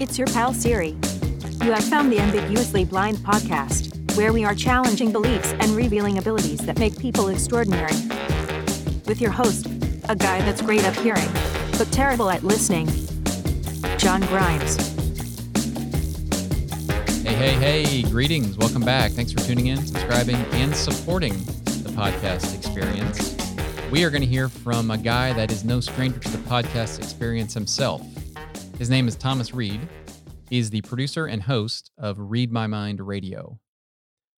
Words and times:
It's 0.00 0.18
your 0.18 0.26
pal 0.28 0.52
Siri. 0.52 0.96
You 1.62 1.72
have 1.72 1.84
found 1.84 2.10
the 2.10 2.18
Ambiguously 2.18 2.84
Blind 2.84 3.18
podcast, 3.18 4.16
where 4.16 4.32
we 4.32 4.44
are 4.44 4.54
challenging 4.54 5.12
beliefs 5.12 5.52
and 5.60 5.70
revealing 5.72 6.18
abilities 6.18 6.60
that 6.66 6.78
make 6.78 6.98
people 6.98 7.28
extraordinary. 7.28 7.94
With 9.06 9.20
your 9.20 9.30
host, 9.30 9.66
a 10.08 10.16
guy 10.16 10.40
that's 10.40 10.62
great 10.62 10.82
at 10.84 10.96
hearing, 10.96 11.28
but 11.78 11.88
terrible 11.92 12.30
at 12.30 12.42
listening, 12.42 12.88
John 13.98 14.22
Grimes. 14.22 14.76
Hey, 17.22 17.34
hey, 17.34 17.84
hey, 17.84 18.02
greetings. 18.02 18.56
Welcome 18.56 18.82
back. 18.82 19.12
Thanks 19.12 19.32
for 19.32 19.40
tuning 19.40 19.66
in, 19.66 19.84
subscribing, 19.84 20.36
and 20.36 20.74
supporting 20.74 21.34
the 21.64 21.90
podcast 21.94 22.56
experience. 22.56 23.36
We 23.90 24.04
are 24.04 24.10
going 24.10 24.22
to 24.22 24.28
hear 24.28 24.48
from 24.48 24.90
a 24.90 24.98
guy 24.98 25.32
that 25.34 25.52
is 25.52 25.64
no 25.64 25.80
stranger 25.80 26.18
to 26.18 26.30
the 26.30 26.38
podcast 26.48 26.98
experience 26.98 27.54
himself. 27.54 28.02
His 28.78 28.90
name 28.90 29.06
is 29.06 29.16
Thomas 29.16 29.54
Reid. 29.54 29.80
He's 30.50 30.70
the 30.70 30.80
producer 30.82 31.26
and 31.26 31.42
host 31.42 31.90
of 31.96 32.18
Reid 32.18 32.50
My 32.50 32.66
Mind 32.66 33.00
Radio. 33.00 33.58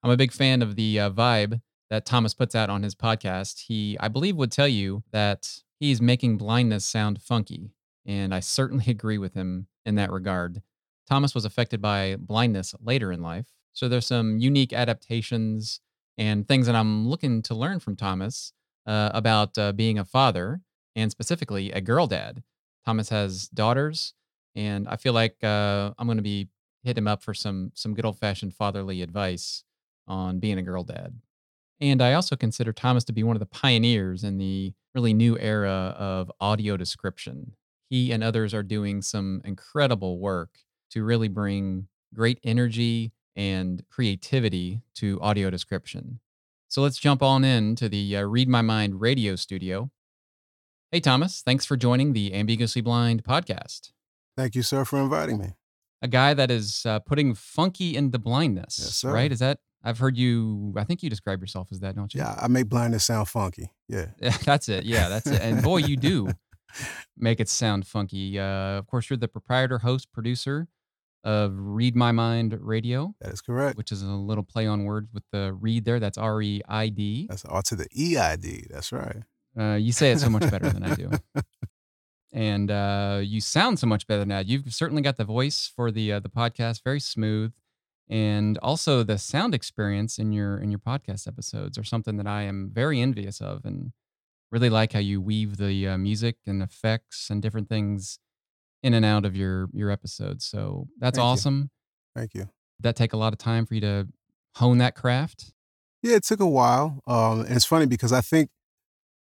I'm 0.03 0.11
a 0.11 0.17
big 0.17 0.33
fan 0.33 0.61
of 0.61 0.77
the 0.77 1.01
uh, 1.01 1.11
vibe 1.11 1.61
that 1.89 2.05
Thomas 2.05 2.35
puts 2.35 2.55
out 2.55 2.69
on 2.69 2.83
his 2.83 2.95
podcast. 2.95 3.65
He, 3.67 3.97
I 4.01 4.09
believe, 4.09 4.37
would 4.37 4.53
tell 4.53 4.69
you 4.69 5.03
that 5.13 5.63
he's 5.81 6.01
making 6.03 6.37
blindness 6.37 6.85
sound 6.85 7.23
funky, 7.23 7.71
and 8.05 8.35
I 8.35 8.41
certainly 8.41 8.85
agree 8.89 9.19
with 9.19 9.35
him 9.35 9.67
in 9.87 9.95
that 9.95 10.11
regard. 10.13 10.63
Thomas 11.09 11.35
was 11.35 11.45
affected 11.45 11.81
by 11.81 12.17
blindness 12.19 12.75
later 12.83 13.13
in 13.13 13.23
life, 13.23 13.47
so 13.73 13.89
there's 13.89 14.07
some 14.07 14.39
unique 14.39 14.73
adaptations 14.73 15.81
and 16.19 16.47
things 16.47 16.67
that 16.67 16.77
I'm 16.77 17.09
looking 17.09 17.43
to 17.43 17.55
learn 17.55 17.81
from 17.81 17.97
Thomas 17.97 18.53
uh, 18.87 19.11
about 19.15 19.57
uh, 19.59 19.73
being 19.73 19.99
a 19.99 20.05
father 20.05 20.61
and 20.95 21.11
specifically 21.11 21.73
a 21.73 21.81
girl 21.81 22.07
dad. 22.07 22.43
Thomas 22.85 23.09
has 23.09 23.49
daughters, 23.49 24.15
and 24.55 24.89
I 24.89 24.97
feel 24.97 25.13
like 25.13 25.43
uh, 25.43 25.93
I'm 25.99 26.07
going 26.07 26.19
to 26.19 26.23
be 26.23 26.49
hit 26.83 26.99
him 26.99 27.09
up 27.09 27.23
for 27.23 27.35
some 27.35 27.73
some 27.75 27.95
good 27.95 28.05
old 28.05 28.19
fashioned 28.19 28.55
fatherly 28.55 29.03
advice 29.03 29.65
on 30.07 30.39
being 30.39 30.59
a 30.59 30.63
girl 30.63 30.85
dad. 30.85 31.19
And 31.81 32.01
I 32.01 32.13
also 32.13 32.37
consider 32.37 32.73
Thomas 32.73 33.05
to 33.05 33.13
be 33.13 33.23
one 33.23 33.37
of 33.37 33.41
the 33.41 33.47
pioneers 33.47 34.23
in 34.23 34.39
the 34.39 34.73
really 34.95 35.13
new 35.13 35.37
era 35.39 35.95
of 35.99 36.31
audio 36.41 36.77
description. 36.77 37.57
He 37.91 38.13
and 38.13 38.23
others 38.23 38.55
are 38.55 38.63
doing 38.63 39.03
some 39.03 39.43
incredible 39.45 40.19
work 40.19 40.51
to 40.91 41.05
really 41.05 41.29
bring 41.29 41.89
great 42.15 42.39
energy 42.45 43.13
and 43.35 43.83
creativity 43.91 44.81
to 44.95 45.21
audio 45.21 45.51
description. 45.51 46.21
So 46.69 46.83
let's 46.83 46.99
jump 46.99 47.23
on 47.23 47.45
in 47.45 47.77
to 47.77 47.89
the 47.89 48.17
uh, 48.17 48.23
Reid 48.23 48.49
My 48.49 48.63
Mind 48.63 49.01
radio 49.01 49.37
studio. 49.37 49.91
Hey, 50.93 51.01
Thomas, 51.01 51.43
thanks 51.43 51.65
for 51.65 51.77
joining 51.77 52.13
the 52.13 52.33
Ambiguously 52.33 52.83
Blind 52.83 53.25
podcast. 53.25 53.91
Thank 54.37 54.55
you, 54.55 54.63
sir, 54.63 54.85
for 54.85 54.99
inviting 55.01 55.39
me. 55.39 55.55
A 56.03 56.09
guy 56.09 56.35
that 56.35 56.51
is 56.51 56.85
uh, 56.87 56.99
putting 57.01 57.35
funky 57.35 57.97
into 57.97 58.19
blindness, 58.19 58.79
Yes, 58.79 59.05
right? 59.05 59.31
Is 59.33 59.39
that, 59.39 59.59
I've 59.83 59.99
heard 59.99 60.17
you, 60.17 60.75
I 60.77 60.85
think 60.85 61.03
you 61.03 61.09
describe 61.09 61.41
yourself 61.41 61.69
as 61.73 61.81
that, 61.81 61.95
don't 61.97 62.13
you? 62.13 62.21
Yeah, 62.21 62.35
I 62.41 62.49
make 62.49 62.69
blindness 62.69 63.05
sound 63.05 63.29
funky. 63.29 63.71
Yeah. 63.89 64.07
that's 64.45 64.69
it. 64.69 64.85
Yeah, 64.85 65.09
that's 65.09 65.27
it. 65.27 65.41
And 65.41 65.63
boy, 65.63 65.79
you 65.79 65.97
do 65.97 66.29
make 67.17 67.41
it 67.41 67.49
sound 67.49 67.87
funky. 67.87 68.39
Uh, 68.39 68.79
of 68.79 68.87
course, 68.87 69.09
you're 69.09 69.17
the 69.17 69.29
proprietor, 69.29 69.79
host, 69.79 70.13
producer 70.13 70.69
of 71.23 71.53
Reid 71.57 71.97
My 71.97 72.13
Mind 72.13 72.55
Radio, 72.61 73.15
That 73.23 73.33
is 73.33 73.41
correct. 73.41 73.79
which 73.79 73.91
is 73.91 74.03
a 74.03 74.07
little 74.09 74.45
play 74.45 74.67
on 74.67 74.85
words 74.85 75.09
with 75.15 75.23
the 75.33 75.55
read 75.59 75.87
there. 75.87 75.99
That's 75.99 76.19
R 76.19 76.43
E 76.43 76.61
I 76.69 76.91
D. 76.91 77.27
That's 77.31 77.47
R 77.47 77.63
to 77.63 77.77
the 77.77 77.87
EID. 77.97 78.67
That's 78.71 78.93
right. 78.93 79.23
Uh, 79.59 79.77
you 79.77 79.93
say 79.93 80.11
it 80.13 80.19
so 80.19 80.29
much 80.29 80.51
better 80.51 80.69
than 80.69 80.83
I 80.83 80.95
do. 80.95 81.11
And 82.35 82.69
uh, 82.69 83.21
you 83.23 83.41
sound 83.41 83.79
so 83.79 83.87
much 83.87 84.09
better 84.09 84.25
now. 84.25 84.41
You've 84.41 84.75
certainly 84.75 85.03
got 85.03 85.17
the 85.17 85.25
voice 85.25 85.71
for 85.75 85.93
the 85.93 86.15
uh, 86.15 86.21
the 86.21 86.29
podcast, 86.29 86.83
very 86.83 86.99
smooth, 86.99 87.53
and 88.09 88.59
also 88.59 89.05
the 89.05 89.19
sound 89.19 89.55
experience 89.55 90.19
in 90.19 90.33
your 90.33 90.59
in 90.59 90.71
your 90.73 90.81
podcast 90.81 91.29
episodes 91.29 91.79
are 91.79 91.85
something 91.85 92.17
that 92.17 92.27
I 92.27 92.43
am 92.43 92.73
very 92.75 93.01
envious 93.01 93.41
of, 93.41 93.65
and 93.65 93.93
really 94.51 94.69
like 94.69 94.95
how 94.95 94.99
you 94.99 95.21
weave 95.21 95.59
the 95.59 95.87
uh, 95.87 95.97
music 95.97 96.39
and 96.45 96.61
effects 96.61 97.31
and 97.31 97.41
different 97.41 97.69
things 97.69 98.19
in 98.83 98.95
and 98.95 99.05
out 99.05 99.25
of 99.25 99.37
your 99.37 99.69
your 99.73 99.93
episodes. 99.93 100.45
So 100.45 100.89
that's 100.99 101.17
Thank 101.17 101.25
you. 101.25 101.31
awesome. 101.31 101.71
Thank 102.17 102.35
you. 102.35 102.41
Did 102.41 102.83
that 102.83 102.97
take 102.97 103.13
a 103.13 103.17
lot 103.17 103.33
of 103.33 103.39
time 103.39 103.65
for 103.65 103.75
you 103.75 103.81
to 103.83 104.09
hone 104.57 104.79
that 104.79 104.97
craft? 104.97 105.53
Yeah, 106.03 106.17
it 106.17 106.25
took 106.25 106.41
a 106.41 106.47
while. 106.47 107.01
Um, 107.07 107.43
and 107.43 107.55
it's 107.55 107.65
funny 107.65 107.87
because 107.87 108.13
I 108.13 108.21
think 108.23 108.51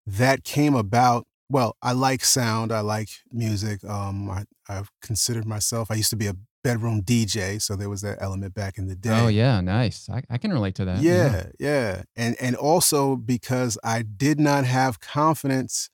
that 0.07 0.45
came 0.45 0.75
about. 0.75 1.27
Well, 1.51 1.75
I 1.81 1.91
like 1.91 2.23
sound. 2.23 2.71
I 2.71 2.79
like 2.79 3.09
music. 3.31 3.83
Um, 3.83 4.29
I, 4.29 4.45
I've 4.69 4.89
considered 5.01 5.45
myself. 5.45 5.91
I 5.91 5.95
used 5.95 6.09
to 6.11 6.15
be 6.15 6.27
a 6.27 6.35
bedroom 6.63 7.01
DJ, 7.01 7.61
so 7.61 7.75
there 7.75 7.89
was 7.89 8.01
that 8.01 8.19
element 8.21 8.53
back 8.53 8.77
in 8.77 8.87
the 8.87 8.95
day. 8.95 9.19
Oh 9.19 9.27
yeah, 9.27 9.59
nice. 9.61 10.07
I, 10.09 10.23
I 10.29 10.37
can 10.37 10.53
relate 10.53 10.75
to 10.75 10.85
that. 10.85 11.01
yeah, 11.01 11.47
yeah, 11.59 12.03
and 12.15 12.35
and 12.39 12.55
also 12.55 13.15
because 13.15 13.77
I 13.83 14.03
did 14.03 14.39
not 14.39 14.65
have 14.65 14.99
confidence 14.99 15.89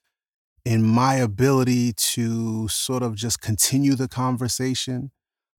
in 0.64 0.84
my 0.84 1.14
ability 1.14 1.92
to 1.94 2.68
sort 2.68 3.02
of 3.02 3.14
just 3.14 3.40
continue 3.40 3.94
the 3.94 4.08
conversation. 4.08 5.10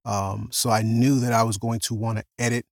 Um, 0.06 0.50
so 0.52 0.70
I 0.70 0.82
knew 0.82 1.20
that 1.20 1.34
I 1.34 1.44
was 1.44 1.58
going 1.58 1.80
to 1.82 1.94
want 1.94 2.20
to 2.20 2.24
edit 2.38 2.66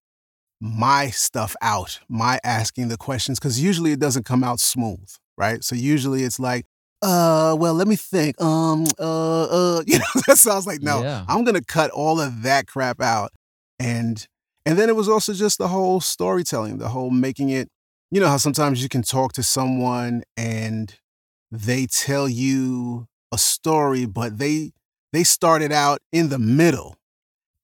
my 0.62 1.10
stuff 1.10 1.56
out, 1.62 2.00
my 2.08 2.40
asking 2.44 2.88
the 2.88 2.98
questions, 2.98 3.40
because 3.40 3.62
usually 3.62 3.92
it 3.92 4.00
doesn't 4.00 4.24
come 4.24 4.44
out 4.44 4.60
smooth, 4.60 5.10
right? 5.38 5.64
So 5.64 5.76
usually 5.76 6.24
it's 6.24 6.40
like, 6.40 6.66
uh, 7.02 7.56
well, 7.60 7.74
let 7.74 7.88
me 7.88 7.96
think. 7.96 8.40
Um, 8.42 8.86
uh, 9.00 9.44
uh, 9.44 9.84
you 9.88 10.00
know, 10.00 10.22
that 10.28 10.38
sounds 10.38 10.66
like 10.66 10.82
no. 10.82 11.02
Yeah. 11.02 11.26
I'm 11.28 11.44
gonna 11.44 11.64
cut 11.64 11.92
all 11.92 12.20
of 12.20 12.44
that 12.44 12.68
crap 12.68 13.02
out, 13.02 13.32
and 13.80 14.26
and 14.66 14.78
then 14.78 14.90
it 14.90 14.96
was 14.96 15.10
also 15.10 15.34
just 15.34 15.58
the 15.58 15.68
whole 15.68 16.02
storytelling, 16.02 16.78
the 16.78 16.90
whole 16.90 17.10
making 17.12 17.50
it. 17.50 17.70
You 18.12 18.22
know 18.22 18.28
how 18.28 18.38
sometimes 18.38 18.82
you 18.82 18.90
can 18.90 19.02
talk 19.02 19.34
to 19.34 19.44
someone 19.44 20.24
and 20.38 20.96
they 21.52 21.86
tell 21.88 22.28
you 22.28 23.08
a 23.34 23.38
story, 23.38 24.06
but 24.06 24.38
they 24.38 24.72
they 25.14 25.24
started 25.24 25.72
out 25.72 26.00
in 26.12 26.30
the 26.30 26.40
middle 26.40 26.96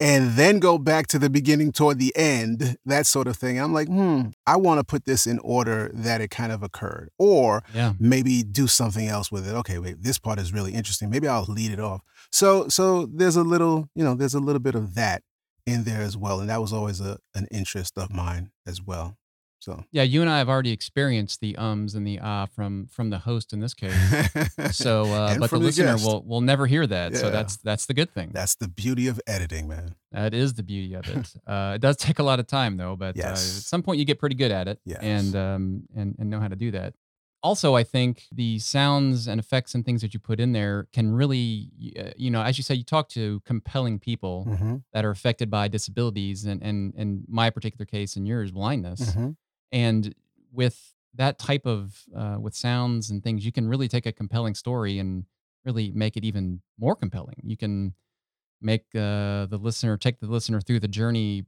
and 0.03 0.34
then 0.34 0.59
go 0.59 0.78
back 0.78 1.08
to 1.08 1.18
the 1.18 1.30
beginning 1.30 1.72
toward 1.72 1.97
the 1.97 2.12
end, 2.16 2.78
that 2.86 3.06
sort 3.08 3.25
of 3.28 3.38
thing. 3.38 3.58
I'm 3.59 3.74
like, 3.74 3.88
hmm, 3.88 4.30
I 4.46 4.58
want 4.58 4.80
to 4.80 4.84
put 4.84 5.06
this 5.06 5.25
in 5.25 5.40
order 5.40 5.90
that 5.94 6.19
it 6.19 6.30
kind 6.30 6.52
of 6.52 6.62
occurred. 6.62 7.09
Or 7.18 7.64
Yeah. 7.74 7.94
maybe 8.00 8.44
do 8.44 8.68
something 8.68 9.08
else 9.08 9.31
with 9.31 9.47
it. 9.47 9.53
Okay, 9.53 9.80
wait, 9.80 10.03
this 10.03 10.19
part 10.19 10.40
is 10.40 10.52
really 10.52 10.74
interesting. 10.74 11.09
Maybe 11.09 11.28
I'll 11.28 11.46
lead 11.46 11.72
it 11.72 11.80
off. 11.80 12.02
So 12.31 12.68
so 12.68 13.06
there's 13.06 13.36
a 13.38 13.44
little, 13.44 13.88
you 13.96 14.03
know, 14.03 14.14
there's 14.16 14.34
a 14.34 14.40
little 14.40 14.59
bit 14.59 14.75
of 14.75 14.96
that 14.96 15.24
in 15.66 15.86
there 15.86 16.02
as 16.02 16.18
well. 16.18 16.40
And 16.41 16.50
that 16.50 16.59
was 16.62 16.74
always 16.74 17.00
a, 17.00 17.18
an 17.34 17.47
interest 17.50 17.97
of 17.97 18.12
mine 18.14 18.52
as 18.68 18.81
well. 18.81 19.16
So 19.63 19.85
Yeah, 19.91 20.03
you 20.03 20.19
and 20.22 20.29
I 20.29 20.40
have 20.40 20.50
already 20.50 20.72
experienced 20.72 21.40
the 21.40 21.56
ums 21.56 21.96
and 21.96 22.06
the 22.06 22.19
ah 22.22 22.46
from 22.47 22.88
from 22.88 23.09
the 23.12 23.19
host 23.19 23.53
in 23.53 23.59
this 23.62 23.74
case. 23.74 23.96
So, 24.72 25.12
uh, 25.12 25.38
but 25.40 25.50
the 25.50 25.57
the 25.59 25.66
listener 25.66 25.94
guest. 25.94 26.06
will 26.06 26.22
will 26.24 26.41
never 26.41 26.66
hear 26.68 26.85
that. 26.88 27.16
So 27.16 27.29
that's 27.29 27.57
that's 27.57 27.85
the 27.85 27.94
good 27.94 28.12
thing. 28.13 28.29
that's 28.34 28.56
the 28.56 28.68
beauty 28.68 29.07
of 29.07 29.19
editing, 29.25 29.68
man. 29.68 29.96
That 30.12 30.34
is 30.34 30.53
the 30.53 30.63
beauty 30.63 30.94
of 30.96 31.07
it. 31.07 31.34
uh, 31.47 31.73
it 31.75 31.81
does 31.81 31.96
take 31.97 32.19
a 32.19 32.23
lot 32.23 32.40
of 32.40 32.47
time 32.47 32.75
though, 32.78 32.96
but 32.96 33.16
uh, 33.18 33.29
at 33.29 33.38
some 33.73 33.81
point 33.84 34.00
you 34.00 34.06
get 34.06 34.19
pretty 34.19 34.35
good 34.35 34.52
at 34.52 34.68
it 34.68 34.79
Yes. 34.85 35.00
and 35.02 35.35
um 35.35 35.63
and 35.96 36.16
and 36.19 36.29
know 36.29 36.40
how 36.41 36.50
to 36.50 36.56
do 36.57 36.72
that. 36.72 36.94
Also, 37.41 37.75
I 37.75 37.84
think 37.84 38.23
the 38.31 38.59
sounds 38.59 39.28
and 39.28 39.38
effects 39.40 39.75
and 39.75 39.84
things 39.85 40.02
that 40.02 40.13
you 40.13 40.19
put 40.31 40.40
in 40.40 40.53
there 40.53 40.88
can 40.94 41.13
really, 41.13 41.69
uh, 42.00 42.12
you 42.16 42.31
know, 42.31 42.41
as 42.41 42.57
you 42.57 42.63
say, 42.63 42.73
you 42.75 42.85
talk 42.85 43.09
to 43.09 43.41
compelling 43.46 44.00
people 44.00 44.46
Mm-hmm. 44.47 44.75
that 44.94 45.03
are 45.03 45.12
affected 45.12 45.50
by 45.50 45.68
disabilities, 45.68 46.46
and 46.46 46.62
and 46.63 46.94
in 46.96 47.23
my 47.28 47.49
particular 47.49 47.85
case 47.85 48.16
and 48.17 48.26
yours, 48.28 48.52
blindness. 48.52 49.02
Mm-hmm. 49.02 49.32
And 49.73 50.16
with 50.53 50.93
that 51.16 51.37
type 51.37 51.66
of 51.66 52.03
uh, 52.16 52.37
with 52.40 52.55
sounds 52.55 53.09
and 53.09 53.22
things 53.23 53.46
you 53.46 53.52
can 53.52 53.67
really 53.67 53.90
take 53.90 54.05
a 54.05 54.14
compelling 54.14 54.55
story 54.55 54.99
and 54.99 55.25
really 55.66 55.91
make 55.91 56.16
it 56.16 56.23
even 56.23 56.61
more 56.79 56.96
compelling 56.96 57.41
you 57.43 57.58
can 57.58 57.93
make 58.61 58.85
uh, 58.96 59.46
the 59.47 59.59
listener 59.61 59.97
take 59.97 60.22
the 60.22 60.28
listener 60.28 60.61
through 60.61 60.79
the 60.79 60.87
journey 60.87 61.46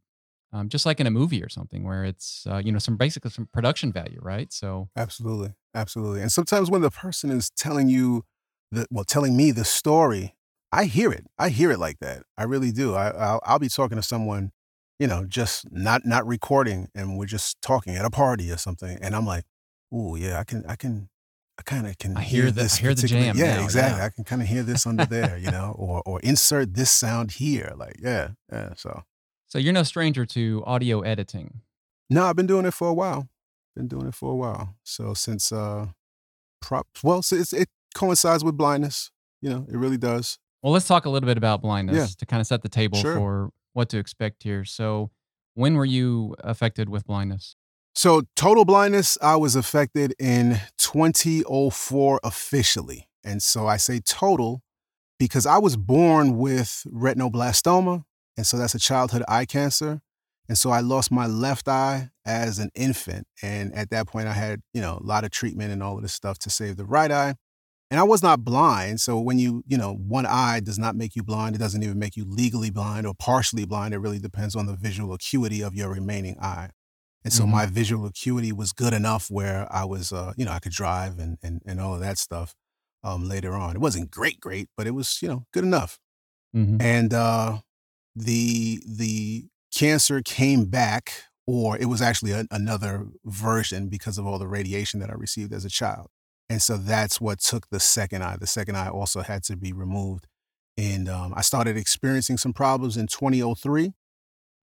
um, 0.51 0.69
just 0.69 0.85
like 0.85 0.99
in 0.99 1.07
a 1.07 1.11
movie 1.11 1.43
or 1.43 1.49
something 1.49 1.83
where 1.83 2.03
it's 2.03 2.45
uh, 2.49 2.61
you 2.63 2.71
know 2.71 2.79
some 2.79 2.97
basically 2.97 3.31
some 3.31 3.47
production 3.53 3.91
value 3.93 4.19
right 4.21 4.51
so 4.51 4.89
Absolutely. 4.95 5.53
Absolutely. 5.73 6.21
And 6.21 6.31
sometimes 6.31 6.71
when 6.71 6.81
the 6.81 6.89
person 6.89 7.29
is 7.29 7.49
telling 7.49 7.89
you 7.89 8.23
the 8.71 8.87
well, 8.89 9.03
telling 9.03 9.35
me 9.35 9.51
the 9.51 9.65
story, 9.65 10.35
I 10.71 10.85
hear 10.85 11.11
it. 11.11 11.25
I 11.37 11.49
hear 11.49 11.71
it 11.71 11.79
like 11.79 11.99
that. 11.99 12.23
I 12.37 12.43
really 12.43 12.71
do. 12.71 12.95
I 12.95 13.09
I'll, 13.09 13.41
I'll 13.45 13.59
be 13.59 13.69
talking 13.69 13.97
to 13.97 14.01
someone, 14.03 14.51
you 14.99 15.07
know, 15.07 15.25
just 15.25 15.71
not 15.71 16.05
not 16.05 16.25
recording 16.25 16.89
and 16.95 17.17
we're 17.17 17.25
just 17.25 17.61
talking 17.61 17.95
at 17.95 18.05
a 18.05 18.09
party 18.09 18.51
or 18.51 18.57
something 18.57 18.97
and 19.01 19.15
I'm 19.15 19.25
like, 19.25 19.45
"Ooh, 19.93 20.15
yeah, 20.17 20.39
I 20.39 20.43
can 20.43 20.65
I 20.67 20.75
can 20.75 21.09
I 21.57 21.61
kind 21.63 21.87
of 21.87 21.97
can 21.97 22.17
I 22.17 22.21
hear 22.21 22.45
the- 22.45 22.63
this 22.63 22.77
I 22.77 22.81
hear 22.81 22.93
the 22.95 23.07
jam 23.07 23.37
Yeah, 23.37 23.57
now, 23.57 23.63
exactly. 23.63 23.99
yeah. 23.99 24.05
I 24.05 24.09
can 24.09 24.23
kind 24.23 24.41
of 24.41 24.47
hear 24.47 24.63
this 24.63 24.85
under 24.85 25.05
there, 25.05 25.37
you 25.37 25.51
know, 25.51 25.73
or 25.77 26.01
or 26.05 26.19
insert 26.21 26.73
this 26.75 26.91
sound 26.91 27.31
here 27.31 27.73
like, 27.77 27.95
yeah, 28.01 28.29
yeah, 28.51 28.73
so 28.75 29.03
so 29.47 29.57
you're 29.59 29.73
no 29.73 29.83
stranger 29.83 30.25
to 30.25 30.63
audio 30.65 31.01
editing 31.01 31.61
No, 32.09 32.25
I've 32.25 32.35
been 32.35 32.47
doing 32.47 32.65
it 32.65 32.73
for 32.73 32.87
a 32.89 32.93
while. 32.93 33.29
Been 33.75 33.87
doing 33.87 34.07
it 34.07 34.15
for 34.15 34.31
a 34.31 34.35
while. 34.35 34.75
So 34.83 35.13
since 35.13 35.51
uh, 35.51 35.87
prop, 36.61 36.87
well, 37.03 37.21
so 37.21 37.35
it's, 37.35 37.51
it 37.53 37.67
coincides 37.93 38.43
with 38.43 38.55
blindness. 38.57 39.11
You 39.41 39.49
know, 39.49 39.65
it 39.69 39.75
really 39.77 39.97
does. 39.97 40.37
Well, 40.63 40.71
let's 40.73 40.87
talk 40.87 41.05
a 41.05 41.09
little 41.09 41.27
bit 41.27 41.37
about 41.37 41.61
blindness 41.61 41.95
Yeah. 41.97 42.05
to 42.19 42.25
kind 42.25 42.41
of 42.41 42.47
set 42.47 42.61
the 42.63 42.69
table 42.69 42.97
Sure. 42.99 43.15
for 43.15 43.49
what 43.75 43.89
to 43.89 43.97
expect 43.97 44.43
here. 44.43 44.65
So, 44.65 45.11
when 45.53 45.75
were 45.75 45.85
you 45.85 46.35
affected 46.39 46.89
with 46.89 47.05
blindness? 47.05 47.55
So 47.97 48.23
total 48.35 48.65
blindness, 48.65 49.17
I 49.21 49.37
was 49.37 49.55
affected 49.55 50.13
in 50.19 50.59
2004 50.77 52.19
officially. 52.25 53.07
And 53.23 53.41
so 53.41 53.67
I 53.67 53.77
say 53.77 54.01
total 54.01 54.61
because 55.17 55.45
I 55.45 55.59
was 55.59 55.77
born 55.77 56.37
with 56.37 56.83
retinoblastoma. 56.87 58.03
And 58.35 58.45
so 58.45 58.57
that's 58.57 58.75
a 58.75 58.79
childhood 58.79 59.23
eye 59.29 59.45
cancer. 59.45 60.01
And 60.49 60.57
so 60.57 60.71
I 60.71 60.81
lost 60.81 61.09
my 61.09 61.25
left 61.25 61.69
eye 61.69 62.09
as 62.25 62.59
an 62.59 62.69
infant. 62.75 63.27
And 63.41 63.73
at 63.73 63.91
that 63.91 64.07
point, 64.07 64.27
I 64.27 64.33
had, 64.33 64.59
you 64.73 64.81
know, 64.81 64.99
a 65.01 65.05
lot 65.05 65.23
of 65.23 65.31
treatment 65.31 65.71
and 65.71 65.81
all 65.81 65.95
of 65.95 66.01
this 66.01 66.13
stuff 66.13 66.37
to 66.39 66.49
save 66.49 66.75
the 66.75 66.85
right 66.85 67.09
eye. 67.09 67.35
And 67.91 67.99
I 67.99 68.03
was 68.03 68.23
not 68.23 68.43
blind. 68.43 68.99
So 68.99 69.19
when 69.19 69.37
you, 69.37 69.63
you 69.67 69.77
know, 69.77 69.93
one 69.93 70.25
eye 70.25 70.59
does 70.59 70.79
not 70.79 70.95
make 70.95 71.15
you 71.15 71.23
blind, 71.23 71.55
it 71.55 71.59
doesn't 71.59 71.83
even 71.83 71.99
make 71.99 72.15
you 72.17 72.25
legally 72.25 72.71
blind 72.71 73.05
or 73.05 73.13
partially 73.13 73.65
blind. 73.65 73.93
It 73.93 73.99
really 73.99 74.19
depends 74.19 74.55
on 74.55 74.65
the 74.65 74.75
visual 74.75 75.13
acuity 75.13 75.61
of 75.61 75.75
your 75.75 75.89
remaining 75.91 76.37
eye. 76.39 76.71
And 77.23 77.33
so 77.33 77.45
Mhm. 77.45 77.51
my 77.51 77.65
visual 77.65 78.05
acuity 78.07 78.51
was 78.51 78.71
good 78.73 78.93
enough 78.93 79.29
where 79.31 79.71
I 79.73 79.85
was, 79.85 80.11
uh, 80.13 80.33
you 80.37 80.45
know, 80.45 80.51
I 80.51 80.59
could 80.59 80.71
drive 80.73 81.19
and 81.19 81.37
and 81.43 81.61
and 81.65 81.79
all 81.81 81.93
of 81.95 81.99
that 82.01 82.17
stuff 82.17 82.55
um, 83.03 83.27
later 83.27 83.53
on. 83.53 83.75
It 83.75 83.81
wasn't 83.81 84.11
great, 84.11 84.39
great, 84.39 84.69
but 84.77 84.87
it 84.87 84.91
was, 84.91 85.21
you 85.21 85.27
know, 85.27 85.45
good 85.53 85.63
enough. 85.63 85.99
Mm-hmm. 86.55 86.81
And 86.81 87.13
uh, 87.13 87.59
the 88.15 88.81
the 88.87 89.47
cancer 89.75 90.21
came 90.21 90.65
back, 90.65 91.13
or 91.47 91.77
it 91.77 91.85
was 91.87 92.01
actually 92.01 92.31
a, 92.33 92.45
another 92.51 93.07
version 93.25 93.89
because 93.89 94.17
of 94.17 94.25
all 94.27 94.39
the 94.39 94.47
radiation 94.47 94.99
that 95.01 95.09
I 95.11 95.13
received 95.15 95.53
as 95.53 95.65
a 95.65 95.69
child. 95.69 96.09
And 96.49 96.61
so 96.61 96.77
that's 96.77 97.19
what 97.19 97.39
took 97.39 97.69
the 97.69 97.79
second 97.79 98.23
eye. 98.23 98.37
The 98.39 98.47
second 98.47 98.77
eye 98.77 98.89
also 98.89 99.21
had 99.21 99.43
to 99.45 99.55
be 99.57 99.73
removed. 99.73 100.27
And 100.77 101.07
um, 101.09 101.33
I 101.35 101.41
started 101.41 101.77
experiencing 101.77 102.37
some 102.37 102.53
problems 102.53 102.97
in 102.97 103.07
2003 103.07 103.93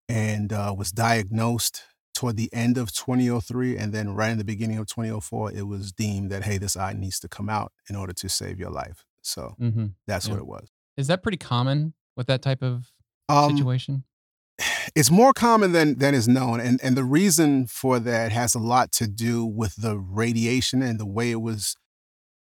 and 0.08 0.52
uh, 0.52 0.74
was 0.76 0.92
diagnosed 0.92 1.82
toward 2.14 2.36
the 2.36 2.50
end 2.52 2.76
of 2.78 2.92
2003. 2.92 3.76
And 3.76 3.92
then 3.92 4.14
right 4.14 4.30
in 4.30 4.38
the 4.38 4.44
beginning 4.44 4.78
of 4.78 4.86
2004, 4.86 5.52
it 5.52 5.62
was 5.66 5.92
deemed 5.92 6.30
that, 6.30 6.44
hey, 6.44 6.58
this 6.58 6.76
eye 6.76 6.92
needs 6.92 7.18
to 7.20 7.28
come 7.28 7.48
out 7.48 7.72
in 7.88 7.96
order 7.96 8.12
to 8.12 8.28
save 8.28 8.58
your 8.60 8.70
life. 8.70 9.04
So 9.22 9.54
Mm-hmm. 9.60 9.86
that's 10.06 10.26
Yeah. 10.26 10.34
what 10.34 10.40
it 10.40 10.46
was. 10.46 10.68
Is 10.96 11.06
that 11.06 11.22
pretty 11.22 11.38
common 11.38 11.94
with 12.16 12.26
that 12.26 12.42
type 12.42 12.62
of 12.62 12.92
Um, 13.28 13.56
situation? 13.56 14.04
It's 14.94 15.10
more 15.10 15.32
common 15.32 15.72
than 15.72 15.98
than 15.98 16.14
is 16.14 16.26
known 16.28 16.60
and 16.60 16.80
and 16.82 16.96
the 16.96 17.04
reason 17.04 17.66
for 17.66 17.98
that 17.98 18.32
has 18.32 18.54
a 18.54 18.58
lot 18.58 18.92
to 18.92 19.06
do 19.06 19.44
with 19.44 19.76
the 19.76 19.96
radiation 19.98 20.82
and 20.82 20.98
the 20.98 21.06
way 21.06 21.30
it 21.30 21.40
was 21.40 21.76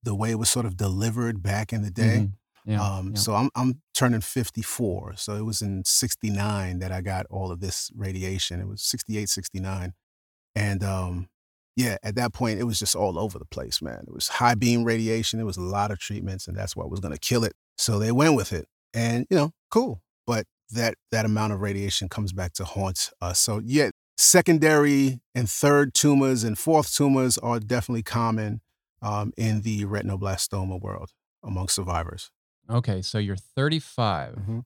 the 0.04 0.16
way 0.16 0.31
it 0.31 0.39
was 0.39 0.50
sort 0.50 0.66
of 0.66 0.78
delivered 0.78 1.42
back 1.44 1.74
in 1.74 1.81
the 1.81 1.92
day 1.92 2.18
Mhm. 2.28 2.31
Yeah. 2.66 2.81
um 2.81 3.10
yeah. 3.13 3.19
so 3.19 3.34
i'm 3.36 3.50
i'm 3.56 3.81
turning 3.94 4.22
54 4.22 5.16
so 5.16 5.36
it 5.36 5.45
was 5.45 5.62
in 5.62 5.84
69 5.86 6.80
that 6.80 6.92
i 6.92 7.01
got 7.01 7.25
all 7.30 7.51
of 7.51 7.60
this 7.60 7.92
radiation 7.95 8.60
it 8.60 8.68
was 8.68 8.81
68 8.81 9.30
69 9.30 9.94
and 10.56 10.83
um 10.83 11.30
yeah 11.75 11.98
at 12.04 12.16
that 12.16 12.33
point 12.33 12.60
it 12.60 12.63
was 12.66 12.80
just 12.80 12.95
all 12.95 13.18
over 13.18 13.40
the 13.40 13.45
place 13.45 13.81
man 13.81 14.04
it 14.07 14.13
was 14.13 14.28
high 14.28 14.56
beam 14.56 14.83
radiation 14.83 15.40
it 15.40 15.44
was 15.45 15.57
a 15.57 15.62
lot 15.62 15.92
of 15.92 16.00
treatments 16.00 16.48
and 16.48 16.57
that's 16.57 16.75
what 16.75 16.90
was 16.90 17.00
going 17.00 17.13
to 17.13 17.19
kill 17.19 17.44
it 17.44 17.54
so 17.78 18.00
they 18.00 18.12
went 18.12 18.36
with 18.36 18.51
it 18.51 18.68
and 18.94 19.25
you 19.30 19.38
know 19.38 19.51
cool 19.72 20.01
but 20.25 20.45
that 20.72 20.96
that 21.12 21.25
amount 21.25 21.54
of 21.54 21.60
radiation 21.62 22.10
comes 22.10 22.34
back 22.34 22.54
to 22.54 22.64
haunt 22.66 23.10
us 23.22 23.40
so 23.40 23.62
yeah 23.64 23.90
secondary 24.18 25.19
and 25.36 25.50
third 25.50 25.94
tumors 25.94 26.44
and 26.44 26.58
fourth 26.58 26.94
tumors 26.96 27.38
are 27.40 27.60
definitely 27.60 28.04
common 28.04 28.62
um, 29.02 29.31
in 29.38 29.62
the 29.62 29.86
retinoblastoma 29.86 30.80
world 30.81 31.12
among 31.44 31.68
survivors 31.69 32.31
Okay, 32.69 33.02
so 33.02 33.18
you're 33.18 33.38
35 33.38 34.36
Mhm. 34.36 34.64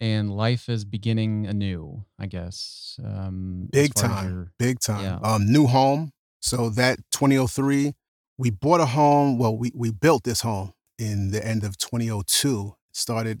and 0.00 0.34
life 0.34 0.68
is 0.70 0.84
beginning 0.86 1.46
anew, 1.46 2.04
I 2.18 2.24
guess. 2.26 2.98
Um, 3.04 3.68
Big 3.70 3.92
time. 3.94 4.52
big 4.58 4.80
time. 4.80 5.02
Yeah. 5.04 5.18
Um, 5.22 5.46
new 5.52 5.66
home. 5.66 6.12
So 6.40 6.70
that 6.70 7.00
2003, 7.12 7.92
we 8.38 8.48
bought 8.50 8.80
a 8.80 8.86
home. 8.86 9.36
Well, 9.38 9.54
we 9.56 9.72
we 9.74 9.90
built 9.92 10.24
this 10.24 10.40
home 10.40 10.72
in 10.98 11.32
the 11.32 11.46
end 11.46 11.64
of 11.64 11.76
2002. 11.76 12.74
Started, 12.94 13.40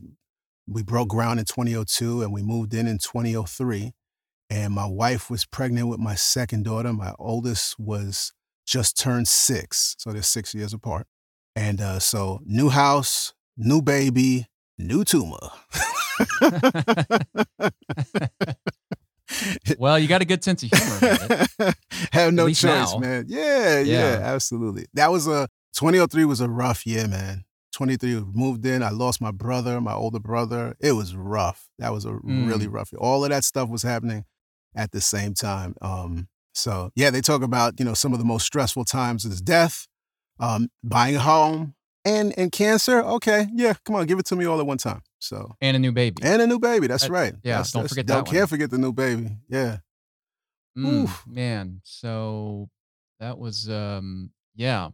we 0.66 0.82
broke 0.82 1.08
ground 1.08 1.40
in 1.40 1.46
2002, 1.46 2.22
and 2.22 2.32
we 2.32 2.42
moved 2.42 2.74
in 2.74 2.86
in 2.86 2.98
2003. 2.98 3.92
And 4.50 4.74
my 4.74 4.86
wife 4.86 5.30
was 5.30 5.46
pregnant 5.46 5.88
with 5.88 5.98
my 5.98 6.14
second 6.14 6.64
daughter. 6.64 6.92
My 6.92 7.14
oldest 7.18 7.78
was 7.78 8.32
just 8.66 8.98
turned 8.98 9.26
six, 9.28 9.96
so 9.98 10.12
they're 10.12 10.22
six 10.22 10.54
years 10.54 10.72
apart. 10.74 11.06
And 11.56 11.80
uh, 11.80 11.98
so 11.98 12.40
new 12.44 12.68
house, 12.68 13.32
new 13.56 13.80
baby, 13.82 14.46
new 14.78 15.04
tumor. 15.04 15.38
well, 19.78 19.98
you 19.98 20.06
got 20.08 20.20
a 20.22 20.26
good 20.26 20.44
sense 20.44 20.62
of 20.62 20.70
humor. 20.70 21.72
Have 22.12 22.32
no 22.34 22.46
choice, 22.48 22.92
now. 22.92 22.98
man. 22.98 23.24
Yeah, 23.28 23.80
yeah, 23.80 24.18
Yeah. 24.18 24.20
absolutely. 24.22 24.86
That 24.94 25.10
was 25.10 25.26
a 25.26 25.48
2003 25.74 26.24
was 26.26 26.40
a 26.40 26.48
rough 26.48 26.86
year, 26.86 27.08
man. 27.08 27.44
23 27.86 28.24
moved 28.32 28.64
in. 28.64 28.80
I 28.82 28.90
lost 28.90 29.20
my 29.20 29.32
brother, 29.32 29.80
my 29.80 29.92
older 29.92 30.20
brother. 30.20 30.76
It 30.78 30.92
was 30.92 31.16
rough. 31.16 31.68
That 31.80 31.92
was 31.92 32.04
a 32.04 32.14
really 32.22 32.66
Mm. 32.68 32.72
rough. 32.72 32.92
All 32.96 33.24
of 33.24 33.30
that 33.30 33.42
stuff 33.42 33.68
was 33.68 33.82
happening 33.82 34.24
at 34.76 34.92
the 34.92 35.00
same 35.00 35.34
time. 35.34 35.74
Um, 35.82 36.28
so 36.54 36.92
yeah, 36.94 37.10
they 37.10 37.20
talk 37.20 37.42
about 37.42 37.80
you 37.80 37.84
know 37.84 37.94
some 37.94 38.12
of 38.12 38.20
the 38.20 38.24
most 38.24 38.46
stressful 38.46 38.84
times 38.84 39.24
is 39.24 39.40
death, 39.40 39.88
um, 40.38 40.68
buying 40.84 41.16
a 41.16 41.20
home, 41.20 41.74
and 42.04 42.32
and 42.38 42.52
cancer. 42.52 43.00
Okay, 43.02 43.48
yeah, 43.52 43.74
come 43.84 43.96
on, 43.96 44.06
give 44.06 44.20
it 44.20 44.26
to 44.26 44.36
me 44.36 44.44
all 44.44 44.60
at 44.60 44.66
one 44.66 44.78
time. 44.78 45.02
So 45.18 45.56
And 45.60 45.76
a 45.76 45.80
new 45.80 45.90
baby. 45.92 46.22
and 46.22 46.40
a 46.40 46.46
new 46.46 46.60
baby. 46.60 46.86
That's 46.86 47.04
That- 47.04 47.10
right. 47.10 47.34
yeah, 47.42 47.54
That's- 47.56 47.72
don't 47.72 47.82
that's- 47.82 47.90
forget 47.90 48.06
Don't 48.06 48.24
that 48.24 48.30
can't 48.30 48.42
one. 48.42 48.46
forget 48.48 48.70
the 48.70 48.78
new 48.78 48.92
baby. 48.92 49.38
Yeah. 49.48 49.78
Mm, 50.78 51.02
Oof. 51.02 51.24
man. 51.26 51.80
So 51.84 52.70
that 53.18 53.38
was 53.38 53.68
um 53.68 54.30
yeah. 54.54 54.90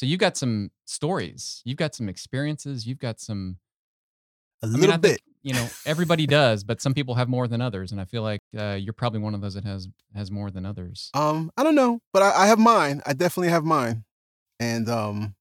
So 0.00 0.06
you've 0.06 0.18
got 0.18 0.34
some 0.34 0.70
stories. 0.86 1.60
You've 1.66 1.76
got 1.76 1.94
some 1.94 2.08
experiences. 2.08 2.86
You've 2.86 2.98
got 2.98 3.20
some 3.20 3.58
A 4.62 4.64
I 4.64 4.68
little 4.70 4.80
mean, 4.80 4.90
I 4.92 4.96
bit. 4.96 5.08
think, 5.10 5.20
you 5.42 5.52
know, 5.52 5.68
everybody 5.84 6.26
does, 6.40 6.64
but 6.64 6.80
some 6.80 6.94
people 6.94 7.16
have 7.16 7.28
more 7.28 7.46
than 7.46 7.60
others. 7.60 7.92
And 7.92 8.00
I 8.00 8.06
feel 8.06 8.22
like 8.22 8.40
uh, 8.58 8.78
you're 8.80 8.94
probably 8.94 9.20
one 9.20 9.34
of 9.34 9.42
those 9.42 9.52
that 9.52 9.64
has 9.64 9.88
has 10.14 10.30
more 10.30 10.50
than 10.50 10.64
others. 10.64 11.10
Um, 11.12 11.52
I 11.54 11.62
don't 11.62 11.74
know, 11.74 12.00
but 12.14 12.22
I, 12.22 12.44
I 12.44 12.46
have 12.46 12.58
mine. 12.58 13.02
I 13.04 13.12
definitely 13.12 13.50
have 13.50 13.62
mine, 13.62 14.04
and 14.58 14.88
um, 14.88 15.34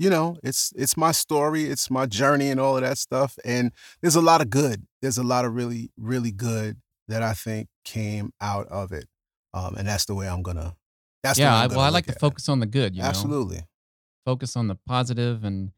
you 0.00 0.10
know, 0.10 0.36
it's 0.42 0.72
it's 0.74 0.96
my 0.96 1.12
story, 1.12 1.66
it's 1.66 1.88
my 1.88 2.06
journey, 2.06 2.50
and 2.50 2.58
all 2.58 2.74
of 2.76 2.82
that 2.82 2.98
stuff. 2.98 3.38
And 3.44 3.70
there's 4.02 4.16
a 4.16 4.20
lot 4.20 4.40
of 4.40 4.50
good. 4.50 4.88
There's 5.00 5.16
a 5.16 5.22
lot 5.22 5.44
of 5.44 5.54
really, 5.54 5.92
really 5.96 6.32
good 6.32 6.78
that 7.06 7.22
I 7.22 7.34
think 7.34 7.68
came 7.84 8.32
out 8.40 8.66
of 8.66 8.90
it. 8.90 9.06
Um, 9.54 9.76
and 9.76 9.86
that's 9.86 10.06
the 10.06 10.16
way 10.16 10.28
I'm 10.28 10.42
gonna. 10.42 10.74
That's 11.22 11.38
the 11.38 11.44
yeah, 11.44 11.52
way 11.52 11.60
I, 11.60 11.64
I'm 11.66 11.70
well, 11.70 11.80
I 11.82 11.90
like 11.90 12.06
to 12.06 12.12
it. 12.12 12.18
focus 12.18 12.48
on 12.48 12.58
the 12.58 12.66
good, 12.66 12.96
you 12.96 13.02
know. 13.02 13.08
Absolutely. 13.08 13.62
Focus 14.26 14.56
on 14.56 14.66
the 14.66 14.74
positive 14.74 15.44
and 15.44 15.70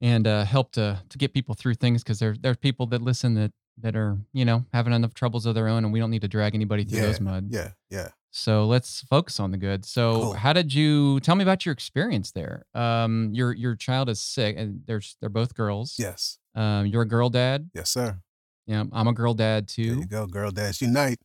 and 0.00 0.26
uh, 0.26 0.44
help 0.44 0.72
to 0.72 1.00
to 1.10 1.18
get 1.18 1.32
people 1.34 1.54
through 1.54 1.74
things 1.74 2.02
because 2.02 2.18
there 2.18 2.34
there's 2.40 2.56
people 2.56 2.86
that 2.86 3.02
listen 3.02 3.34
that 3.34 3.52
that 3.80 3.94
are 3.94 4.18
you 4.32 4.44
know 4.44 4.64
having 4.72 4.92
enough 4.94 5.12
troubles 5.14 5.44
of 5.46 5.54
their 5.54 5.68
own, 5.68 5.84
and 5.84 5.92
we 5.92 6.00
don't 6.00 6.10
need 6.10 6.22
to 6.22 6.28
drag 6.28 6.54
anybody 6.54 6.84
through 6.84 6.98
Yeah, 7.00 7.06
those 7.06 7.20
mud. 7.20 7.48
Yeah, 7.50 7.72
yeah. 7.90 8.08
So 8.30 8.66
let's 8.66 9.02
focus 9.02 9.38
on 9.40 9.50
the 9.50 9.58
good. 9.58 9.84
So 9.84 10.12
Cool. 10.20 10.32
how 10.34 10.52
did 10.52 10.72
you 10.74 11.20
tell 11.20 11.34
me 11.36 11.42
about 11.42 11.64
your 11.66 11.72
experience 11.74 12.32
there? 12.32 12.64
Um, 12.74 13.30
your 13.34 13.52
your 13.52 13.76
child 13.76 14.08
is 14.08 14.20
sick, 14.20 14.56
and 14.58 14.82
there's 14.86 15.16
they're 15.20 15.28
both 15.28 15.54
girls. 15.54 15.96
Yes, 15.98 16.38
Um, 16.54 16.86
you're 16.86 17.02
a 17.02 17.08
girl 17.08 17.28
dad. 17.30 17.70
yes, 17.74 17.90
sir. 17.90 18.20
Yeah, 18.66 18.84
I'm 18.92 19.06
a 19.08 19.12
girl 19.12 19.34
dad 19.34 19.68
too. 19.68 19.90
There 19.90 19.98
you 20.00 20.06
go, 20.06 20.26
girl. 20.26 20.50
dads 20.50 20.80
unite. 20.82 21.18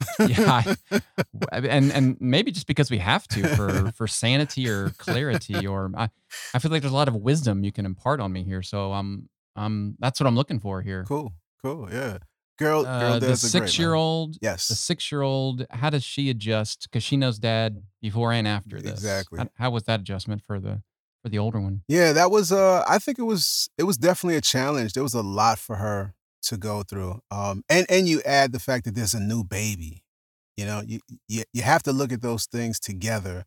Yeah, 0.28 0.62
W- 1.40 1.68
and 1.70 1.92
and 1.92 2.16
maybe 2.20 2.50
just 2.52 2.66
because 2.66 2.90
we 2.90 2.98
have 2.98 3.26
to 3.28 3.54
for 3.56 3.92
for 3.96 4.06
sanity 4.06 4.68
or 4.68 4.90
clarity 4.98 5.66
or 5.66 5.90
I, 5.96 6.08
I 6.54 6.58
feel 6.58 6.70
like 6.70 6.82
there's 6.82 6.92
a 6.92 6.96
lot 6.96 7.08
of 7.08 7.14
wisdom 7.16 7.64
you 7.64 7.72
can 7.72 7.86
impart 7.86 8.20
on 8.20 8.32
me 8.32 8.42
here. 8.42 8.62
So 8.62 8.92
um 8.92 9.28
um 9.56 9.96
that's 9.98 10.20
what 10.20 10.26
I'm 10.26 10.36
looking 10.36 10.60
for 10.60 10.82
here. 10.82 11.04
cool, 11.04 11.32
cool. 11.62 11.88
Yeah, 11.90 12.18
girl. 12.58 12.84
girl. 12.84 12.86
Uh, 12.86 13.18
the 13.18 13.26
dads 13.28 13.44
are 13.44 13.48
great, 13.48 13.60
man. 13.60 13.68
six 13.68 13.78
year 13.78 13.94
old, 13.94 14.36
Yes, 14.40 14.68
the 14.68 14.74
six 14.74 15.10
year 15.10 15.22
old, 15.22 15.66
how 15.70 15.90
does 15.90 16.04
she 16.04 16.30
adjust? 16.30 16.88
Because 16.90 17.02
she 17.02 17.16
knows 17.16 17.38
dad 17.38 17.82
before 18.02 18.32
and 18.32 18.46
after 18.46 18.80
this. 18.80 18.92
Exactly. 18.92 19.38
How, 19.38 19.48
how 19.54 19.70
was 19.70 19.84
that 19.84 20.00
adjustment 20.00 20.42
for 20.46 20.60
the 20.60 20.82
for 21.22 21.28
the 21.30 21.38
older 21.38 21.60
one? 21.60 21.82
Yeah, 21.88 22.12
that 22.12 22.30
was 22.30 22.52
uh 22.52 22.84
I 22.88 22.98
think 22.98 23.18
it 23.18 23.24
was 23.24 23.70
it 23.78 23.84
was 23.84 23.96
definitely 23.96 24.36
a 24.36 24.42
challenge. 24.42 24.92
There 24.92 25.02
was 25.02 25.14
a 25.14 25.22
lot 25.22 25.58
for 25.58 25.76
her 25.76 26.14
to 26.48 26.56
go 26.56 26.82
through. 26.82 27.20
Um 27.30 27.62
and 27.68 27.86
and 27.90 28.08
you 28.08 28.22
add 28.24 28.52
the 28.52 28.60
fact 28.60 28.84
that 28.86 28.94
there's 28.94 29.14
a 29.14 29.20
new 29.20 29.44
baby. 29.44 30.02
You 30.56 30.66
know, 30.66 30.82
you 30.86 31.00
you, 31.28 31.44
you 31.52 31.62
have 31.62 31.82
to 31.84 31.92
look 31.92 32.12
at 32.12 32.22
those 32.22 32.46
things 32.46 32.80
together 32.80 33.44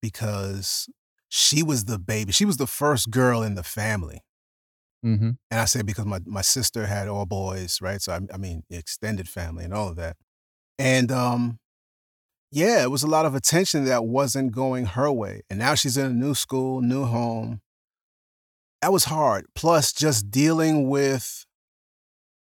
because 0.00 0.88
she 1.28 1.62
was 1.62 1.84
the 1.86 1.98
baby. 1.98 2.32
She 2.32 2.44
was 2.44 2.56
the 2.58 2.66
first 2.66 3.10
girl 3.10 3.42
in 3.42 3.54
the 3.54 3.62
family. 3.62 4.22
Mm-hmm. 5.04 5.30
And 5.50 5.60
I 5.60 5.64
say 5.64 5.82
because 5.82 6.06
my 6.06 6.20
my 6.26 6.42
sister 6.42 6.86
had 6.86 7.08
all 7.08 7.26
boys, 7.26 7.80
right? 7.82 8.00
So 8.00 8.12
I, 8.12 8.20
I 8.32 8.36
mean, 8.38 8.62
extended 8.70 9.28
family 9.28 9.64
and 9.64 9.74
all 9.74 9.88
of 9.88 9.96
that. 9.96 10.16
And 10.78 11.12
um 11.12 11.58
yeah, 12.50 12.82
it 12.82 12.90
was 12.90 13.02
a 13.02 13.08
lot 13.08 13.26
of 13.26 13.34
attention 13.34 13.84
that 13.86 14.04
wasn't 14.04 14.52
going 14.52 14.86
her 14.86 15.10
way. 15.10 15.42
And 15.50 15.58
now 15.58 15.74
she's 15.74 15.96
in 15.96 16.06
a 16.06 16.10
new 16.10 16.34
school, 16.34 16.82
new 16.82 17.04
home. 17.04 17.60
that 18.80 18.92
was 18.92 19.04
hard. 19.04 19.46
Plus, 19.54 19.92
just 19.92 20.30
dealing 20.30 20.88
with 20.88 21.46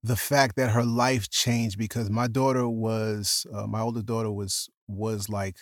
the 0.02 0.16
fact 0.16 0.56
that 0.56 0.70
her 0.70 0.84
life 0.84 1.30
changed 1.30 1.78
because 1.78 2.10
my 2.10 2.26
daughter 2.26 2.68
was 2.68 3.46
uh, 3.54 3.66
my 3.66 3.80
older 3.80 4.02
daughter 4.02 4.30
was 4.32 4.68
was 4.88 5.28
like 5.28 5.56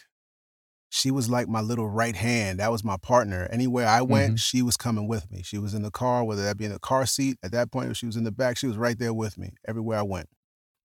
she 0.93 1.11
was 1.11 1.31
like 1.31 1.49
my 1.49 1.61
little 1.61 1.89
right 1.89 2.17
hand. 2.17 2.59
That 2.59 2.73
was 2.73 2.83
my 2.83 2.97
partner. 2.97 3.47
Anywhere 3.53 3.87
I 3.87 4.03
went, 4.03 4.35
Mhm. 4.35 4.41
she 4.41 4.61
was 4.63 4.77
coming 4.77 5.07
with 5.07 5.31
me. 5.31 5.43
She 5.45 5.57
was 5.59 5.73
in 5.73 5.83
the 5.83 5.91
car, 5.91 6.25
whether 6.25 6.43
that 6.43 6.57
be 6.57 6.65
in 6.65 6.73
the 6.73 6.81
car 6.81 7.07
seat. 7.07 7.39
At 7.45 7.53
that 7.53 7.71
point, 7.71 7.91
if 7.91 7.97
she 7.97 8.07
was 8.07 8.17
in 8.17 8.25
the 8.25 8.33
back, 8.33 8.57
she 8.57 8.67
was 8.67 8.77
right 8.77 8.99
there 8.99 9.15
with 9.15 9.39
me 9.39 9.53
everywhere 9.69 9.99
I 9.99 10.03
went. 10.03 10.29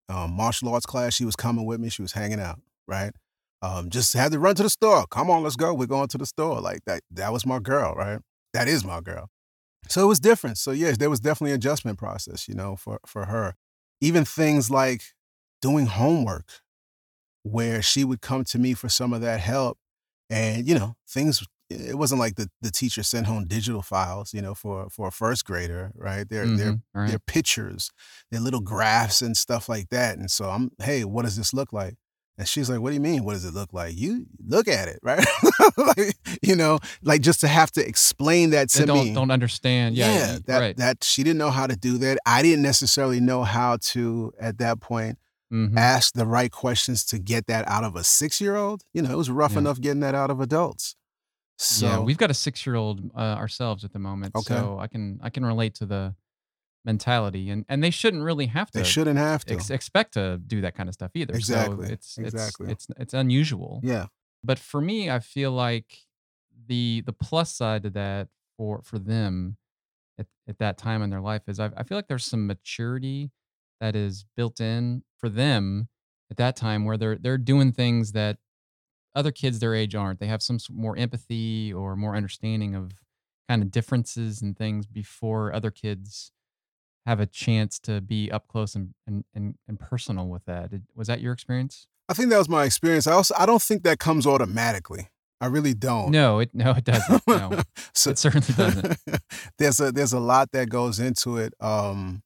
Um, 0.08 0.34
martial 0.34 0.70
arts 0.72 0.86
class, 0.86 1.16
she 1.16 1.26
was 1.26 1.36
coming 1.36 1.66
with 1.66 1.80
me. 1.80 1.90
She 1.90 2.04
was 2.04 2.12
hanging 2.12 2.40
out, 2.40 2.60
right? 2.88 3.14
Um, 3.64 3.90
just 3.90 4.14
had 4.14 4.32
to 4.34 4.38
run 4.40 4.54
to 4.56 4.64
the 4.64 4.70
store. 4.70 5.08
Come 5.08 5.32
on, 5.32 5.42
let's 5.42 5.56
go. 5.56 5.74
We're 5.74 5.88
going 5.88 6.08
to 6.10 6.18
the 6.20 6.28
store. 6.28 6.62
Like 6.62 6.82
that. 6.86 7.02
That 7.10 7.34
was 7.34 7.44
my 7.46 7.58
girl, 7.58 7.96
right? 7.96 8.20
That 8.54 8.68
is 8.68 8.86
my 8.86 9.02
girl. 9.02 9.30
So 9.90 10.04
it 10.04 10.08
was 10.08 10.20
different. 10.20 10.58
So 10.58 10.72
yes, 10.72 10.98
there 10.98 11.10
was 11.10 11.20
definitely 11.20 11.52
an 11.52 11.58
adjustment 11.58 11.98
process, 11.98 12.48
you 12.48 12.56
know, 12.56 12.76
for 12.76 13.00
for 13.06 13.26
her. 13.26 13.56
Even 14.02 14.26
things 14.26 14.70
like 14.70 15.04
doing 15.62 15.86
homework, 15.88 16.62
where 17.44 17.82
she 17.82 18.04
would 18.04 18.22
come 18.22 18.44
to 18.46 18.60
me 18.60 18.74
for 18.74 18.90
some 18.90 19.14
of 19.14 19.22
that 19.22 19.40
help, 19.40 19.78
and 20.30 20.68
you 20.68 20.76
know, 20.78 20.96
things. 21.08 21.44
It 21.70 21.98
wasn't 21.98 22.20
like 22.20 22.36
the 22.36 22.50
the 22.62 22.72
teacher 22.72 23.04
sent 23.04 23.28
home 23.28 23.46
digital 23.48 23.82
files, 23.82 24.34
you 24.34 24.42
know, 24.42 24.56
for 24.56 24.90
for 24.90 25.08
a 25.10 25.12
first 25.12 25.46
grader, 25.46 25.92
right? 25.96 26.28
They're 26.30 26.50
they're 26.56 26.76
Mhm, 26.76 26.82
right. 26.94 27.08
they're 27.08 27.20
pictures, 27.20 27.92
they're 28.32 28.42
little 28.42 28.62
graphs 28.62 29.22
and 29.22 29.36
stuff 29.38 29.70
like 29.70 29.90
that. 29.90 30.18
And 30.20 30.30
so 30.32 30.50
I'm, 30.52 30.72
hey, 30.82 31.06
what 31.06 31.24
does 31.26 31.38
this 31.38 31.54
look 31.54 31.74
like? 31.74 31.96
And 32.38 32.48
she's 32.48 32.70
like, 32.70 32.82
what 32.82 32.90
do 32.90 32.96
you 32.96 33.00
mean? 33.02 33.24
What 33.24 33.34
does 33.34 33.46
it 33.46 33.54
look 33.54 33.72
like? 33.72 33.96
You 33.98 34.26
look 34.46 34.68
at 34.68 34.88
it, 34.90 35.00
right? 35.04 35.26
like, 35.78 36.16
you 36.42 36.56
know, 36.56 36.80
like 37.02 37.22
just 37.22 37.40
to 37.42 37.48
have 37.48 37.72
to 37.74 37.88
explain 37.88 38.50
that 38.50 38.70
to 38.72 38.80
They 38.80 38.86
don't 38.86 39.06
me. 39.06 39.14
don't 39.14 39.32
understand. 39.32 39.96
Yeah, 39.96 40.14
yeah, 40.14 40.38
that 40.48 40.60
right. 40.60 40.78
that 40.78 41.04
she 41.04 41.24
didn't 41.24 41.38
know 41.38 41.52
how 41.52 41.66
to 41.68 41.76
do 41.78 41.98
that. 42.00 42.18
I 42.26 42.42
didn't 42.42 42.62
necessarily 42.64 43.20
know 43.22 43.44
how 43.44 43.78
to 43.94 44.34
at 44.40 44.58
that 44.58 44.82
point 44.82 45.18
Mhm. 45.54 45.78
ask 45.78 46.14
the 46.14 46.26
right 46.26 46.52
questions 46.52 47.06
to 47.06 47.20
get 47.20 47.46
that 47.48 47.68
out 47.70 47.84
of 47.84 47.96
a 47.96 48.04
six 48.04 48.42
year 48.42 48.56
old. 48.56 48.84
You 48.94 49.04
know, 49.04 49.12
it 49.12 49.16
was 49.18 49.30
rough 49.30 49.54
Yeah. 49.54 49.60
enough 49.60 49.80
getting 49.80 50.00
that 50.02 50.16
out 50.16 50.30
of 50.32 50.42
adults. 50.42 50.96
So 51.58 51.86
yeah, 51.86 52.00
we've 52.00 52.18
got 52.18 52.32
a 52.32 52.34
six 52.34 52.66
year 52.66 52.76
old 52.76 53.12
uh, 53.16 53.20
ourselves 53.20 53.86
at 53.86 53.94
the 53.94 54.00
moment, 54.00 54.36
Okay. 54.36 54.54
so 54.56 54.78
I 54.80 54.88
can 54.88 55.20
I 55.24 55.30
can 55.30 55.46
relate 55.46 55.76
to 55.76 55.86
the 55.86 56.16
mentality, 56.86 57.50
and 57.50 57.66
and 57.68 57.84
they 57.84 57.90
shouldn't 57.90 58.24
really 58.24 58.46
have 58.48 58.72
to 58.72 58.80
they 58.80 58.84
shouldn't 58.86 59.18
have 59.18 59.44
to. 59.46 59.56
ex- 59.56 59.70
expect 59.70 60.14
to 60.14 60.38
do 60.46 60.62
that 60.62 60.76
kind 60.76 60.88
of 60.90 60.94
stuff 60.94 61.12
either. 61.16 61.34
Exactly, 61.34 61.88
So 61.88 61.94
it's 61.94 62.18
exactly. 62.18 62.72
it's 62.72 62.88
it's 62.90 63.00
it's 63.00 63.14
unusual. 63.14 63.82
yeah. 63.84 64.08
But 64.44 64.60
for 64.60 64.80
me, 64.80 65.10
I 65.10 65.20
feel 65.20 65.52
like 65.52 65.98
the 66.68 67.02
the 67.06 67.14
plus 67.14 67.54
side 67.54 67.84
to 67.84 67.90
that 67.92 68.28
for 68.58 68.82
for 68.84 69.00
them 69.00 69.58
at, 70.20 70.28
at 70.48 70.60
that 70.60 70.78
time 70.78 71.02
in 71.02 71.10
their 71.10 71.22
life 71.22 71.44
is 71.48 71.60
I, 71.60 71.72
I 71.76 71.84
feel 71.84 71.98
like 71.98 72.08
there's 72.08 72.26
some 72.26 72.48
maturity 72.48 73.32
that 73.82 73.96
is 73.96 74.26
built 74.38 74.62
in 74.62 75.04
for 75.18 75.30
them 75.30 75.90
at 76.32 76.38
that 76.38 76.56
time 76.56 76.86
where 76.86 76.98
they're 76.98 77.18
they're 77.18 77.38
doing 77.38 77.72
things 77.72 78.12
that 78.14 78.38
other 79.16 79.32
kids 79.32 79.60
their 79.60 79.74
age 79.74 79.96
aren't. 79.96 80.20
They 80.20 80.28
have 80.28 80.42
some 80.44 80.60
more 80.72 80.96
empathy 80.98 81.74
or 81.74 81.96
more 81.96 82.16
understanding 82.16 82.76
of 82.76 82.92
kind 83.50 83.62
of 83.64 83.72
differences 83.72 84.42
and 84.42 84.58
things 84.58 84.86
before 84.86 85.54
other 85.54 85.72
kids 85.72 86.32
have 87.06 87.20
a 87.20 87.26
chance 87.26 87.80
to 87.80 88.02
be 88.02 88.32
up 88.32 88.48
close 88.48 88.76
and 88.76 88.94
and, 89.06 89.24
and, 89.34 89.56
and 89.68 89.80
personal 89.80 90.28
with 90.28 90.46
that. 90.46 90.72
Did, 90.72 90.84
was 90.96 91.08
that 91.08 91.22
your 91.22 91.34
experience? 91.34 91.88
I 92.08 92.14
think 92.14 92.30
that 92.30 92.38
was 92.38 92.50
my 92.50 92.66
experience. 92.66 93.08
I 93.08 93.14
also 93.14 93.34
I 93.38 93.46
don't 93.46 93.62
think 93.62 93.84
that 93.84 94.00
comes 94.00 94.28
automatically. 94.28 95.10
I 95.42 95.48
really 95.48 95.74
don't. 95.74 96.12
No, 96.12 96.40
it 96.40 96.52
no, 96.54 96.72
it 96.72 96.84
doesn't. 96.84 97.28
No, 97.28 97.62
so 97.94 98.12
it 98.12 98.18
certainly 98.18 98.54
doesn't. 98.56 98.98
there's 99.58 99.80
a 99.80 99.92
there's 99.92 100.14
a 100.14 100.20
lot 100.20 100.52
that 100.54 100.70
goes 100.70 101.00
into 101.00 101.38
it. 101.38 101.54
Um, 101.60 102.24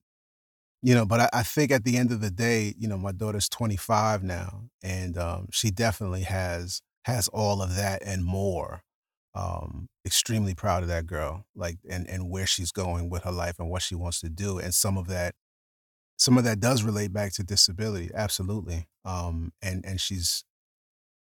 you 0.81 0.95
know, 0.95 1.05
but 1.05 1.19
I, 1.19 1.29
I 1.33 1.43
think 1.43 1.71
at 1.71 1.83
the 1.83 1.97
end 1.97 2.11
of 2.11 2.21
the 2.21 2.31
day, 2.31 2.73
you 2.77 2.87
know, 2.87 2.97
my 2.97 3.11
daughter's 3.11 3.49
25 3.49 4.23
now, 4.23 4.69
and 4.81 5.17
um, 5.17 5.47
she 5.51 5.71
definitely 5.71 6.23
has 6.23 6.81
has 7.05 7.27
all 7.29 7.61
of 7.61 7.75
that 7.75 8.01
and 8.05 8.23
more. 8.23 8.83
Um, 9.39 9.87
extremely 10.05 10.53
proud 10.53 10.83
of 10.83 10.89
that 10.89 11.07
girl, 11.07 11.45
like 11.55 11.77
and 11.89 12.09
and 12.09 12.29
where 12.29 12.45
she's 12.45 12.73
going 12.73 13.09
with 13.09 13.23
her 13.23 13.31
life 13.31 13.55
and 13.57 13.69
what 13.69 13.81
she 13.81 13.95
wants 13.95 14.19
to 14.19 14.27
do, 14.29 14.59
and 14.59 14.73
some 14.73 14.97
of 14.97 15.07
that, 15.07 15.33
some 16.17 16.37
of 16.37 16.43
that 16.43 16.59
does 16.59 16.83
relate 16.83 17.13
back 17.13 17.31
to 17.35 17.43
disability, 17.43 18.11
absolutely. 18.13 18.87
Um, 19.05 19.53
and 19.61 19.85
and 19.85 20.01
she's 20.01 20.43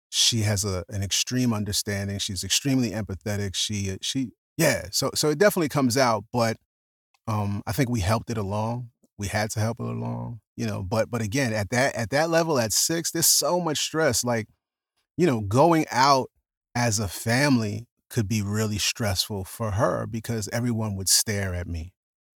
she 0.10 0.44
has 0.44 0.64
a 0.64 0.86
an 0.88 1.04
extreme 1.04 1.52
understanding. 1.54 2.20
She's 2.20 2.42
extremely 2.42 2.92
empathetic. 2.92 3.54
She 3.56 3.98
she 4.02 4.32
yeah. 4.58 4.86
So 4.94 5.12
so 5.14 5.30
it 5.30 5.38
definitely 5.38 5.68
comes 5.68 5.98
out, 5.98 6.24
but 6.32 6.56
um, 7.28 7.64
I 7.68 7.74
think 7.74 7.90
we 7.90 8.00
helped 8.00 8.30
it 8.30 8.38
along. 8.38 8.92
We 9.18 9.28
had 9.28 9.50
to 9.52 9.60
help 9.60 9.82
it 9.82 9.88
along, 9.88 10.40
you 10.56 10.66
know. 10.66 10.84
But 10.84 11.12
but 11.12 11.22
again, 11.22 11.52
at 11.52 11.70
that 11.72 11.96
at 11.96 12.12
that 12.12 12.30
level, 12.30 12.60
at 12.60 12.72
six, 12.72 13.12
there's 13.12 13.28
so 13.28 13.60
much 13.60 13.80
stress. 13.80 14.24
Like 14.24 14.48
you 15.18 15.28
know, 15.28 15.42
going 15.42 15.86
out 15.92 16.30
as 16.76 17.00
a 17.00 17.10
family 17.10 17.89
could 18.10 18.28
be 18.28 18.42
really 18.42 18.78
stressful 18.78 19.46
for 19.46 19.72
her 19.72 20.06
because 20.08 20.48
everyone 20.50 20.96
would 20.96 21.10
stare 21.10 21.54
at 21.54 21.68
me. 21.68 21.94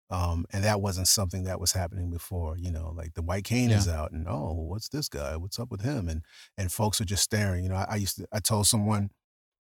Um, 0.10 0.46
and 0.52 0.64
that 0.66 0.82
wasn't 0.82 1.08
something 1.08 1.44
that 1.46 1.60
was 1.60 1.72
happening 1.74 2.12
before, 2.12 2.58
you 2.58 2.72
know, 2.72 2.92
like 2.96 3.14
the 3.14 3.22
white 3.24 3.46
cane 3.46 3.72
is 3.72 3.88
out 3.88 4.12
and 4.12 4.28
oh, 4.30 4.54
what's 4.54 4.90
this 4.90 5.10
guy? 5.10 5.38
What's 5.38 5.60
up 5.60 5.72
with 5.72 5.82
him? 5.82 6.10
And 6.10 6.24
and 6.58 6.72
folks 6.72 7.02
are 7.02 7.06
just 7.06 7.24
staring. 7.24 7.64
You 7.64 7.70
know, 7.72 7.76
I, 7.78 7.88
I 7.92 7.96
used 7.98 8.18
to 8.18 8.28
I 8.32 8.40
told 8.40 8.68
someone 8.68 9.12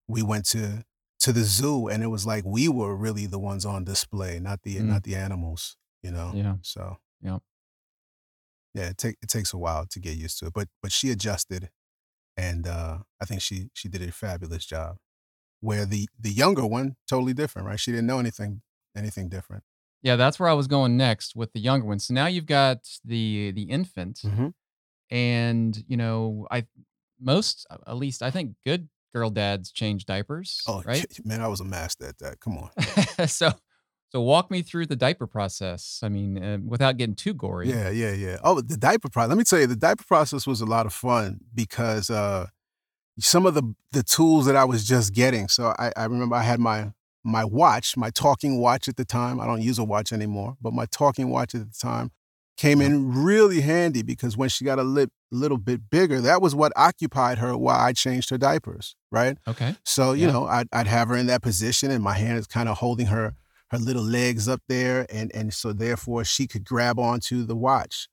we 0.07 0.23
went 0.23 0.45
to 0.47 0.85
to 1.21 1.33
the 1.33 1.43
zoo 1.43 1.87
and 1.87 2.03
it 2.03 2.07
was 2.07 2.25
like 2.25 2.45
we 2.45 2.69
were 2.69 2.95
really 2.95 3.27
the 3.27 3.39
ones 3.39 3.65
on 3.65 3.85
display, 3.85 4.39
not 4.39 4.63
the 4.63 4.77
Mm. 4.77 4.87
not 4.87 5.03
the 5.03 5.15
animals, 5.15 5.77
you 6.03 6.11
know. 6.11 6.33
Yeah. 6.35 6.57
So 6.63 6.97
Yep. 7.21 7.43
yeah, 8.73 8.89
it 8.89 8.97
take 8.97 9.17
it 9.21 9.29
takes 9.29 9.53
a 9.53 9.57
while 9.57 9.85
to 9.87 9.99
get 9.99 10.17
used 10.17 10.39
to 10.39 10.47
it. 10.47 10.53
But 10.53 10.69
but 10.81 10.91
she 10.91 11.11
adjusted 11.11 11.69
and 12.37 12.67
uh 12.67 12.99
I 13.21 13.25
think 13.25 13.41
she 13.41 13.69
she 13.73 13.89
did 13.89 14.01
a 14.03 14.11
fabulous 14.11 14.65
job. 14.65 14.97
Where 15.61 15.85
the 15.85 16.09
the 16.19 16.31
younger 16.31 16.65
one, 16.65 16.95
totally 17.07 17.33
different, 17.33 17.67
right? 17.67 17.79
She 17.79 17.91
didn't 17.91 18.07
know 18.07 18.19
anything 18.19 18.61
anything 18.95 19.29
different. 19.29 19.63
Yeah, 20.03 20.15
that's 20.15 20.39
where 20.39 20.49
I 20.49 20.53
was 20.53 20.67
going 20.67 20.97
next 20.97 21.35
with 21.35 21.53
the 21.53 21.59
younger 21.59 21.85
one. 21.85 21.99
So 21.99 22.13
now 22.13 22.25
you've 22.27 22.47
got 22.47 22.79
the 23.05 23.51
the 23.51 23.63
infant, 23.63 24.21
Mm-hmm. 24.25 24.47
and 25.09 25.83
you 25.87 25.97
know, 25.97 26.47
I 26.51 26.65
most 27.19 27.67
at 27.87 27.95
least 27.97 28.23
I 28.23 28.31
think 28.31 28.55
good 28.65 28.89
girl 29.13 29.29
dads 29.29 29.71
change 29.71 30.05
diapers, 30.05 30.61
Oh, 30.67 30.81
right? 30.85 31.05
man, 31.25 31.41
I 31.41 31.47
was 31.47 31.59
a 31.59 31.65
master 31.65 32.05
at 32.07 32.17
that. 32.19 32.39
Come 32.39 32.57
on. 32.57 33.27
so 33.27 33.51
so 34.09 34.21
walk 34.21 34.49
me 34.51 34.61
through 34.61 34.87
the 34.87 34.95
diaper 34.95 35.27
process. 35.27 35.99
I 36.03 36.09
mean, 36.09 36.43
uh, 36.43 36.57
without 36.65 36.97
getting 36.97 37.15
too 37.15 37.33
gory. 37.33 37.69
Yeah, 37.69 37.89
yeah, 37.89 38.11
yeah. 38.13 38.37
Oh, 38.43 38.59
the 38.61 38.77
diaper 38.77 39.09
process. 39.09 39.29
Let 39.29 39.37
me 39.37 39.43
tell 39.43 39.59
you, 39.59 39.67
the 39.67 39.75
diaper 39.75 40.03
process 40.03 40.47
was 40.47 40.61
a 40.61 40.65
lot 40.65 40.85
of 40.85 40.93
fun 40.93 41.41
because 41.53 42.09
uh, 42.09 42.47
some 43.21 43.45
of 43.45 43.53
the 43.53 43.63
the 43.91 44.03
tools 44.03 44.45
that 44.45 44.55
I 44.55 44.63
was 44.65 44.85
just 44.85 45.13
getting. 45.13 45.47
So 45.47 45.73
I, 45.79 45.91
I 45.95 46.05
remember 46.05 46.35
I 46.35 46.43
had 46.43 46.59
my 46.59 46.91
my 47.23 47.45
watch, 47.45 47.95
my 47.95 48.09
talking 48.09 48.59
watch 48.59 48.87
at 48.87 48.97
the 48.97 49.05
time. 49.05 49.39
I 49.39 49.45
don't 49.45 49.61
use 49.61 49.77
a 49.77 49.83
watch 49.83 50.11
anymore, 50.11 50.57
but 50.61 50.73
my 50.73 50.85
talking 50.87 51.29
watch 51.29 51.53
at 51.55 51.71
the 51.71 51.77
time 51.77 52.11
came 52.57 52.81
in 52.81 53.11
really 53.23 53.61
handy 53.61 54.01
because 54.03 54.35
when 54.37 54.49
she 54.49 54.65
got 54.65 54.77
a 54.79 54.83
lit, 54.83 55.09
little 55.31 55.57
bit 55.57 55.89
bigger, 55.89 56.19
that 56.21 56.41
was 56.41 56.53
what 56.53 56.71
occupied 56.75 57.37
her 57.37 57.55
while 57.57 57.79
I 57.79 57.93
changed 57.93 58.29
her 58.31 58.37
diapers, 58.37 58.95
right? 59.11 59.37
Okay. 59.47 59.75
So 59.85 60.13
you 60.13 60.25
Yeah. 60.27 60.31
know, 60.33 60.45
I'd, 60.45 60.67
I'd 60.71 60.87
have 60.87 61.07
her 61.09 61.15
in 61.15 61.27
that 61.27 61.41
position, 61.41 61.91
and 61.91 62.03
my 62.03 62.13
hand 62.13 62.37
is 62.37 62.47
kind 62.47 62.67
of 62.69 62.79
holding 62.79 63.07
her 63.07 63.35
her 63.69 63.77
little 63.77 64.03
legs 64.03 64.47
up 64.47 64.61
there, 64.67 65.05
and 65.09 65.31
and 65.33 65.53
so 65.53 65.73
therefore 65.73 66.23
she 66.25 66.47
could 66.47 66.65
grab 66.65 66.99
onto 66.99 67.43
the 67.45 67.55
watch. 67.55 68.07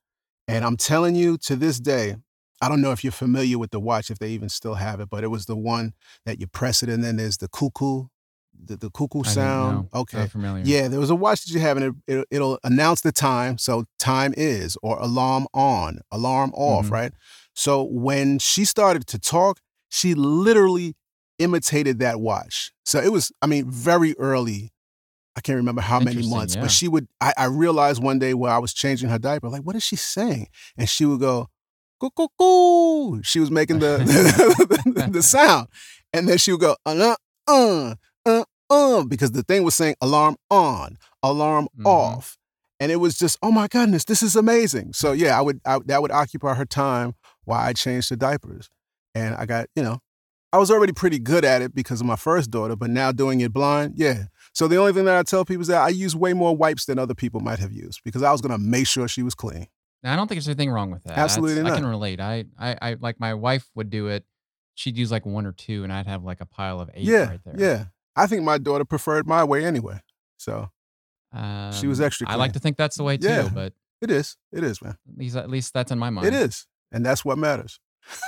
And 0.47 0.63
I'm 0.65 0.77
telling 0.77 1.15
you, 1.15 1.37
to 1.39 1.55
this 1.55 1.79
day, 1.79 2.15
I 2.61 2.69
don't 2.69 2.81
know 2.81 2.91
if 2.91 3.03
you're 3.03 3.11
familiar 3.11 3.57
with 3.57 3.71
the 3.71 3.79
watch, 3.79 4.11
if 4.11 4.19
they 4.19 4.29
even 4.29 4.49
still 4.49 4.75
have 4.75 4.99
it, 4.99 5.09
but 5.09 5.23
it 5.23 5.27
was 5.27 5.45
the 5.45 5.55
one 5.55 5.93
that 6.25 6.39
you 6.39 6.47
press 6.47 6.83
it, 6.83 6.89
and 6.89 7.03
then 7.03 7.15
there's 7.17 7.37
the 7.37 7.47
cuckoo, 7.47 8.05
the, 8.53 8.75
the 8.75 8.89
cuckoo 8.89 9.23
sound. 9.23 9.87
Okay, 9.93 10.17
yeah, 10.65 10.87
there 10.89 10.99
was 10.99 11.09
a 11.09 11.15
watch 11.15 11.45
that 11.45 11.53
you 11.53 11.59
have, 11.61 11.77
and 11.77 11.95
it, 12.07 12.13
it, 12.17 12.27
it'll 12.31 12.59
announce 12.63 13.01
the 13.01 13.11
time. 13.11 13.57
So 13.57 13.85
time 13.97 14.33
is, 14.35 14.77
or 14.83 14.97
alarm 14.99 15.47
on, 15.53 15.99
alarm 16.11 16.51
off, 16.53 16.87
Mhm. 16.87 16.91
right? 16.91 17.13
So 17.53 17.83
when 17.83 18.39
she 18.39 18.65
started 18.65 19.07
to 19.07 19.19
talk, 19.19 19.59
she 19.89 20.13
literally 20.13 20.95
imitated 21.37 21.99
that 21.99 22.19
watch. 22.19 22.71
So 22.85 22.99
it 22.99 23.11
was, 23.11 23.31
I 23.41 23.47
mean, 23.47 23.69
very 23.69 24.17
early. 24.17 24.71
I 25.35 25.41
can't 25.41 25.55
remember 25.55 25.81
how 25.81 25.99
many 26.01 26.27
months, 26.27 26.55
yeah. 26.55 26.61
but 26.61 26.71
she 26.71 26.89
would. 26.89 27.07
I, 27.21 27.33
I 27.37 27.45
realized 27.45 28.03
one 28.03 28.19
day 28.19 28.33
while 28.33 28.53
I 28.53 28.57
was 28.57 28.73
changing 28.73 29.09
her 29.09 29.19
diaper, 29.19 29.47
like, 29.47 29.61
what 29.61 29.75
is 29.77 29.83
she 29.83 29.95
saying? 29.95 30.47
And 30.75 30.89
she 30.89 31.05
would 31.05 31.21
go, 31.21 31.47
"Coo 31.99 32.09
coo 32.11 32.27
coo." 32.37 33.21
She 33.23 33.39
was 33.39 33.51
making 33.51 33.79
the 33.79 33.97
the, 33.99 35.09
the 35.11 35.23
sound, 35.23 35.67
and 36.13 36.27
then 36.27 36.37
she 36.37 36.51
would 36.51 36.61
go, 36.61 36.75
uh, 36.85 37.15
uh, 37.47 37.95
uh, 38.25 38.43
uh, 38.69 39.03
because 39.03 39.31
the 39.31 39.43
thing 39.43 39.63
was 39.63 39.75
saying 39.75 39.95
alarm 40.01 40.35
on, 40.49 40.97
alarm 41.23 41.67
Mhm. 41.77 41.85
off, 41.85 42.37
and 42.79 42.91
it 42.91 42.97
was 42.97 43.17
just, 43.17 43.37
oh 43.41 43.51
my 43.51 43.67
goodness, 43.67 44.05
this 44.05 44.23
is 44.23 44.35
amazing. 44.35 44.93
So 44.93 45.11
yeah, 45.11 45.37
I 45.37 45.41
would 45.41 45.59
I, 45.65 45.79
that 45.85 46.01
would 46.01 46.11
occupy 46.11 46.53
her 46.55 46.65
time 46.65 47.15
while 47.45 47.59
I 47.61 47.73
changed 47.73 48.11
the 48.11 48.17
diapers, 48.17 48.69
and 49.15 49.35
I 49.35 49.45
got 49.45 49.67
you 49.75 49.83
know 49.83 49.99
I 50.51 50.57
was 50.57 50.71
already 50.71 50.93
pretty 50.93 51.19
good 51.19 51.45
at 51.45 51.61
it 51.61 51.75
because 51.75 52.01
of 52.01 52.07
my 52.07 52.15
first 52.15 52.49
daughter, 52.49 52.75
but 52.75 52.89
now 52.89 53.11
doing 53.11 53.41
it 53.41 53.53
blind, 53.53 53.93
yeah. 53.97 54.25
So 54.53 54.67
the 54.67 54.77
only 54.77 54.93
thing 54.93 55.05
that 55.05 55.15
I 55.15 55.21
tell 55.23 55.45
people 55.45 55.61
is 55.61 55.67
that 55.67 55.81
I 55.81 55.89
use 55.89 56.15
way 56.15 56.33
more 56.33 56.55
wipes 56.57 56.85
than 56.85 56.97
other 56.97 57.13
people 57.13 57.39
might 57.39 57.59
have 57.59 57.71
used 57.71 58.01
because 58.03 58.23
I 58.23 58.31
was 58.31 58.41
going 58.41 58.51
to 58.51 58.57
make 58.57 58.87
sure 58.87 59.07
she 59.07 59.21
was 59.21 59.35
clean. 59.35 59.67
Now, 60.03 60.13
I 60.13 60.15
don't 60.15 60.27
think 60.27 60.37
there's 60.37 60.47
anything 60.47 60.71
wrong 60.71 60.91
with 60.91 61.03
that. 61.03 61.17
Absolutely 61.17 61.55
That's- 61.55 61.71
I 61.71 61.75
not. 61.75 61.81
can 61.81 61.89
relate. 61.89 62.19
I, 62.21 62.45
I, 62.57 62.77
I, 62.81 62.95
like 62.99 63.19
my 63.19 63.33
wife 63.33 63.69
would 63.75 63.89
do 63.89 64.07
it. 64.07 64.23
She'd 64.75 64.97
use 64.97 65.11
like 65.11 65.25
one 65.25 65.45
or 65.45 65.51
two, 65.51 65.83
and 65.83 65.91
I'd 65.91 66.07
have 66.07 66.23
like 66.23 66.39
a 66.39 66.45
pile 66.45 66.79
of 66.79 66.89
eight 66.93 67.03
yeah, 67.05 67.27
right 67.27 67.39
there. 67.43 67.55
yeah. 67.57 67.85
I 68.15 68.27
think 68.27 68.43
my 68.43 68.57
daughter 68.57 68.85
preferred 68.85 69.27
my 69.27 69.43
way 69.43 69.65
anyway. 69.65 69.99
So 70.37 70.69
She 71.73 71.85
was 71.87 71.99
Um, 71.99 72.05
extra 72.05 72.29
I 72.29 72.35
like 72.35 72.53
to 72.53 72.59
think 72.59 72.77
that's 72.77 72.95
the 72.97 73.03
way 73.03 73.17
too, 73.17 73.27
Yeah. 73.27 73.49
but 73.53 73.73
it 74.01 74.09
is. 74.09 74.37
It 74.53 74.63
is, 74.63 74.81
man. 74.81 74.97
at 75.09 75.17
least, 75.17 75.35
at 75.35 75.49
least 75.49 75.73
that's 75.73 75.91
in 75.91 75.99
my 75.99 76.09
mind. 76.09 76.27
It 76.27 76.33
is. 76.33 76.65
And 76.93 77.05
that's 77.05 77.25
what 77.25 77.37
matters. 77.37 77.79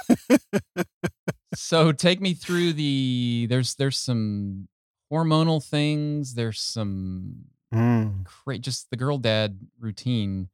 so 1.55 1.91
take 1.91 2.21
me 2.21 2.33
through 2.33 2.73
the 2.73 3.47
there's 3.49 3.75
there's 3.75 3.97
some 3.97 4.67
hormonal 5.11 5.63
things 5.63 6.35
there's 6.35 6.59
some 6.61 7.45
Mm. 7.73 8.25
cra- 8.25 8.59
just 8.59 8.89
the 8.89 8.97
girl 8.97 9.17
dad 9.17 9.57
routine 9.79 10.49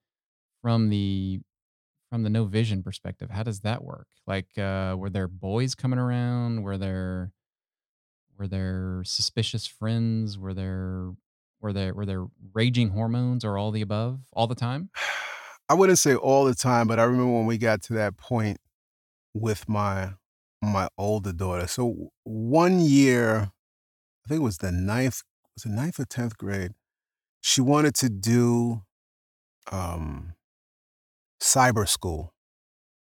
from 0.67 0.89
the 0.89 1.39
from 2.09 2.23
the 2.23 2.29
no 2.29 2.43
vision 2.43 2.83
perspective 2.83 3.29
how 3.29 3.41
does 3.41 3.61
that 3.61 3.85
work 3.85 4.07
like 4.27 4.57
uh 4.57 4.93
were 4.97 5.09
there 5.09 5.29
boys 5.29 5.73
coming 5.73 5.97
around 5.97 6.61
were 6.61 6.77
there 6.77 7.31
were 8.37 8.49
there 8.49 9.01
suspicious 9.05 9.65
friends 9.65 10.37
were 10.37 10.53
there 10.53 11.11
were 11.61 11.71
there 11.71 11.93
were 11.93 12.05
there 12.05 12.25
raging 12.53 12.89
hormones 12.89 13.45
or 13.45 13.57
all 13.57 13.71
the 13.71 13.79
above 13.81 14.19
all 14.33 14.45
the 14.45 14.55
time 14.55 14.89
I 15.69 15.73
wouldn't 15.73 15.99
say 15.99 16.15
all 16.15 16.45
the 16.45 16.55
time, 16.55 16.87
but 16.87 16.99
I 16.99 17.03
remember 17.03 17.33
when 17.33 17.45
we 17.45 17.57
got 17.57 17.81
to 17.83 17.93
that 17.93 18.17
point 18.17 18.57
with 19.33 19.67
my 19.69 20.15
my 20.61 20.87
older 20.97 21.33
daughter. 21.33 21.67
So 21.67 22.11
one 22.23 22.79
year, 22.79 23.51
I 24.25 24.27
think 24.27 24.39
it 24.39 24.43
was 24.43 24.59
the 24.59 24.71
ninth, 24.71 25.23
was 25.55 25.65
it 25.65 25.69
ninth 25.69 25.99
or 25.99 26.05
tenth 26.05 26.37
grade? 26.37 26.71
She 27.41 27.61
wanted 27.61 27.95
to 27.95 28.09
do 28.09 28.83
um 29.71 30.35
cyber 31.39 31.87
school. 31.87 32.33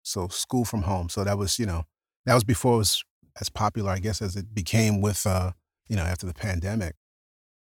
So 0.03 0.29
school 0.29 0.65
from 0.65 0.83
home. 0.83 1.09
So 1.09 1.25
that 1.25 1.39
was, 1.39 1.59
you 1.59 1.67
know, 1.67 1.85
that 2.27 2.35
was 2.35 2.45
before 2.45 2.75
it 2.75 2.79
was 2.79 3.05
as 3.41 3.49
popular, 3.49 3.91
I 3.91 3.99
guess, 3.99 4.21
as 4.23 4.37
it 4.37 4.55
became 4.55 5.01
with 5.01 5.27
uh, 5.27 5.53
you 5.89 5.97
know, 5.97 6.03
after 6.03 6.27
the 6.27 6.35
pandemic. 6.35 6.95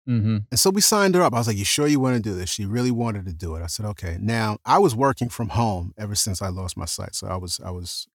mm-hmm 0.08 0.38
And 0.52 0.60
so 0.60 0.70
we 0.70 0.82
signed 0.82 1.16
her 1.16 1.22
up. 1.24 1.34
I 1.34 1.38
was 1.38 1.48
like, 1.48 1.58
You 1.58 1.66
sure 1.66 1.88
you 1.88 2.00
want 2.00 2.16
to 2.16 2.22
do 2.22 2.36
this? 2.36 2.50
She 2.50 2.66
really 2.66 2.92
wanted 2.92 3.26
to 3.26 3.34
do 3.34 3.56
it. 3.56 3.64
I 3.64 3.68
said, 3.68 3.86
Okay. 3.88 4.18
Now 4.20 4.58
I 4.66 4.80
was 4.80 4.96
working 4.96 5.30
from 5.30 5.50
home 5.50 5.94
ever 5.98 6.16
since 6.16 6.42
I 6.42 6.50
lost 6.50 6.78
my 6.78 6.86
sight. 6.86 7.16
So 7.16 7.28
I 7.28 7.38
was 7.38 7.60
I 7.64 7.72
was 7.72 8.08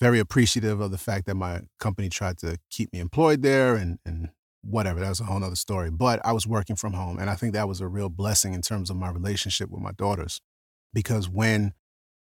very 0.00 0.18
appreciative 0.18 0.80
of 0.80 0.90
the 0.90 0.98
fact 0.98 1.26
that 1.26 1.34
my 1.34 1.62
company 1.80 2.08
tried 2.08 2.38
to 2.38 2.58
keep 2.70 2.92
me 2.92 3.00
employed 3.00 3.42
there 3.42 3.74
and 3.74 3.98
and 4.04 4.30
whatever. 4.62 5.00
That 5.00 5.08
was 5.08 5.20
a 5.20 5.24
whole 5.24 5.40
nother 5.40 5.56
story. 5.56 5.90
But 5.90 6.24
I 6.24 6.32
was 6.32 6.46
working 6.46 6.76
from 6.76 6.92
home. 6.92 7.18
And 7.18 7.30
I 7.30 7.34
think 7.34 7.52
that 7.54 7.68
was 7.68 7.80
a 7.80 7.88
real 7.88 8.08
blessing 8.08 8.54
in 8.54 8.62
terms 8.62 8.90
of 8.90 8.96
my 8.96 9.10
relationship 9.10 9.70
with 9.70 9.82
my 9.82 9.92
daughters. 9.92 10.40
Because 10.92 11.28
when 11.28 11.72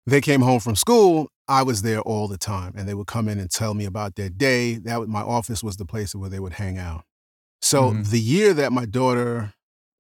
they 0.07 0.21
came 0.21 0.41
home 0.43 0.61
from 0.61 0.77
school, 0.77 1.29
I 1.49 1.63
was 1.63 1.83
there 1.83 2.01
all 2.01 2.29
the 2.29 2.39
time. 2.39 2.75
And 2.77 2.89
they 2.89 2.95
would 2.95 3.07
come 3.07 3.29
in 3.29 3.39
and 3.39 3.51
tell 3.51 3.75
me 3.75 3.85
about 3.85 4.15
their 4.17 4.29
day. 4.31 4.75
That 4.75 5.09
my 5.09 5.23
office 5.23 5.63
was 5.63 5.77
the 5.77 5.85
place 5.87 6.15
where 6.15 6.31
they 6.31 6.41
would 6.41 6.55
hang 6.55 6.79
out. 6.79 7.05
So 7.63 7.93
Mhm. 7.93 8.11
the 8.11 8.21
year 8.21 8.55
that 8.55 8.73
my 8.73 8.87
daughter 8.87 9.53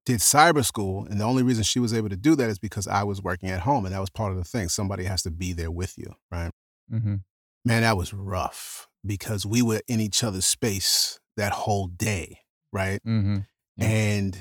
did 0.07 0.21
cyber 0.21 0.65
school, 0.65 1.05
and 1.07 1.21
the 1.21 1.25
only 1.25 1.43
reason 1.43 1.63
she 1.63 1.79
was 1.79 1.93
able 1.93 2.09
to 2.09 2.17
do 2.17 2.35
that 2.37 2.49
is 2.49 2.59
because 2.59 2.87
I 2.87 3.03
was 3.05 3.23
working 3.23 3.51
at 3.51 3.61
home, 3.61 3.85
and 3.85 3.95
that 3.95 4.01
was 4.01 4.11
part 4.11 4.33
of 4.33 4.39
the 4.39 4.45
thing. 4.45 4.69
Somebody 4.69 5.05
has 5.05 5.23
to 5.23 5.31
be 5.31 5.53
there 5.53 5.71
with 5.71 5.99
you, 5.99 6.15
right? 6.31 6.51
mm-hmm 6.93 7.17
Man, 7.65 7.83
that 7.83 7.97
was 7.99 8.15
rough 8.15 8.89
because 9.05 9.45
we 9.45 9.61
were 9.61 9.83
in 9.87 10.01
each 10.01 10.25
other's 10.25 10.47
space 10.47 11.21
that 11.37 11.53
whole 11.53 11.89
day, 11.89 12.39
right? 12.73 13.01
mm-hmm. 13.07 13.41
And 13.79 14.39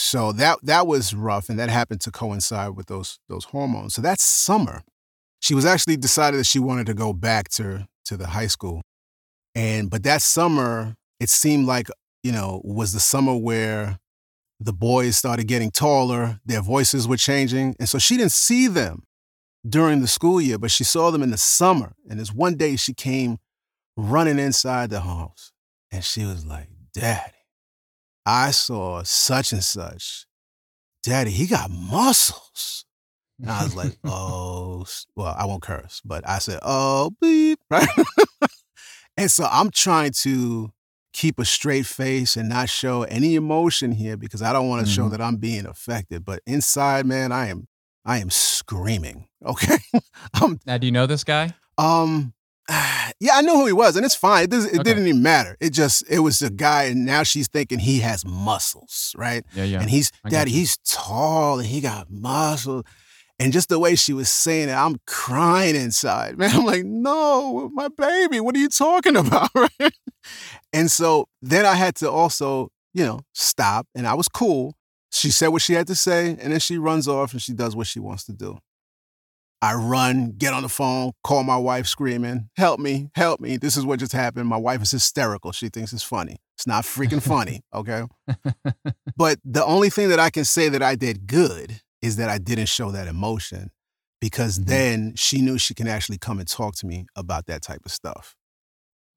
so 0.00 0.32
that 0.32 0.58
that 0.62 0.86
was 0.86 1.12
rough, 1.12 1.50
and 1.50 1.58
that 1.58 1.68
happened 1.68 2.00
to 2.00 2.10
coincide 2.10 2.74
with 2.74 2.86
those 2.86 3.18
those 3.28 3.44
hormones. 3.44 3.94
So 3.94 4.02
that 4.02 4.18
summer, 4.18 4.82
she 5.40 5.54
was 5.54 5.66
actually 5.66 5.98
decided 5.98 6.40
that 6.40 6.46
she 6.46 6.58
wanted 6.58 6.86
to 6.86 6.94
go 6.94 7.12
back 7.12 7.50
to 7.50 7.86
to 8.06 8.16
the 8.16 8.28
high 8.28 8.46
school, 8.46 8.80
and 9.54 9.90
but 9.90 10.02
that 10.04 10.22
summer 10.22 10.96
it 11.20 11.28
seemed 11.28 11.66
like 11.66 11.88
you 12.22 12.32
know 12.32 12.62
was 12.64 12.94
the 12.94 13.00
summer 13.00 13.36
where 13.36 13.98
the 14.58 14.72
boys 14.72 15.18
started 15.18 15.46
getting 15.46 15.70
taller, 15.70 16.40
their 16.46 16.62
voices 16.62 17.06
were 17.06 17.18
changing, 17.18 17.76
and 17.78 17.86
so 17.86 17.98
she 17.98 18.16
didn't 18.16 18.32
see 18.32 18.68
them 18.68 19.02
during 19.68 20.00
the 20.00 20.08
school 20.08 20.40
year, 20.40 20.56
but 20.56 20.70
she 20.70 20.84
saw 20.84 21.10
them 21.10 21.22
in 21.22 21.30
the 21.30 21.36
summer. 21.36 21.92
And 22.08 22.18
this 22.18 22.32
one 22.32 22.54
day 22.54 22.76
she 22.76 22.94
came 22.94 23.36
running 23.98 24.38
inside 24.38 24.88
the 24.88 25.02
house, 25.02 25.52
and 25.92 26.02
she 26.02 26.24
was 26.24 26.46
like, 26.46 26.68
"Daddy." 26.94 27.39
I 28.26 28.50
saw 28.50 29.02
such 29.02 29.52
and 29.52 29.64
such. 29.64 30.26
Daddy, 31.02 31.30
he 31.30 31.46
got 31.46 31.70
muscles. 31.70 32.84
And 33.40 33.50
I 33.50 33.64
was 33.64 33.74
like, 33.74 33.96
oh, 34.04 34.84
well, 35.16 35.34
I 35.38 35.46
won't 35.46 35.62
curse, 35.62 36.02
but 36.04 36.28
I 36.28 36.38
said, 36.38 36.58
oh, 36.62 37.10
beep, 37.20 37.58
right? 37.70 37.88
and 39.16 39.30
so 39.30 39.46
I'm 39.50 39.70
trying 39.70 40.12
to 40.22 40.72
keep 41.12 41.38
a 41.38 41.44
straight 41.44 41.86
face 41.86 42.36
and 42.36 42.48
not 42.48 42.68
show 42.68 43.02
any 43.04 43.34
emotion 43.34 43.92
here 43.92 44.16
because 44.16 44.42
I 44.42 44.52
don't 44.52 44.68
want 44.68 44.86
to 44.86 44.92
show 44.92 45.06
Mhm. 45.06 45.10
that 45.12 45.20
I'm 45.20 45.36
being 45.36 45.66
affected. 45.66 46.24
But 46.24 46.40
inside, 46.46 47.06
man, 47.06 47.32
I 47.32 47.48
am, 47.48 47.66
I 48.04 48.18
am 48.18 48.30
screaming. 48.30 49.26
Okay, 49.42 49.78
I'm 50.34 50.60
now 50.66 50.76
do 50.76 50.86
you 50.86 50.92
know 50.92 51.06
this 51.06 51.24
guy 51.24 51.54
um, 51.78 52.34
yeah, 53.20 53.32
I 53.34 53.42
knew 53.42 53.54
who 53.54 53.66
he 53.66 53.72
was, 53.72 53.96
and 53.96 54.04
it's 54.06 54.14
fine. 54.14 54.44
It, 54.44 54.52
it 54.54 54.64
Okay. 54.66 54.82
didn't 54.82 55.06
even 55.08 55.22
matter. 55.22 55.56
It 55.60 55.70
just 55.72 56.04
it 56.08 56.20
was 56.20 56.40
a 56.42 56.50
guy, 56.50 56.84
and 56.84 57.04
now 57.04 57.22
she's 57.24 57.48
thinking 57.48 57.80
he 57.80 57.98
has 58.00 58.24
muscles, 58.24 59.12
right? 59.18 59.44
yeah 59.54 59.64
yeah 59.64 59.80
And 59.80 59.90
he's 59.90 60.12
I 60.24 60.28
daddy, 60.28 60.50
he's 60.52 60.78
tall 60.86 61.58
and 61.58 61.66
he 61.66 61.80
got 61.80 62.10
muscles. 62.10 62.84
And 63.38 63.54
just 63.54 63.70
the 63.70 63.78
way 63.78 63.94
she 63.96 64.12
was 64.12 64.28
saying 64.30 64.68
it, 64.68 64.74
I'm 64.74 64.96
crying 65.06 65.74
inside. 65.74 66.36
Man, 66.38 66.50
I'm 66.54 66.66
like, 66.66 66.84
no, 66.84 67.70
my 67.72 67.88
baby, 67.88 68.38
what 68.38 68.54
are 68.54 68.58
you 68.58 68.68
talking 68.68 69.16
about? 69.16 69.48
Right? 69.54 69.94
And 70.72 70.90
so 70.90 71.26
then 71.40 71.64
I 71.64 71.74
had 71.74 71.94
to 71.96 72.10
also, 72.10 72.68
you 72.92 73.04
know, 73.04 73.20
stop. 73.32 73.86
And 73.94 74.06
I 74.06 74.12
was 74.14 74.28
cool. 74.28 74.74
She 75.10 75.30
said 75.30 75.48
what 75.48 75.62
she 75.62 75.72
had 75.72 75.86
to 75.88 75.94
say, 75.94 76.36
and 76.38 76.52
then 76.52 76.60
she 76.60 76.76
runs 76.78 77.08
off 77.08 77.32
and 77.32 77.40
she 77.42 77.52
does 77.54 77.74
what 77.74 77.86
she 77.86 77.98
wants 77.98 78.24
to 78.24 78.32
do. 78.32 78.58
I 79.62 79.74
run, 79.74 80.32
get 80.38 80.54
on 80.54 80.62
the 80.62 80.68
phone, 80.70 81.12
call 81.22 81.42
my 81.42 81.56
wife 81.56 81.86
screaming, 81.86 82.48
help 82.56 82.80
me, 82.80 83.10
help 83.14 83.40
me. 83.40 83.58
This 83.58 83.76
is 83.76 83.84
what 83.84 83.98
just 83.98 84.12
happened. 84.12 84.48
My 84.48 84.56
wife 84.56 84.80
is 84.82 84.90
hysterical. 84.90 85.52
She 85.52 85.68
thinks 85.68 85.92
it's 85.92 86.02
funny. 86.02 86.36
It's 86.56 86.66
not 86.66 86.84
freaking 86.84 87.22
funny, 87.22 87.60
okay? 87.74 88.04
But 89.16 89.38
the 89.44 89.64
only 89.64 89.90
thing 89.90 90.08
that 90.08 90.18
I 90.20 90.30
can 90.30 90.44
say 90.44 90.68
that 90.70 90.82
I 90.82 90.94
did 90.94 91.26
good 91.26 91.80
is 92.00 92.16
that 92.16 92.30
I 92.30 92.38
didn't 92.38 92.68
show 92.68 92.90
that 92.90 93.06
emotion 93.06 93.70
because 94.20 94.58
Mhm. 94.58 94.66
then 94.66 95.14
she 95.16 95.42
knew 95.42 95.58
she 95.58 95.74
can 95.74 95.88
actually 95.88 96.18
come 96.18 96.38
and 96.38 96.48
talk 96.48 96.74
to 96.76 96.86
me 96.86 97.06
about 97.14 97.46
that 97.46 97.60
type 97.62 97.82
of 97.84 97.92
stuff. 97.92 98.36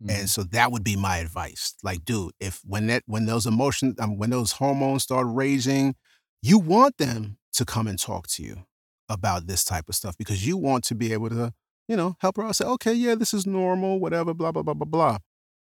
Mhm. 0.04 0.10
And 0.20 0.30
so 0.30 0.44
that 0.44 0.72
would 0.74 0.84
be 0.84 0.98
my 0.98 1.18
advice. 1.18 1.76
Like, 1.84 2.04
dude, 2.04 2.34
if 2.42 2.60
when 2.66 2.88
that 2.88 3.04
when 3.06 3.26
those 3.26 3.46
emotions 3.46 3.96
um, 4.00 4.18
when 4.18 4.30
those 4.32 4.54
hormones 4.54 5.04
start 5.04 5.26
raging, 5.30 5.96
you 6.42 6.58
want 6.60 6.98
them 6.98 7.38
to 7.54 7.64
come 7.64 7.88
and 7.88 7.98
talk 8.00 8.28
to 8.28 8.44
you 8.44 8.66
about 9.10 9.48
this 9.48 9.64
type 9.64 9.90
of 9.90 9.96
stuff 9.96 10.18
because 10.18 10.46
you 10.46 10.58
want 10.58 10.84
to 10.86 10.96
be 10.96 11.14
able 11.14 11.30
to, 11.30 11.54
you 11.88 11.96
know, 11.96 12.16
help 12.20 12.38
her 12.38 12.44
out. 12.44 12.56
Say, 12.56 12.66
okay, 12.66 12.94
yeah, 12.94 13.16
this 13.16 13.34
is 13.34 13.46
normal, 13.46 14.00
whatever, 14.00 14.34
blah 14.34 14.52
blah 14.52 14.64
blah 14.64 14.74
blah 14.74 14.86
blah. 14.86 15.18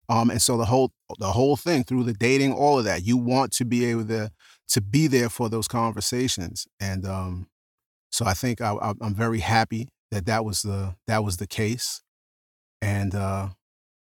Um, 0.09 0.29
and 0.29 0.41
so 0.41 0.57
the 0.57 0.65
whole 0.65 0.91
the 1.19 1.31
whole 1.31 1.55
thing 1.55 1.83
through 1.83 2.03
the 2.03 2.13
dating, 2.13 2.53
all 2.53 2.79
of 2.79 2.85
that, 2.85 3.03
you 3.03 3.17
want 3.17 3.51
to 3.53 3.65
be 3.65 3.85
able 3.85 4.05
to 4.05 4.31
to 4.69 4.81
be 4.81 5.07
there 5.07 5.29
for 5.29 5.49
those 5.49 5.67
conversations. 5.67 6.67
And 6.79 7.05
um, 7.05 7.47
so 8.11 8.25
I 8.25 8.33
think 8.33 8.61
I, 8.61 8.73
I, 8.73 8.93
I'm 9.01 9.15
very 9.15 9.39
happy 9.39 9.89
that 10.11 10.25
that 10.25 10.45
was 10.45 10.61
the 10.61 10.95
that 11.07 11.23
was 11.23 11.37
the 11.37 11.47
case. 11.47 12.01
And 12.81 13.15
uh, 13.15 13.49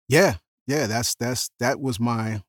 yeah, 0.07 0.35
yeah, 0.67 0.87
that's 0.87 1.15
that's 1.15 1.49
that 1.59 1.79
was 1.79 1.99
my 1.99 2.41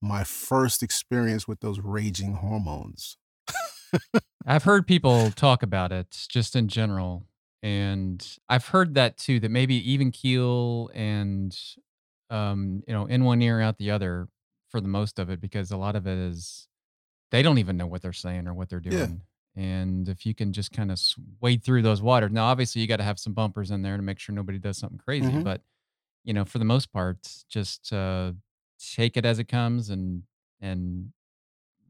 my 0.00 0.24
first 0.24 0.82
experience 0.82 1.46
with 1.48 1.60
those 1.60 1.80
raging 1.80 2.34
hormones. 2.34 3.16
I've 4.46 4.64
heard 4.64 4.86
people 4.86 5.32
talk 5.32 5.62
about 5.62 5.92
it 5.92 6.26
just 6.28 6.56
in 6.56 6.68
general. 6.68 7.26
And 7.62 8.24
I've 8.48 8.66
heard 8.66 8.94
that 8.94 9.18
too, 9.18 9.40
that 9.40 9.50
maybe 9.50 9.74
even 9.90 10.10
keel 10.12 10.90
and, 10.94 11.56
um, 12.30 12.82
you 12.86 12.94
know, 12.94 13.06
in 13.06 13.24
one 13.24 13.42
ear, 13.42 13.60
out 13.60 13.78
the 13.78 13.90
other 13.90 14.28
for 14.68 14.80
the 14.80 14.88
most 14.88 15.18
of 15.18 15.28
it, 15.30 15.40
because 15.40 15.70
a 15.72 15.76
lot 15.76 15.96
of 15.96 16.06
it 16.06 16.18
is 16.18 16.68
they 17.32 17.42
don't 17.42 17.58
even 17.58 17.76
know 17.76 17.86
what 17.86 18.02
they're 18.02 18.12
saying 18.12 18.48
or 18.48 18.54
what 18.54 18.68
they're 18.70 18.80
Yeah. 18.88 19.08
doing. 19.08 19.22
And 19.56 20.08
if 20.08 20.26
you 20.26 20.34
can 20.34 20.52
just 20.52 20.72
kind 20.72 20.92
of 20.92 21.00
wade 21.40 21.64
through 21.64 21.82
those 21.82 22.02
waters, 22.02 22.32
now 22.32 22.46
obviously 22.46 22.82
you 22.82 22.88
got 22.88 22.98
to 22.98 23.04
have 23.04 23.18
some 23.20 23.34
bumpers 23.34 23.70
in 23.70 23.82
there 23.82 23.96
to 23.96 24.02
make 24.02 24.18
sure 24.20 24.34
nobody 24.34 24.58
does 24.58 24.78
something 24.78 24.98
crazy. 24.98 25.36
Mhm. 25.36 25.38
But, 25.38 25.62
you 26.24 26.32
know, 26.34 26.44
for 26.44 26.58
the 26.58 26.64
most 26.64 26.92
part, 26.92 27.18
just 27.48 27.92
uh, 27.92 28.32
take 28.78 29.16
it 29.16 29.24
as 29.24 29.38
it 29.38 29.44
comes 29.48 29.90
and, 29.90 30.24
and 30.60 31.12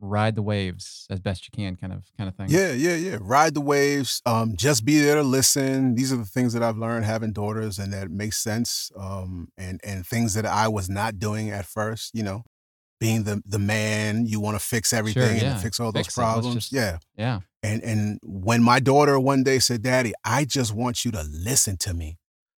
ride 0.01 0.35
the 0.35 0.43
waves 0.43 1.07
as 1.11 1.21
best 1.21 1.45
you 1.45 1.51
can, 1.53 1.77
kind 1.77 1.93
of 1.93 2.05
kind 2.17 2.29
of 2.29 2.37
thing. 2.37 2.47
Yeah, 2.49 2.73
yeah, 2.73 2.95
yeah. 2.95 3.19
Ride 3.21 3.55
the 3.55 3.61
waves. 3.61 4.23
Um, 4.27 4.57
just 4.57 4.85
be 4.85 4.99
there 5.01 5.17
to 5.17 5.23
listen. 5.23 5.95
These 5.95 6.13
are 6.13 6.17
the 6.17 6.25
things 6.25 6.53
that 6.53 6.63
I've 6.63 6.77
learned 6.77 7.05
having 7.05 7.33
daughters, 7.33 7.79
and 7.79 7.93
that 7.93 8.11
makes 8.11 8.39
sense. 8.39 8.91
Um, 8.97 9.49
and 9.57 9.81
and 9.85 10.07
things 10.07 10.35
that 10.35 10.47
I 10.47 10.69
was 10.69 10.89
not 10.89 11.19
doing 11.19 11.51
at 11.51 11.67
first. 11.67 12.15
You 12.15 12.23
know, 12.23 12.45
being 13.01 13.25
the 13.25 13.43
the 13.47 13.59
man, 13.59 14.27
you 14.27 14.41
want 14.41 14.59
to 14.59 14.65
fix 14.65 14.93
everything 14.93 15.39
yeah. 15.39 15.53
and 15.53 15.61
fix 15.61 15.81
all 15.81 15.93
Fix 15.93 16.15
those. 16.15 16.23
Problems. 16.23 16.55
just- 16.55 16.73
yeah. 16.73 16.99
Yeah. 17.17 17.41
And 17.63 17.83
and 17.83 18.21
when 18.23 18.63
my 18.63 18.79
daughter 18.79 19.19
one 19.19 19.43
day 19.43 19.59
said, 19.59 19.83
"Daddy, 19.83 20.13
I 20.25 20.45
just 20.45 20.73
want 20.73 21.05
you 21.05 21.11
to 21.11 21.25
listen 21.29 21.77
to 21.79 21.93
me," 21.93 22.19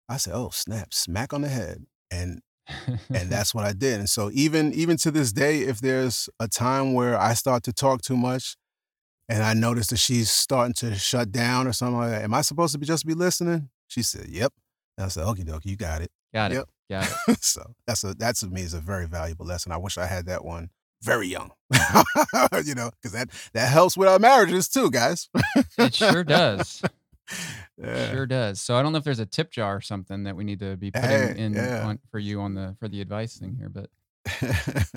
I 0.09 0.17
said, 0.17 0.35
"Oh 0.35 0.51
snap! 0.53 0.93
Smack 0.93 1.33
on 1.33 1.43
the 1.43 1.49
head." 1.49 1.85
And 2.11 2.41
and 2.69 2.99
that's 3.31 3.55
what 3.55 3.65
I 3.65 3.73
did. 3.73 4.01
And 4.01 4.09
so 4.09 4.31
even 4.33 4.73
even 4.73 4.97
to 4.99 5.11
this 5.11 5.33
day, 5.33 5.61
if 5.61 5.81
there's 5.81 6.29
a 6.41 6.49
time 6.49 6.95
where 6.95 7.19
I 7.19 7.35
start 7.35 7.63
to 7.65 7.73
talk 7.73 8.03
too 8.03 8.17
much, 8.17 8.57
and 9.29 9.43
I 9.43 9.55
notice 9.55 9.89
that 9.89 9.99
she's 9.99 10.31
starting 10.31 10.75
to 10.75 10.95
shut 10.95 11.33
down 11.33 11.67
or 11.67 11.73
something 11.73 11.99
like 11.99 12.11
that, 12.11 12.23
am 12.25 12.35
I 12.35 12.41
supposed 12.41 12.73
to 12.73 12.79
be 12.79 12.87
just 12.87 13.07
be 13.07 13.15
listening? 13.15 13.71
She 13.89 14.03
said, 14.03 14.29
"Yep." 14.29 14.53
And 14.97 15.07
I 15.07 15.09
said, 15.09 15.25
"Okay, 15.25 15.43
dokie, 15.43 15.67
you 15.67 15.77
got 15.77 16.03
it." 16.03 16.11
got 16.33 16.53
it. 16.53 16.57
Yep. 16.57 16.69
Got 16.91 17.11
it. 17.29 17.39
so 17.43 17.75
that's 17.87 18.05
a 18.05 18.15
that's 18.15 18.41
to 18.41 18.49
me 18.49 18.63
is 18.63 18.75
a 18.75 18.81
very 18.81 19.07
valuable 19.07 19.47
lesson. 19.47 19.73
I 19.73 19.77
wish 19.77 19.99
I 19.99 20.07
had 20.07 20.27
that 20.27 20.45
one 20.45 20.71
very 21.03 21.29
young, 21.29 21.53
you 22.65 22.75
know, 22.75 22.91
because 22.91 23.13
that 23.13 23.29
that 23.53 23.71
helps 23.71 23.97
with 23.97 24.09
our 24.09 24.19
marriages 24.19 24.69
too, 24.69 24.91
guys. 24.91 25.29
It 25.79 25.95
sure 25.95 26.25
does. 26.25 26.83
Yeah. 27.81 28.11
Sure 28.11 28.27
does. 28.27 28.61
So 28.61 28.77
I 28.77 28.83
don't 28.83 28.93
know 28.93 28.99
if 28.99 29.05
there's 29.05 29.21
a 29.21 29.27
tip 29.27 29.51
jar 29.53 29.77
or 29.77 29.81
something 29.81 30.25
that 30.25 30.35
we 30.37 30.45
need 30.45 30.59
to 30.61 30.77
be 30.77 30.91
putting 30.91 31.11
Hey, 31.11 31.35
in 31.37 31.55
yeah. 31.55 31.85
on, 31.87 31.99
for 32.11 32.19
you 32.19 32.41
on 32.41 32.55
the 32.55 32.75
for 32.81 32.89
the 32.89 33.01
advice 33.01 33.39
thing 33.39 33.57
here, 33.57 33.69
but 33.69 33.89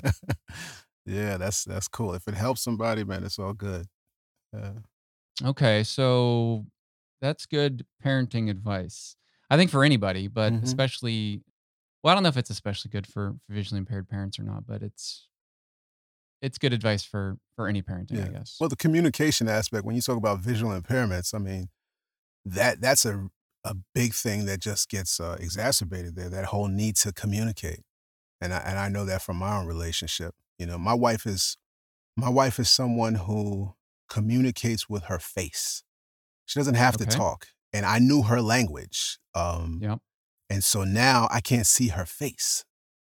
yeah, 1.06 1.36
that's 1.36 1.64
that's 1.64 1.88
cool. 1.88 2.14
If 2.14 2.28
it 2.28 2.34
helps 2.34 2.62
somebody, 2.62 3.04
man, 3.04 3.24
it's 3.24 3.38
all 3.38 3.52
good. 3.52 3.86
Yeah. 4.52 4.72
Okay, 5.44 5.82
so 5.84 6.66
that's 7.20 7.46
good 7.46 7.86
parenting 8.04 8.50
advice. 8.50 9.16
I 9.50 9.56
think 9.56 9.70
for 9.70 9.84
anybody, 9.84 10.28
but 10.28 10.52
Mhm. 10.52 10.62
especially 10.62 11.42
well, 12.02 12.12
I 12.12 12.14
don't 12.16 12.24
know 12.24 12.30
if 12.30 12.36
it's 12.36 12.50
especially 12.50 12.90
good 12.90 13.06
for, 13.06 13.36
for 13.46 13.52
visually 13.54 13.78
impaired 13.78 14.08
parents 14.08 14.38
or 14.38 14.42
not, 14.42 14.66
but 14.66 14.82
it's 14.82 15.28
it's 16.40 16.58
good 16.58 16.72
advice 16.72 17.04
for 17.04 17.38
for 17.54 17.68
any 17.68 17.82
parenting, 17.82 18.24
I 18.26 18.32
guess. 18.32 18.56
Well, 18.60 18.68
the 18.68 18.76
communication 18.76 19.48
aspect, 19.48 19.84
when 19.84 19.94
you 19.94 20.02
talk 20.02 20.16
about 20.16 20.40
visual 20.40 20.78
impairments, 20.78 21.34
I 21.34 21.38
mean, 21.38 21.68
that 22.44 22.80
that's 22.80 23.04
a 23.04 23.28
a 23.64 23.74
big 23.94 24.12
thing 24.12 24.44
that 24.46 24.60
just 24.60 24.88
gets 24.90 25.20
uh, 25.20 25.36
exacerbated 25.38 26.16
there. 26.16 26.28
That 26.28 26.46
whole 26.46 26.68
need 26.68 26.96
to 26.96 27.12
communicate, 27.12 27.80
and 28.40 28.52
I 28.52 28.58
and 28.58 28.78
I 28.78 28.88
know 28.88 29.04
that 29.04 29.22
from 29.22 29.36
my 29.38 29.56
own 29.56 29.66
relationship. 29.66 30.34
You 30.58 30.66
know, 30.66 30.78
my 30.78 30.94
wife 30.94 31.26
is 31.26 31.56
my 32.16 32.28
wife 32.28 32.58
is 32.58 32.70
someone 32.70 33.14
who 33.16 33.74
communicates 34.08 34.88
with 34.88 35.04
her 35.04 35.18
face. 35.18 35.82
She 36.46 36.58
doesn't 36.58 36.74
have 36.74 36.96
to 36.98 37.04
talk, 37.16 37.48
and 37.72 37.86
I 37.86 37.98
knew 37.98 38.22
her 38.22 38.42
language. 38.42 39.18
Um, 39.34 39.78
Yep. 39.80 39.98
and 40.50 40.62
so 40.64 40.84
now 40.84 41.28
I 41.30 41.40
can't 41.40 41.66
see 41.66 41.88
her 41.88 42.04
face. 42.04 42.64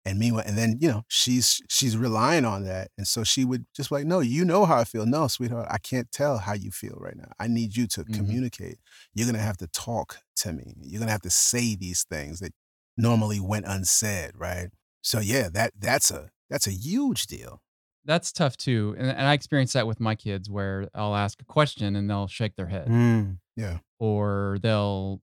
And 0.05 0.19
meanwhile, 0.19 0.43
and 0.45 0.57
then 0.57 0.77
you 0.81 0.89
know 0.89 1.03
she's 1.07 1.61
she's 1.69 1.95
relying 1.97 2.43
on 2.45 2.63
that, 2.65 2.89
and 2.97 3.07
so 3.07 3.23
she 3.23 3.45
would 3.45 3.65
just 3.73 3.89
like, 3.91 4.05
no, 4.05 4.19
you 4.19 4.43
know 4.43 4.65
how 4.65 4.77
I 4.79 4.83
feel. 4.83 5.05
No, 5.05 5.27
sweetheart, 5.27 5.67
I 5.71 5.77
can't 5.77 6.11
tell 6.11 6.39
how 6.39 6.53
you 6.53 6.71
feel 6.71 6.97
right 6.99 7.15
now. 7.15 7.31
I 7.39 7.47
need 7.47 7.75
you 7.77 7.87
to 7.87 8.05
Mhm. 8.07 8.13
communicate. 8.13 8.79
You're 9.13 9.27
gonna 9.27 9.39
have 9.39 9.57
to 9.57 9.67
talk 9.67 10.17
to 10.37 10.51
me. 10.53 10.73
You're 10.81 10.99
gonna 10.99 11.11
have 11.11 11.21
to 11.21 11.29
say 11.29 11.75
these 11.75 12.03
things 12.03 12.39
that 12.39 12.51
normally 12.97 13.39
went 13.39 13.65
unsaid, 13.65 14.31
right? 14.35 14.69
So 15.01 15.19
yeah, 15.19 15.49
that 15.53 15.71
that's 15.79 16.11
a 16.11 16.29
that's 16.49 16.67
a 16.67 16.71
huge 16.73 17.27
deal. 17.27 17.61
That's 18.05 18.31
tough 18.31 18.57
too. 18.57 18.95
And, 18.97 19.07
and 19.09 19.21
I 19.27 19.33
experience 19.33 19.73
that 19.73 19.87
with 19.87 19.99
my 19.99 20.15
kids 20.15 20.49
where 20.49 20.89
I'll 20.93 21.15
ask 21.15 21.41
a 21.41 21.45
question 21.45 21.95
and 21.95 22.09
they'll 22.09 22.27
shake 22.27 22.55
their 22.55 22.67
head 22.67 22.89
Mm, 22.89 23.39
yeah, 23.55 23.79
or 23.99 24.57
they'll 24.61 25.21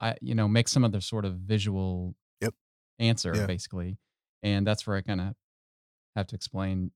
I 0.00 0.16
you 0.22 0.34
know, 0.34 0.48
make 0.48 0.68
some 0.68 0.84
other 0.84 1.00
sort 1.00 1.24
of 1.26 1.36
visual 1.40 2.16
Yep. 2.40 2.54
answer 2.98 3.36
Yeah. 3.36 3.46
basically. 3.46 3.98
And 4.42 4.66
that's 4.66 4.86
where 4.86 4.96
I 4.96 5.00
kind 5.02 5.20
of 5.20 5.34
have 6.14 6.26
to 6.28 6.36
explain, 6.36 6.90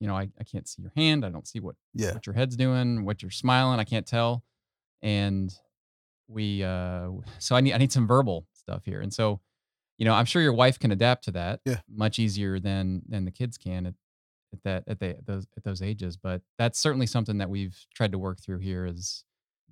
you 0.00 0.06
know, 0.06 0.14
I, 0.16 0.28
I 0.38 0.44
can't 0.44 0.68
see 0.68 0.82
your 0.82 0.92
hand. 0.96 1.24
I 1.24 1.30
don't 1.30 1.46
see 1.46 1.60
what 1.60 1.76
yeah, 1.94 2.12
what 2.12 2.26
your 2.26 2.34
head's 2.34 2.56
doing, 2.56 3.04
what 3.04 3.22
you're 3.22 3.30
smiling. 3.30 3.78
I 3.80 3.84
can't 3.84 4.06
tell. 4.06 4.44
And 5.02 5.52
we, 6.28 6.62
uh, 6.62 7.08
so 7.38 7.56
I 7.56 7.60
need, 7.60 7.72
I 7.72 7.78
need 7.78 7.92
some 7.92 8.06
verbal 8.06 8.46
stuff 8.52 8.84
here. 8.84 9.00
And 9.00 9.12
so, 9.12 9.40
you 9.98 10.04
know, 10.04 10.14
I'm 10.14 10.24
sure 10.24 10.42
your 10.42 10.52
wife 10.54 10.78
can 10.78 10.90
adapt 10.90 11.24
to 11.24 11.30
that 11.32 11.60
Yeah. 11.64 11.80
much 11.88 12.18
easier 12.18 12.58
than, 12.58 13.02
than 13.08 13.24
the 13.24 13.30
kids 13.30 13.56
can 13.58 13.86
at, 13.86 13.94
at 14.52 14.62
that, 14.64 14.84
at, 14.88 14.98
the, 15.00 15.10
at 15.10 15.26
those, 15.26 15.46
at 15.56 15.64
those 15.64 15.82
ages. 15.82 16.16
But 16.16 16.42
that's 16.58 16.78
certainly 16.78 17.06
something 17.06 17.38
that 17.38 17.50
we've 17.50 17.76
tried 17.94 18.12
to 18.12 18.18
work 18.18 18.40
through 18.40 18.58
here 18.58 18.86
is 18.86 19.24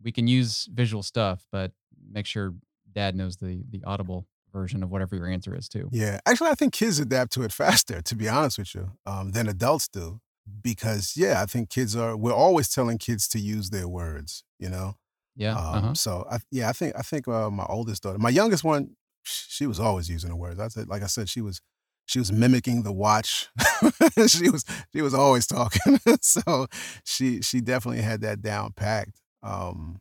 we 0.02 0.12
can 0.12 0.26
use 0.28 0.68
visual 0.72 1.02
stuff, 1.02 1.46
but 1.50 1.72
make 2.10 2.26
sure 2.26 2.54
dad 2.92 3.16
knows 3.16 3.36
the, 3.38 3.64
the 3.70 3.82
audible 3.84 4.26
version 4.52 4.82
of 4.82 4.90
whatever 4.90 5.16
your 5.16 5.28
answer 5.28 5.54
is 5.54 5.68
too. 5.68 5.88
yeah. 5.92 6.20
Actually, 6.26 6.50
I 6.50 6.54
think 6.54 6.72
kids 6.72 6.98
adapt 6.98 7.32
to 7.32 7.42
it 7.42 7.52
faster, 7.52 8.02
to 8.02 8.14
be 8.14 8.28
honest 8.28 8.58
with 8.58 8.74
you, 8.74 8.92
um, 9.06 9.32
than 9.32 9.48
adults 9.48 9.88
do. 9.88 10.20
Because 10.62 11.14
yeah, 11.16 11.40
I 11.40 11.46
think 11.46 11.70
kids 11.70 11.94
are. 11.94 12.16
We're 12.16 12.34
always 12.34 12.68
telling 12.68 12.98
kids 12.98 13.28
to 13.28 13.38
use 13.38 13.70
their 13.70 13.86
words. 13.86 14.42
You 14.58 14.70
know. 14.70 14.96
Yeah. 15.36 15.56
Um, 15.56 15.74
uh-huh. 15.76 15.94
So 15.94 16.26
I, 16.30 16.38
yeah, 16.50 16.68
I 16.68 16.72
think 16.72 16.94
I 16.96 17.02
think 17.02 17.28
uh, 17.28 17.48
my 17.48 17.64
oldest 17.68 18.02
daughter, 18.02 18.18
my 18.18 18.28
youngest 18.30 18.64
one, 18.64 18.96
she 19.22 19.66
was 19.66 19.78
always 19.78 20.08
using 20.10 20.30
the 20.30 20.36
words. 20.36 20.58
I 20.58 20.68
said, 20.68 20.88
like 20.88 21.02
I 21.02 21.06
said, 21.06 21.28
she 21.28 21.40
was 21.40 21.60
she 22.06 22.18
was 22.18 22.32
mimicking 22.32 22.82
the 22.82 22.92
watch. 22.92 23.48
she 24.26 24.50
was 24.50 24.64
she 24.92 25.02
was 25.02 25.14
always 25.14 25.46
talking. 25.46 25.98
so 26.20 26.66
she 27.04 27.40
she 27.40 27.60
definitely 27.60 28.02
had 28.02 28.20
that 28.22 28.42
down 28.42 28.72
packed. 28.72 29.20
Um, 29.42 30.00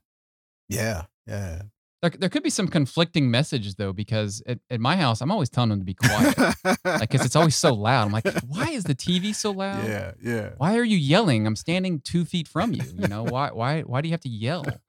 yeah, 0.67 1.03
yeah. 1.27 1.63
There, 2.01 2.09
there 2.09 2.29
could 2.29 2.41
be 2.43 2.49
some 2.49 2.67
conflicting 2.67 3.29
messages 3.29 3.75
though, 3.75 3.93
because 3.93 4.41
at, 4.47 4.59
at 4.69 4.79
my 4.79 4.97
house, 4.97 5.21
I'm 5.21 5.29
always 5.31 5.49
telling 5.49 5.69
them 5.69 5.79
to 5.79 5.85
be 5.85 5.93
quiet. 5.93 6.35
like, 6.85 7.09
cause 7.11 7.23
it's 7.25 7.35
always 7.35 7.55
so 7.55 7.73
loud. 7.89 8.07
I'm 8.07 8.11
like, 8.11 8.27
why 8.47 8.69
is 8.69 8.85
the 8.85 8.95
TV 8.95 9.33
so 9.35 9.51
loud? 9.51 9.87
yeah, 9.87 10.11
yeah. 10.21 10.49
Why 10.57 10.77
are 10.77 10.83
you 10.83 10.97
yelling? 10.97 11.45
I'm 11.45 11.55
standing 11.55 11.99
two 12.01 12.25
feet 12.25 12.47
from 12.47 12.73
you. 12.73 12.91
You 12.95 13.07
know 13.07 13.23
why? 13.23 13.49
Why? 13.51 13.81
Why 13.81 14.01
do 14.01 14.07
you 14.07 14.13
have 14.13 14.21
to 14.21 14.29
yell? 14.29 14.81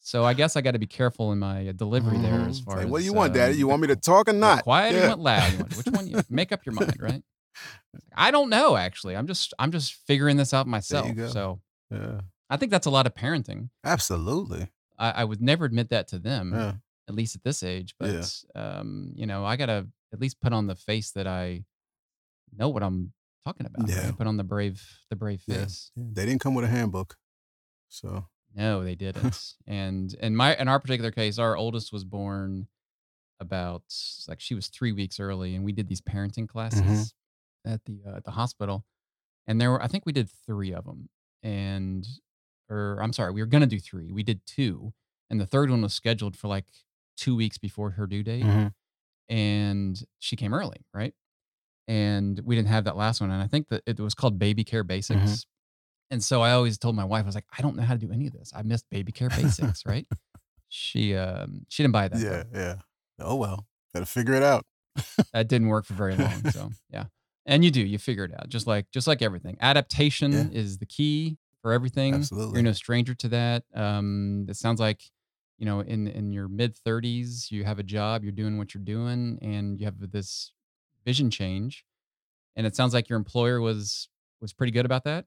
So 0.00 0.24
I 0.24 0.34
guess 0.34 0.56
I 0.56 0.60
got 0.62 0.72
to 0.72 0.78
be 0.78 0.86
careful 0.86 1.32
in 1.32 1.38
my 1.38 1.68
uh, 1.68 1.72
delivery 1.72 2.18
there 2.18 2.32
Mhm. 2.40 2.48
as 2.50 2.60
far 2.60 2.76
Like, 2.76 2.86
as 2.86 2.90
what 2.90 2.98
do 2.98 3.04
you 3.04 3.12
want, 3.12 3.30
um, 3.30 3.34
Daddy? 3.34 3.54
You 3.56 3.68
want 3.68 3.82
me 3.82 3.88
to 3.88 3.96
talk 3.96 4.28
or 4.28 4.32
not? 4.32 4.64
quiet 4.64 4.94
or 4.94 4.98
Yeah. 4.98 5.02
you 5.04 5.08
want 5.10 5.20
loud? 5.20 5.52
You 5.52 5.58
want, 5.60 5.76
which 5.76 5.86
one? 5.86 6.06
You 6.08 6.22
make 6.28 6.50
up 6.52 6.66
your 6.66 6.74
mind, 6.74 6.96
right? 6.98 7.22
I 8.16 8.30
don't 8.30 8.50
know. 8.50 8.76
Actually, 8.76 9.16
I'm 9.16 9.26
just 9.26 9.54
I'm 9.58 9.70
just 9.72 9.94
figuring 10.06 10.36
this 10.36 10.52
out 10.52 10.66
myself. 10.66 11.06
So 11.28 11.60
Yeah, 11.90 12.20
I 12.50 12.56
think 12.56 12.70
that's 12.72 12.86
a 12.86 12.90
lot 12.90 13.06
of 13.06 13.14
parenting. 13.14 13.68
absolutely. 13.84 14.68
I, 14.98 15.10
I 15.10 15.24
would 15.24 15.40
never 15.40 15.64
admit 15.64 15.90
that 15.90 16.08
to 16.08 16.18
them. 16.18 16.52
Yeah, 16.52 16.74
at 17.08 17.14
least 17.14 17.34
at 17.36 17.42
this 17.44 17.62
age. 17.62 17.94
But 17.98 18.10
Yeah. 18.54 18.78
um, 18.78 19.12
you 19.16 19.26
know, 19.26 19.44
I 19.44 19.56
gotta 19.56 19.86
at 20.12 20.20
least 20.20 20.40
put 20.40 20.52
on 20.52 20.66
the 20.66 20.74
face 20.76 21.10
that 21.12 21.26
I 21.26 21.64
know 22.56 22.68
what 22.68 22.82
I'm 22.82 23.12
talking 23.46 23.66
about. 23.66 23.88
right? 23.88 23.96
Yeah. 24.04 24.12
Put 24.12 24.26
on 24.26 24.36
the 24.36 24.44
brave, 24.44 24.86
the 25.10 25.16
brave 25.16 25.42
Yeah. 25.46 25.64
face. 25.64 25.90
they 25.96 26.26
didn't 26.26 26.40
come 26.40 26.54
with 26.54 26.64
a 26.64 26.68
handbook, 26.68 27.16
so 27.88 28.26
No, 28.54 28.84
they 28.84 28.94
didn't. 29.04 29.54
and 29.66 30.12
in 30.14 30.36
my 30.36 30.54
in 30.56 30.68
our 30.68 30.78
particular 30.80 31.10
case, 31.10 31.38
our 31.38 31.56
oldest 31.56 31.92
was 31.92 32.04
born 32.04 32.68
about 33.40 33.82
like 34.28 34.40
she 34.40 34.54
was 34.54 34.68
three 34.68 34.92
weeks 34.92 35.18
early, 35.18 35.54
and 35.56 35.64
we 35.64 35.72
did 35.72 35.88
these 35.88 36.00
parenting 36.00 36.48
classes 36.48 36.80
Mm-hmm. 36.82 37.72
at 37.72 37.84
the 37.84 38.02
uh, 38.06 38.16
at 38.16 38.24
the 38.24 38.30
hospital, 38.32 38.84
and 39.46 39.60
there 39.60 39.70
were 39.70 39.82
I 39.82 39.88
think 39.88 40.04
we 40.06 40.12
did 40.12 40.28
three 40.46 40.72
of 40.72 40.84
them, 40.84 41.08
and 41.42 42.06
or 42.72 42.98
I'm 43.02 43.12
sorry, 43.12 43.32
we 43.32 43.40
were 43.42 43.46
gonna 43.46 43.66
do 43.66 43.78
three. 43.80 44.10
We 44.12 44.22
did 44.22 44.40
two, 44.46 44.92
and 45.30 45.40
the 45.40 45.46
third 45.46 45.70
one 45.70 45.82
was 45.82 45.92
scheduled 45.94 46.36
for 46.36 46.48
like 46.48 46.64
two 47.16 47.36
weeks 47.36 47.58
before 47.58 47.90
her 47.92 48.06
due 48.06 48.22
date. 48.22 48.44
Mhm. 48.44 48.72
and 49.28 50.04
she 50.18 50.36
came 50.36 50.52
early, 50.52 50.84
right? 50.92 51.14
And 51.88 52.38
we 52.44 52.54
didn't 52.56 52.68
have 52.68 52.84
that 52.84 52.96
last 52.96 53.20
one. 53.20 53.30
And 53.30 53.42
I 53.42 53.46
think 53.46 53.68
that 53.68 53.82
it 53.86 53.98
was 54.00 54.14
called 54.14 54.38
Baby 54.38 54.64
Care 54.64 54.84
Basics. 54.84 55.20
Mm-hmm. 55.20 55.34
And 56.12 56.24
so 56.24 56.42
I 56.42 56.52
always 56.52 56.76
told 56.78 56.94
my 56.96 57.04
wife, 57.04 57.22
I 57.22 57.26
was 57.26 57.34
like, 57.34 57.46
I 57.56 57.62
don't 57.62 57.74
know 57.76 57.82
how 57.82 57.94
to 57.94 57.98
do 57.98 58.12
any 58.12 58.26
of 58.26 58.32
this. 58.34 58.52
I 58.54 58.62
missed 58.62 58.84
Baby 58.90 59.12
Care 59.12 59.30
Basics, 59.30 59.84
right? 59.86 60.06
She 60.68 61.14
um 61.16 61.64
she 61.68 61.82
didn't 61.82 61.92
buy 61.92 62.08
that. 62.08 62.20
yeah, 62.20 62.42
though. 62.52 62.58
yeah. 62.60 62.74
Oh 63.20 63.36
well, 63.36 63.66
gotta 63.94 64.06
figure 64.06 64.34
it 64.34 64.42
out. 64.42 64.64
That 65.32 65.48
didn't 65.48 65.68
work 65.68 65.86
for 65.86 65.94
very 65.94 66.14
long. 66.16 66.50
So 66.50 66.70
yeah. 66.90 67.04
And 67.46 67.64
you 67.64 67.70
do, 67.70 67.80
you 67.80 67.98
figure 67.98 68.24
it 68.24 68.32
out. 68.32 68.48
Just 68.48 68.66
like 68.66 68.90
just 68.92 69.06
like 69.06 69.22
everything. 69.22 69.56
Adaptation 69.60 70.32
Yeah. 70.32 70.48
is 70.52 70.78
the 70.78 70.86
key 70.86 71.38
for 71.62 71.72
everything. 71.72 72.30
Absolutely. 72.30 72.52
You're 72.52 72.62
no 72.62 72.72
stranger 72.72 73.14
to 73.14 73.28
that. 73.28 73.64
Um, 73.74 74.46
it 74.48 74.56
sounds 74.56 74.80
like, 74.80 75.10
you 75.58 75.66
know, 75.66 75.80
in 75.80 76.06
in 76.08 76.32
your 76.32 76.48
mid 76.48 76.76
30s, 76.76 77.50
you 77.50 77.64
have 77.64 77.78
a 77.78 77.82
job, 77.84 78.24
you're 78.24 78.32
doing 78.32 78.58
what 78.58 78.74
you're 78.74 78.84
doing, 78.84 79.38
and 79.42 79.78
you 79.80 79.86
have 79.86 79.98
this 80.12 80.52
vision 81.04 81.30
change. 81.30 81.84
And 82.56 82.66
it 82.66 82.76
sounds 82.76 82.94
like 82.94 83.08
your 83.08 83.18
employer 83.18 83.60
was 83.60 84.08
was 84.40 84.52
pretty 84.52 84.72
good 84.72 84.86
about 84.86 85.04
that. 85.04 85.26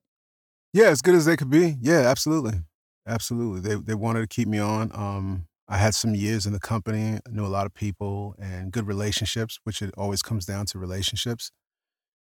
Yeah, 0.74 0.88
as 0.88 1.02
good 1.02 1.15
as 1.15 1.26
they 1.26 1.38
could 1.38 1.50
be. 1.50 1.78
Yeah, 1.80 2.02
absolutely. 2.02 2.62
Absolutely. 3.08 3.62
They 3.62 3.76
they 3.82 3.95
wanted 3.95 4.21
to 4.21 4.28
keep 4.28 4.48
me 4.48 4.60
on. 4.60 4.91
Um 4.93 5.48
I 5.67 5.78
had 5.78 5.95
some 5.95 6.13
years 6.13 6.45
in 6.45 6.54
the 6.54 6.60
company, 6.60 7.15
I 7.26 7.30
knew 7.32 7.45
a 7.45 7.48
lot 7.48 7.65
of 7.65 7.74
people 7.74 8.36
and 8.39 8.71
good 8.71 8.86
relationships, 8.88 9.60
which 9.63 9.82
it 9.82 9.91
always 9.98 10.21
comes 10.21 10.45
down 10.45 10.65
to 10.67 10.80
relationships. 10.80 11.52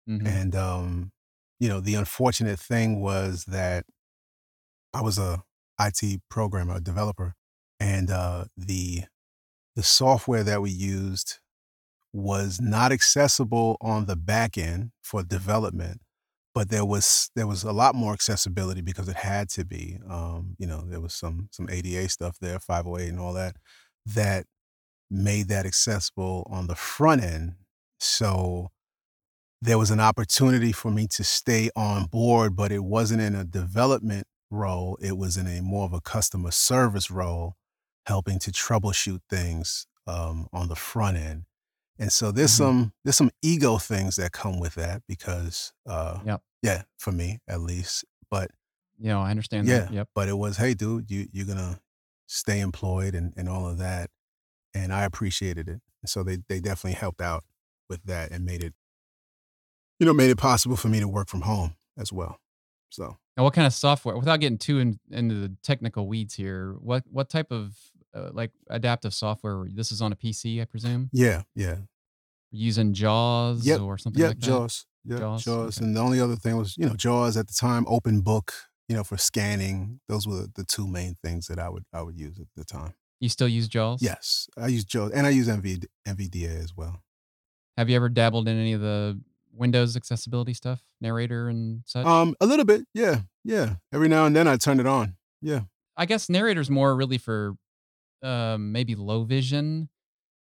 Mhm. 0.06 0.42
And 0.44 0.54
um 0.56 1.12
you 1.60 1.68
know, 1.68 1.80
the 1.80 1.94
unfortunate 1.96 2.60
thing 2.60 3.00
was 3.00 3.46
that 3.46 3.86
I 4.94 5.00
was 5.00 5.18
a 5.18 5.42
IT 5.80 6.22
programmer, 6.28 6.76
a 6.76 6.80
developer, 6.80 7.34
and 7.80 8.10
uh, 8.10 8.44
the 8.56 9.04
the 9.74 9.82
software 9.82 10.44
that 10.44 10.60
we 10.60 10.70
used 10.70 11.38
was 12.12 12.60
not 12.60 12.92
accessible 12.92 13.78
on 13.80 14.04
the 14.04 14.16
back 14.16 14.58
end 14.58 14.90
for 15.00 15.22
development, 15.22 16.02
but 16.54 16.68
there 16.68 16.84
was 16.84 17.30
there 17.34 17.46
was 17.46 17.64
a 17.64 17.72
lot 17.72 17.94
more 17.94 18.12
accessibility 18.12 18.82
because 18.82 19.08
it 19.08 19.16
had 19.16 19.48
to 19.50 19.64
be. 19.64 19.98
Um, 20.08 20.56
you 20.58 20.66
know, 20.66 20.82
there 20.86 21.00
was 21.00 21.14
some 21.14 21.48
some 21.50 21.68
ADA 21.70 22.08
stuff 22.08 22.36
there, 22.40 22.58
508 22.58 23.08
and 23.08 23.20
all 23.20 23.32
that, 23.32 23.56
that 24.06 24.44
made 25.10 25.48
that 25.48 25.66
accessible 25.66 26.46
on 26.50 26.66
the 26.66 26.74
front 26.74 27.22
end. 27.22 27.54
So 27.98 28.68
there 29.62 29.78
was 29.78 29.90
an 29.90 30.00
opportunity 30.00 30.72
for 30.72 30.90
me 30.90 31.06
to 31.06 31.24
stay 31.24 31.70
on 31.76 32.06
board, 32.06 32.56
but 32.56 32.72
it 32.72 32.84
wasn't 32.84 33.22
in 33.22 33.34
a 33.34 33.44
development 33.44 34.26
role. 34.52 34.98
It 35.00 35.16
was 35.16 35.36
in 35.36 35.46
a 35.46 35.60
more 35.62 35.84
of 35.86 35.92
a 35.92 36.00
customer 36.00 36.50
service 36.52 37.10
role, 37.10 37.56
helping 38.06 38.38
to 38.40 38.52
troubleshoot 38.52 39.20
things 39.28 39.86
um, 40.06 40.48
on 40.52 40.68
the 40.68 40.76
front 40.76 41.16
end. 41.16 41.44
And 41.98 42.12
so 42.12 42.32
there's 42.32 42.50
Mhm. 42.52 42.56
some 42.58 42.92
there's 43.04 43.16
some 43.16 43.30
ego 43.42 43.78
things 43.78 44.16
that 44.16 44.32
come 44.32 44.58
with 44.60 44.74
that 44.76 45.02
because 45.08 45.72
uh, 45.86 46.20
Yep. 46.24 46.42
yeah, 46.62 46.82
for 46.98 47.12
me 47.12 47.40
at 47.48 47.60
least. 47.60 48.04
But 48.30 48.50
you 48.98 49.08
know, 49.08 49.20
I 49.20 49.30
understand 49.30 49.68
yeah, 49.68 49.80
that. 49.80 49.92
Yep. 49.92 50.08
but 50.14 50.28
it 50.28 50.34
was 50.38 50.56
hey 50.56 50.74
dude, 50.74 51.10
you 51.10 51.28
you're 51.32 51.46
gonna 51.46 51.80
stay 52.26 52.60
employed 52.60 53.14
and, 53.14 53.32
and 53.36 53.48
all 53.48 53.68
of 53.68 53.78
that. 53.78 54.10
And 54.74 54.92
I 54.92 55.04
appreciated 55.04 55.68
it. 55.68 55.80
And 56.02 56.08
so 56.08 56.22
they 56.22 56.38
they 56.48 56.60
definitely 56.60 56.98
helped 56.98 57.20
out 57.20 57.44
with 57.88 58.02
that 58.04 58.30
and 58.32 58.44
made 58.44 58.64
it 58.64 58.74
you 59.98 60.06
know, 60.06 60.12
made 60.12 60.30
it 60.30 60.38
possible 60.38 60.76
for 60.76 60.88
me 60.88 61.00
to 61.00 61.08
work 61.08 61.28
from 61.28 61.42
home 61.42 61.76
as 61.96 62.12
well. 62.12 62.40
So 62.90 63.18
And 63.36 63.44
what 63.44 63.54
kind 63.54 63.66
of 63.66 63.72
software? 63.72 64.16
Without 64.16 64.40
getting 64.40 64.58
too 64.58 64.78
in, 64.78 64.98
into 65.10 65.34
the 65.34 65.54
technical 65.62 66.06
weeds 66.06 66.34
here, 66.34 66.74
what 66.80 67.04
what 67.10 67.30
type 67.30 67.50
of 67.50 67.74
uh, 68.14 68.30
like 68.32 68.50
adaptive 68.68 69.14
software? 69.14 69.64
This 69.72 69.90
is 69.90 70.02
on 70.02 70.12
a 70.12 70.16
PC, 70.16 70.60
I 70.60 70.64
presume. 70.66 71.08
yeah, 71.12 71.42
yeah. 71.54 71.76
Using 72.50 72.92
JAWS 72.92 73.66
Yep, 73.66 73.80
or 73.80 73.96
something 73.96 74.20
Yep, 74.20 74.28
like 74.28 74.40
that. 74.40 74.46
Jaws. 74.46 74.86
Yep, 75.06 75.18
Jaws, 75.18 75.44
Jaws. 75.44 75.78
okay. 75.78 75.86
And 75.86 75.96
the 75.96 76.00
only 76.00 76.20
other 76.20 76.36
thing 76.36 76.56
was, 76.58 76.76
you 76.76 76.86
know, 76.86 76.94
Jaws 76.94 77.36
at 77.38 77.46
the 77.48 77.54
time, 77.54 77.86
OpenBook, 77.86 78.50
you 78.88 78.94
know, 78.94 79.02
for 79.02 79.16
scanning. 79.16 80.00
Those 80.08 80.26
were 80.28 80.46
the 80.54 80.64
two 80.64 80.86
main 80.86 81.16
things 81.24 81.46
that 81.46 81.58
I 81.58 81.70
would 81.70 81.84
I 81.94 82.02
would 82.02 82.18
use 82.18 82.38
at 82.38 82.48
the 82.54 82.64
time. 82.64 82.92
You 83.20 83.30
still 83.30 83.48
use 83.48 83.68
JAWS? 83.68 84.02
Yes. 84.02 84.48
I 84.58 84.66
use 84.66 84.84
Jaws 84.84 85.12
and 85.12 85.26
I 85.26 85.30
use 85.30 85.48
MV, 85.48 85.86
NVDA 86.06 86.62
as 86.62 86.76
well. 86.76 87.02
Have 87.78 87.88
you 87.88 87.96
ever 87.96 88.10
dabbled 88.10 88.46
in 88.48 88.58
any 88.58 88.74
of 88.74 88.82
the 88.82 89.18
Windows 89.54 89.96
accessibility 89.96 90.54
stuff, 90.54 90.82
narrator 91.00 91.48
and 91.48 91.82
such? 91.86 92.06
Um, 92.06 92.34
a 92.40 92.46
little 92.46 92.64
bit, 92.64 92.82
yeah, 92.94 93.20
yeah. 93.44 93.74
Every 93.92 94.08
now 94.08 94.24
and 94.24 94.34
then 94.34 94.48
I 94.48 94.56
turn 94.56 94.80
it 94.80 94.86
on. 94.86 95.16
Yeah. 95.40 95.62
I 95.96 96.06
guess 96.06 96.28
narrator's 96.28 96.70
more 96.70 96.94
really 96.96 97.18
for 97.18 97.54
um, 98.22 98.72
maybe 98.72 98.94
low 98.94 99.24
vision. 99.24 99.88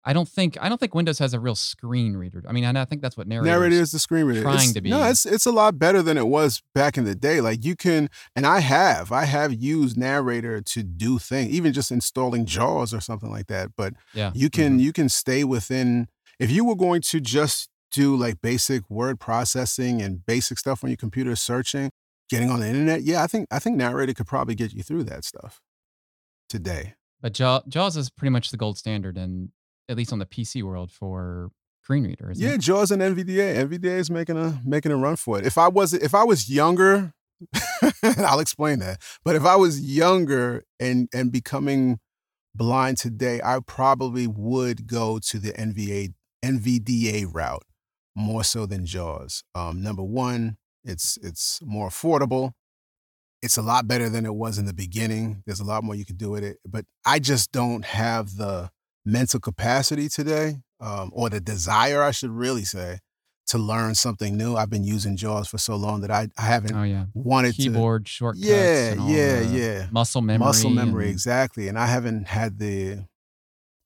I 0.07 0.13
don't 0.13 0.29
think 0.29 0.55
I 0.61 0.69
don't 0.69 0.77
think 0.79 0.93
Windows 0.93 1.17
has 1.17 1.33
a 1.33 1.39
real 1.39 1.55
screen 1.55 2.15
reader. 2.15 2.43
I 2.47 2.51
mean, 2.51 2.63
and 2.63 2.77
I 2.77 2.85
think 2.85 3.01
that's 3.01 3.17
what 3.17 3.27
narrator 3.27 3.49
Narrator 3.49 3.75
is 3.75 3.91
the 3.91 3.97
screen 3.97 4.25
reader. 4.25 4.43
trying 4.43 4.55
It's- 4.69 4.73
to 4.73 4.81
No, 4.81 5.03
be. 5.03 5.09
it's 5.09 5.25
it's 5.25 5.47
a 5.47 5.51
lot 5.51 5.79
better 5.79 6.03
than 6.03 6.15
it 6.15 6.27
was 6.27 6.61
back 6.75 6.95
in 6.95 7.05
the 7.05 7.15
day. 7.15 7.41
Like 7.41 7.65
you 7.65 7.75
can, 7.75 8.09
and 8.35 8.45
I 8.45 8.59
have, 8.59 9.11
I 9.11 9.25
have 9.25 9.51
used 9.51 9.97
narrator 9.97 10.61
to 10.61 10.83
do 10.83 11.17
things, 11.17 11.49
even 11.51 11.73
just 11.73 11.89
installing 11.89 12.45
JAWS 12.45 12.93
or 12.93 13.01
something 13.01 13.31
like 13.31 13.47
that. 13.47 13.71
But 13.75 13.93
Yeah, 14.13 14.31
you 14.35 14.51
can 14.51 14.77
mhm. 14.77 14.81
you 14.83 14.93
can 14.93 15.09
stay 15.09 15.43
within. 15.43 16.07
If 16.37 16.51
you 16.51 16.63
were 16.65 16.75
going 16.75 17.01
to 17.01 17.19
just 17.19 17.69
do 17.95 18.15
like 18.15 18.41
basic 18.41 18.89
word 18.89 19.19
processing 19.19 20.01
and 20.01 20.25
basic 20.25 20.59
stuff 20.59 20.83
on 20.83 20.89
your 20.89 20.97
computer, 20.97 21.35
searching, 21.35 21.89
getting 22.29 22.49
on 22.49 22.59
the 22.59 22.67
internet, 22.67 23.03
yeah, 23.03 23.23
I 23.23 23.27
think 23.27 23.47
I 23.51 23.59
think 23.59 23.77
narrator 23.77 24.13
could 24.13 24.27
probably 24.27 24.55
get 24.55 24.73
you 24.73 24.83
through 24.83 25.05
that 25.05 25.23
stuff 25.23 25.61
today. 26.49 26.95
But 27.21 27.33
JAWS 27.33 27.97
is 27.97 28.09
pretty 28.09 28.31
much 28.31 28.51
the 28.51 28.57
gold 28.57 28.77
standard, 28.77 29.17
and 29.17 29.49
at 29.89 29.97
least 29.97 30.11
on 30.11 30.19
the 30.19 30.25
PC 30.25 30.61
world 30.61 30.91
for 30.91 31.49
screen 31.83 32.03
reader, 32.03 32.31
isn't 32.31 32.43
Yeah, 32.43 32.53
it? 32.55 32.61
JAWS 32.61 32.91
and 32.91 33.01
NVDA. 33.01 33.67
NVDA 33.67 33.97
is 33.97 34.11
making 34.11 34.37
a 34.37 34.59
making 34.65 34.91
a 34.91 34.97
run 34.97 35.15
for 35.15 35.39
it. 35.39 35.45
If 35.45 35.57
I 35.57 35.67
was 35.69 35.93
if 35.93 36.13
I 36.13 36.23
was 36.23 36.49
younger, 36.49 37.13
I'll 38.03 38.39
explain 38.39 38.79
that. 38.79 39.01
But 39.23 39.35
if 39.35 39.45
I 39.45 39.55
was 39.55 39.79
younger 39.79 40.63
and 40.79 41.07
and 41.13 41.31
becoming 41.31 41.99
blind 42.53 42.97
today, 42.97 43.39
I 43.43 43.59
probably 43.65 44.27
would 44.27 44.85
go 44.85 45.19
to 45.19 45.39
the 45.39 45.53
NVA 45.53 46.13
NVDA 46.43 47.33
route 47.33 47.63
more 48.15 48.43
so 48.43 48.65
than 48.65 48.85
JAWS. 48.85 49.43
Um, 49.53 49.81
number 49.83 50.03
one, 50.03 50.57
it's 50.83 51.17
it's 51.21 51.59
more 51.63 51.89
affordable. 51.89 52.51
It's 53.41 53.57
a 53.57 53.61
lot 53.61 53.87
better 53.87 54.09
than 54.09 54.25
it 54.25 54.33
was 54.33 54.57
in 54.57 54.65
the 54.65 54.73
beginning. 54.73 55.43
There's 55.45 55.59
a 55.59 55.63
lot 55.65 55.83
more 55.83 55.93
you 55.95 56.05
can 56.05 56.15
do 56.15 56.31
with 56.31 56.43
it, 56.43 56.57
but 56.67 56.85
I 57.05 57.19
just 57.19 57.51
don't 57.51 57.85
have 57.85 58.37
the 58.37 58.71
mental 59.05 59.39
capacity 59.39 60.09
today, 60.09 60.57
um, 60.79 61.11
or 61.13 61.29
the 61.29 61.39
desire, 61.39 62.01
I 62.01 62.09
should 62.11 62.31
really 62.31 62.63
say, 62.63 62.99
to 63.47 63.59
learn 63.59 63.93
something 63.93 64.35
new. 64.35 64.55
I've 64.55 64.71
been 64.71 64.83
using 64.83 65.15
JAWS 65.15 65.47
for 65.47 65.59
so 65.59 65.75
long 65.75 66.01
that 66.01 66.09
I, 66.09 66.29
I 66.39 66.41
haven't 66.43 66.75
Oh 66.75 66.81
yeah, 66.83 67.05
wanted 67.13 67.53
keyboard 67.55 68.07
shortcuts. 68.07 68.43
Yeah, 68.47 68.91
and 68.93 69.01
all 69.01 69.09
yeah, 69.09 69.41
yeah. 69.41 69.87
Muscle 69.91 70.21
memory. 70.23 70.45
muscle 70.47 70.69
memory 70.71 71.05
and- 71.05 71.11
exactly, 71.13 71.67
and 71.67 71.77
I 71.77 71.85
haven't 71.85 72.27
had 72.27 72.57
the 72.57 73.05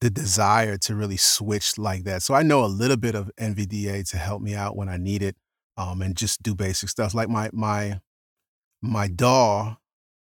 the 0.02 0.10
desire 0.10 0.78
to 0.78 0.96
really 0.96 1.18
switch 1.18 1.78
like 1.78 2.04
that. 2.06 2.22
So 2.24 2.34
I 2.34 2.42
know 2.42 2.64
a 2.64 2.68
little 2.68 2.98
bit 2.98 3.16
of 3.16 3.30
NVDA 3.38 4.10
to 4.12 4.18
help 4.18 4.42
me 4.42 4.56
out 4.56 4.76
when 4.78 4.88
I 4.90 4.98
need 4.98 5.22
it, 5.22 5.36
um, 5.78 6.02
and 6.02 6.16
just 6.16 6.42
do 6.42 6.56
basic 6.56 6.90
stuff 6.90 7.14
like 7.14 7.30
my 7.30 7.50
my 7.54 8.00
my 8.82 9.08
DAW. 9.08 9.76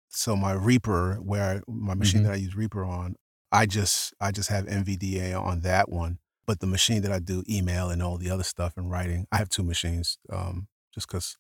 So 0.10 0.36
my 0.36 0.54
Reaper, 0.54 1.16
where 1.22 1.62
my 1.68 1.94
machine 1.94 2.22
Mhm. 2.22 2.24
that 2.26 2.34
I 2.34 2.38
use 2.38 2.56
Reaper 2.56 2.84
on, 2.84 3.16
I 3.52 3.66
just 3.66 4.14
I 4.20 4.32
just 4.32 4.50
have 4.50 4.66
NVDA 4.68 5.34
on 5.36 5.62
that 5.62 5.90
one. 5.90 6.20
But 6.46 6.60
the 6.62 6.68
machine 6.68 7.04
that 7.04 7.12
I 7.12 7.20
do 7.20 7.44
email 7.48 7.90
and 7.92 8.02
all 8.02 8.18
the 8.18 8.32
other 8.32 8.44
stuff 8.44 8.74
and 8.76 8.90
writing, 8.90 9.28
I 9.32 9.38
have 9.38 9.50
two 9.50 9.64
machines, 9.64 10.18
um, 10.32 10.68
just 10.94 11.08
because 11.08 11.38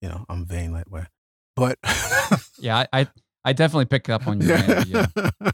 you 0.00 0.08
know 0.08 0.24
I'm 0.28 0.46
vain 0.46 0.72
that 0.74 0.88
way. 0.90 1.06
But 1.56 1.78
Yeah, 2.58 2.86
I, 2.92 3.08
I 3.44 3.52
definitely 3.52 3.86
pick 3.86 4.08
up 4.08 4.26
on 4.28 4.40
your 4.40 4.56
vanity, 4.56 4.90
yeah. 4.90 5.50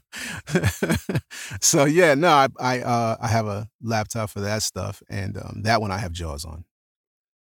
so 1.61 1.85
yeah, 1.85 2.15
no, 2.15 2.29
I 2.29 2.49
I 2.61 2.81
uh 2.81 3.17
I 3.21 3.29
have 3.29 3.47
a 3.47 3.69
laptop 3.83 4.31
for 4.31 4.41
that 4.41 4.63
stuff, 4.63 5.03
and 5.09 5.37
um, 5.39 5.63
that 5.65 5.81
one 5.81 5.91
I 5.91 5.99
have 5.99 6.13
Jaws 6.13 6.45
on. 6.45 6.65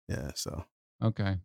Yeah, 0.07 0.31
so 0.35 0.65
Okay. 1.03 1.37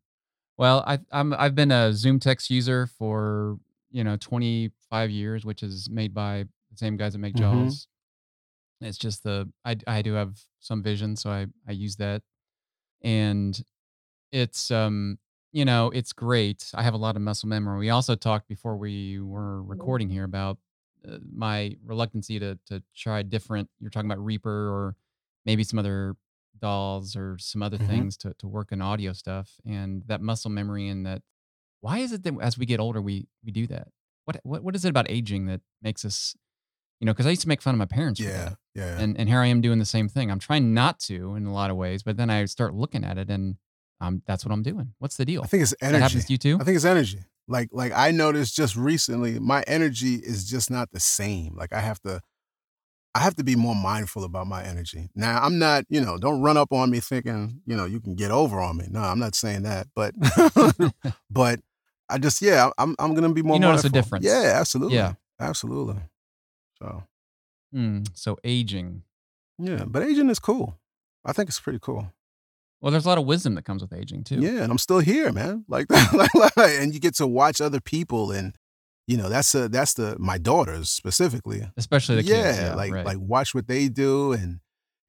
Well, 0.58 0.84
I, 0.86 0.98
I'm 1.12 1.32
I've 1.34 1.54
been 1.54 1.70
a 1.70 1.90
ZoomText 1.90 2.48
user 2.50 2.86
for 2.86 3.58
you 3.90 4.04
know 4.04 4.16
25 4.16 5.10
years, 5.10 5.44
which 5.44 5.62
is 5.62 5.88
made 5.90 6.14
by 6.14 6.44
the 6.70 6.76
same 6.76 6.96
guys 6.96 7.12
that 7.12 7.18
make 7.18 7.34
Mhm. 7.34 7.40
JAWS. 7.40 7.88
It's 8.80 8.98
just 8.98 9.22
the 9.24 9.50
I 9.64 9.76
I 9.86 10.02
do 10.02 10.12
have 10.14 10.38
some 10.60 10.82
vision, 10.82 11.16
so 11.16 11.30
I 11.30 11.46
I 11.66 11.72
use 11.72 11.96
that, 11.96 12.22
and 13.02 13.60
it's 14.32 14.70
um 14.70 15.18
you 15.56 15.64
know 15.64 15.90
it's 15.90 16.12
great. 16.12 16.70
I 16.74 16.82
have 16.82 16.92
a 16.92 16.98
lot 16.98 17.16
of 17.16 17.22
muscle 17.22 17.48
memory. 17.48 17.78
We 17.78 17.90
also 17.90 18.14
talked 18.14 18.46
before 18.46 18.76
we 18.76 19.18
were 19.20 19.62
recording 19.62 20.10
here 20.10 20.24
about 20.24 20.58
uh, 21.08 21.16
my 21.32 21.76
reluctancy 21.82 22.38
to 22.38 22.58
to 22.66 22.82
try 22.94 23.22
different. 23.22 23.70
You're 23.80 23.90
talking 23.90 24.10
about 24.10 24.22
Reaper 24.22 24.50
or 24.74 24.96
maybe 25.46 25.64
some 25.64 25.78
other 25.78 26.14
DAWs 26.60 27.16
or 27.16 27.38
some 27.38 27.62
other 27.62 27.78
Mhm. 27.78 27.86
things 27.86 28.16
to 28.18 28.34
to 28.34 28.46
work 28.46 28.70
in 28.70 28.82
audio 28.82 29.14
stuff 29.14 29.48
and 29.64 30.02
that 30.06 30.20
muscle 30.20 30.50
memory 30.50 30.88
and 30.88 31.06
that 31.06 31.22
why 31.80 31.98
is 31.98 32.12
it 32.12 32.22
that 32.24 32.34
as 32.40 32.58
we 32.58 32.66
get 32.66 32.80
older 32.80 33.00
we 33.00 33.26
we 33.44 33.50
do 33.52 33.66
that 33.66 33.88
what 34.26 34.40
what, 34.42 34.62
what 34.62 34.74
is 34.76 34.84
it 34.84 34.88
about 34.90 35.10
aging 35.10 35.46
that 35.46 35.60
makes 35.82 36.04
us 36.04 36.34
you 37.00 37.04
know 37.06 37.12
because 37.12 37.26
i 37.26 37.30
used 37.30 37.42
to 37.42 37.48
make 37.48 37.60
fun 37.60 37.74
of 37.74 37.78
my 37.78 37.84
parents 37.98 38.20
for 38.20 38.26
yeah, 38.26 38.54
yeah. 38.74 38.98
and 38.98 39.18
and 39.18 39.28
here 39.28 39.40
i 39.40 39.46
am 39.46 39.60
doing 39.60 39.78
the 39.78 39.84
same 39.96 40.08
thing 40.08 40.30
i'm 40.30 40.38
trying 40.38 40.72
not 40.72 40.98
to 40.98 41.34
in 41.34 41.44
a 41.44 41.52
lot 41.52 41.70
of 41.70 41.76
ways 41.76 42.02
but 42.02 42.16
then 42.16 42.30
i 42.30 42.42
start 42.46 42.74
looking 42.74 43.04
at 43.04 43.18
it 43.18 43.28
and 43.28 43.56
um 44.00 44.22
that's 44.26 44.44
what 44.44 44.52
i'm 44.52 44.62
doing 44.62 44.92
what's 44.98 45.16
the 45.16 45.24
deal 45.24 45.42
I 45.42 45.46
think 45.46 45.62
it's 45.62 45.74
that 45.80 45.86
energy. 45.86 46.02
happens 46.02 46.24
to 46.26 46.32
you 46.32 46.38
too 46.38 46.58
I 46.60 46.64
think 46.64 46.76
it's 46.76 46.84
energy. 46.84 47.20
Like 47.48 47.68
like 47.72 47.92
I 47.94 48.10
noticed 48.10 48.56
just 48.56 48.74
recently, 48.76 49.38
my 49.38 49.62
energy 49.68 50.16
is 50.16 50.48
just 50.48 50.68
not 50.70 50.90
the 50.90 50.98
same. 50.98 51.54
Like 51.56 51.72
I 51.72 51.80
have 51.80 52.00
to 52.02 52.20
I 53.14 53.20
have 53.20 53.36
to 53.36 53.44
be 53.44 53.54
more 53.56 53.74
mindful 53.74 54.24
about 54.24 54.46
my 54.46 54.62
energy. 54.64 55.08
Now, 55.14 55.40
I'm 55.42 55.58
not, 55.58 55.84
you 55.88 56.02
know, 56.02 56.18
don't 56.18 56.42
run 56.42 56.56
up 56.58 56.72
on 56.72 56.90
me 56.90 57.00
thinking, 57.00 57.62
you 57.64 57.74
know, 57.76 57.86
you 57.86 57.98
can 58.00 58.14
get 58.14 58.30
over 58.30 58.60
on 58.60 58.76
me. 58.76 58.88
No, 58.90 59.00
I'm 59.00 59.18
not 59.18 59.34
saying 59.34 59.62
that, 59.62 59.86
but 59.94 60.12
but 61.30 61.60
I 62.10 62.18
just 62.18 62.42
yeah, 62.42 62.70
I'm 62.78 62.96
I'm 62.98 63.14
going 63.14 63.28
to 63.28 63.32
be 63.32 63.42
more 63.42 63.56
You 63.56 63.60
notice 63.60 63.84
a 63.84 63.90
difference. 63.90 64.24
Yeah, 64.26 64.52
absolutely. 64.56 64.96
Yeah. 64.96 65.14
Absolutely. 65.38 66.00
So, 66.78 67.04
Hmm, 67.72 68.02
so 68.14 68.38
aging 68.44 69.02
yeah, 69.58 69.84
but 69.86 70.02
aging 70.02 70.30
is 70.30 70.38
cool. 70.38 70.78
I 71.24 71.32
think 71.32 71.48
it's 71.48 71.60
pretty 71.60 71.78
cool. 71.80 72.12
Well 72.80 72.92
there's 72.92 73.04
a 73.06 73.08
lot 73.08 73.18
of 73.18 73.26
wisdom 73.26 73.54
that 73.54 73.64
comes 73.64 73.82
with 73.82 73.92
aging 73.92 74.24
too 74.24 74.40
Yeah, 74.40 74.62
and 74.62 74.70
I'm 74.70 74.78
still 74.78 74.98
here, 75.00 75.32
man. 75.32 75.64
Like, 75.68 75.86
and 76.56 76.92
you 76.94 77.00
get 77.00 77.14
to 77.16 77.26
watch 77.26 77.60
other 77.60 77.80
people, 77.80 78.30
and 78.32 78.54
you 79.06 79.16
know 79.16 79.28
that's 79.28 79.54
a 79.54 79.68
that's 79.68 79.94
the 79.94 80.16
my 80.18 80.38
daughters 80.38 80.90
specifically. 80.90 81.62
especially 81.76 82.16
the 82.16 82.24
yeah, 82.24 82.42
kids 82.46 82.58
yeah 82.60 82.74
like 82.74 82.92
right. 82.92 83.06
like 83.06 83.18
watch 83.20 83.54
what 83.54 83.66
they 83.68 83.88
do, 83.88 84.32
and 84.32 84.60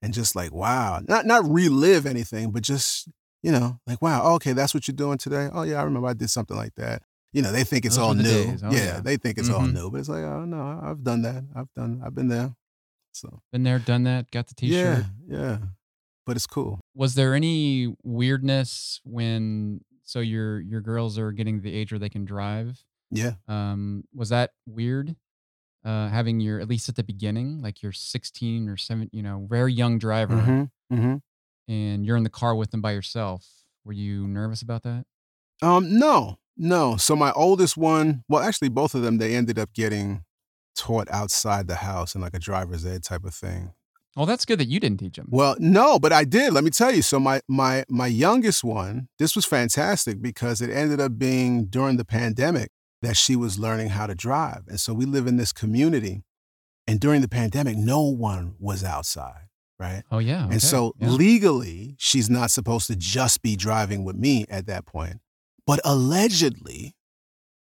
and 0.02 0.14
just 0.14 0.36
like 0.36 0.54
wow, 0.54 1.02
not 1.08 1.26
not 1.26 1.44
relive 1.50 2.06
anything, 2.06 2.52
but 2.52 2.64
just 2.64 3.10
you 3.44 3.52
know, 3.52 3.80
like, 3.86 4.02
wow, 4.02 4.34
okay, 4.34 4.52
that's 4.54 4.74
what 4.74 4.88
you're 4.88 4.96
doing 4.96 5.18
today. 5.18 5.48
Oh 5.54 5.62
yeah, 5.64 5.80
I 5.80 5.84
remember 5.84 6.08
I 6.10 6.14
did 6.14 6.30
something 6.30 6.58
like 6.58 6.74
that. 6.76 7.04
You 7.34 7.42
know, 7.44 7.52
they 7.52 7.64
think 7.64 7.86
it's 7.86 7.96
Those 7.98 8.04
all 8.06 8.14
new. 8.16 8.58
Oh, 8.64 8.72
yeah, 8.72 8.78
yeah. 8.96 9.00
they 9.02 9.16
think 9.18 9.38
it's 9.38 9.50
all 9.50 9.62
Mhm. 9.62 9.74
new, 9.74 9.92
but 9.92 10.00
it's 10.00 10.10
like, 10.10 10.24
oh 10.24 10.44
no, 10.46 10.80
I've 10.84 11.04
done 11.04 11.22
that. 11.22 11.44
I've 11.56 11.72
done. 11.76 12.02
I've 12.04 12.16
been 12.16 12.30
there. 12.30 12.56
So 13.14 13.42
Been 13.52 13.64
there, 13.64 13.80
done 13.80 14.04
that, 14.04 14.30
got 14.32 14.48
the 14.48 14.54
t-shirt. 14.56 15.06
yeah, 15.28 15.38
yeah, 15.40 15.58
but 16.28 16.36
it's 16.36 16.46
cool. 16.46 16.80
Was 16.94 17.16
there 17.16 17.34
any 17.34 17.96
weirdness 18.04 19.02
when 19.04 19.82
so 20.04 20.20
your 20.20 20.60
your 20.60 20.82
girls 20.82 21.18
are 21.18 21.32
getting 21.32 21.62
the 21.62 21.74
age 21.74 21.92
where 21.92 21.98
they 22.00 22.10
can 22.10 22.26
drive? 22.26 22.84
Yeah. 23.10 23.34
Um, 23.48 24.04
was 24.14 24.30
that 24.30 24.52
weird? 24.68 25.16
Uh, 25.86 26.10
having 26.10 26.40
your 26.42 26.60
at 26.60 26.68
least 26.68 26.90
at 26.90 26.96
the 26.98 27.04
beginning, 27.04 27.62
like 27.62 27.82
you're 27.82 27.94
16 27.94 28.68
or 28.68 28.76
7, 28.78 29.10
you 29.14 29.24
know, 29.24 29.48
very 29.50 29.72
young 29.74 29.98
driver, 29.98 30.36
Mm-hmm. 30.36 30.96
Mm-hmm. 30.96 31.16
and 31.74 32.06
you're 32.06 32.18
in 32.18 32.24
the 32.24 32.30
car 32.30 32.56
with 32.56 32.72
them 32.72 32.82
by 32.82 32.92
yourself. 32.92 33.48
Were 33.86 33.94
you 33.94 34.28
nervous 34.28 34.62
about 34.62 34.84
that? 34.84 35.06
Um, 35.62 35.98
no, 35.98 36.40
no. 36.58 36.98
So 36.98 37.16
my 37.16 37.32
oldest 37.32 37.78
one, 37.78 38.24
well, 38.28 38.44
actually, 38.44 38.68
both 38.70 38.96
of 38.96 39.02
them, 39.02 39.18
they 39.18 39.34
ended 39.36 39.58
up 39.58 39.74
getting 39.74 40.24
taught 40.76 41.08
outside 41.10 41.68
the 41.68 41.76
house 41.76 42.16
in 42.16 42.22
like 42.22 42.34
a 42.34 42.40
driver's 42.40 42.86
ed 42.86 43.04
type 43.04 43.24
of 43.24 43.34
thing. 43.34 43.72
Well, 44.18 44.26
that's 44.26 44.46
good 44.46 44.60
that 44.60 44.68
you 44.68 44.80
didn't 44.80 45.00
teach 45.00 45.16
them. 45.18 45.28
Well, 45.30 45.56
no, 45.60 46.00
but 46.00 46.12
I 46.12 46.24
did. 46.24 46.52
Let 46.52 46.64
me 46.64 46.72
tell 46.72 46.92
you. 46.92 47.04
So 47.04 47.20
my 47.20 47.40
my 47.48 47.86
my 47.88 48.08
youngest 48.08 48.64
one, 48.64 49.10
this 49.20 49.36
was 49.36 49.46
fantastic 49.46 50.22
because 50.22 50.60
it 50.60 50.72
ended 50.72 51.00
up 51.00 51.20
being 51.20 51.66
during 51.66 51.98
the 51.98 52.06
pandemic 52.06 52.72
that 53.04 53.16
she 53.16 53.36
was 53.36 53.60
learning 53.60 53.90
how 53.90 54.08
to 54.08 54.16
drive. 54.16 54.64
And 54.68 54.80
so 54.80 54.94
we 54.94 55.06
live 55.06 55.28
in 55.28 55.38
this 55.38 55.54
community 55.54 56.24
and 56.88 57.00
during 57.00 57.22
the 57.22 57.28
pandemic 57.28 57.78
no 57.78 58.02
one 58.02 58.56
was 58.60 58.84
outside, 58.84 59.50
right? 59.80 60.04
Oh 60.10 60.20
yeah. 60.20 60.46
okay, 60.46 60.54
And 60.54 60.62
so 60.62 60.94
yeah. 61.00 61.10
legally, 61.10 61.96
she's 62.00 62.30
not 62.30 62.50
supposed 62.50 62.88
to 62.88 62.96
just 62.96 63.42
be 63.42 63.56
driving 63.56 64.04
with 64.04 64.16
me 64.16 64.46
at 64.50 64.66
that 64.68 64.86
point. 64.86 65.18
But 65.68 65.80
allegedly, 65.86 66.96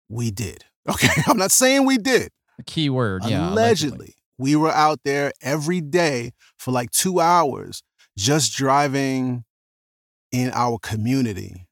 we 0.09 0.31
did. 0.31 0.65
Okay. 0.89 1.09
I'm 1.27 1.37
not 1.37 1.51
saying 1.51 1.85
we 1.85 1.99
did. 1.99 2.31
the 2.57 2.63
key 2.63 2.89
word, 2.89 3.21
yeah. 3.23 3.51
allegedly, 3.51 4.15
we 4.41 4.55
were 4.55 4.71
out 4.71 4.99
there 5.05 5.31
every 5.41 5.81
day 5.81 6.31
for 6.57 6.71
like 6.71 6.89
two 6.91 7.19
hours 7.19 7.83
just 8.17 8.53
driving 8.53 9.43
in 10.31 10.51
our 10.53 10.77
community 10.79 11.67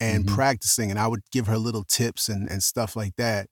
and 0.00 0.24
Mhm. 0.24 0.34
practicing. 0.34 0.90
And 0.90 0.98
I 0.98 1.06
would 1.06 1.20
give 1.30 1.46
her 1.46 1.58
little 1.58 1.84
tips 1.84 2.28
and, 2.28 2.50
and 2.50 2.62
stuff 2.62 2.96
like 2.96 3.14
that. 3.16 3.48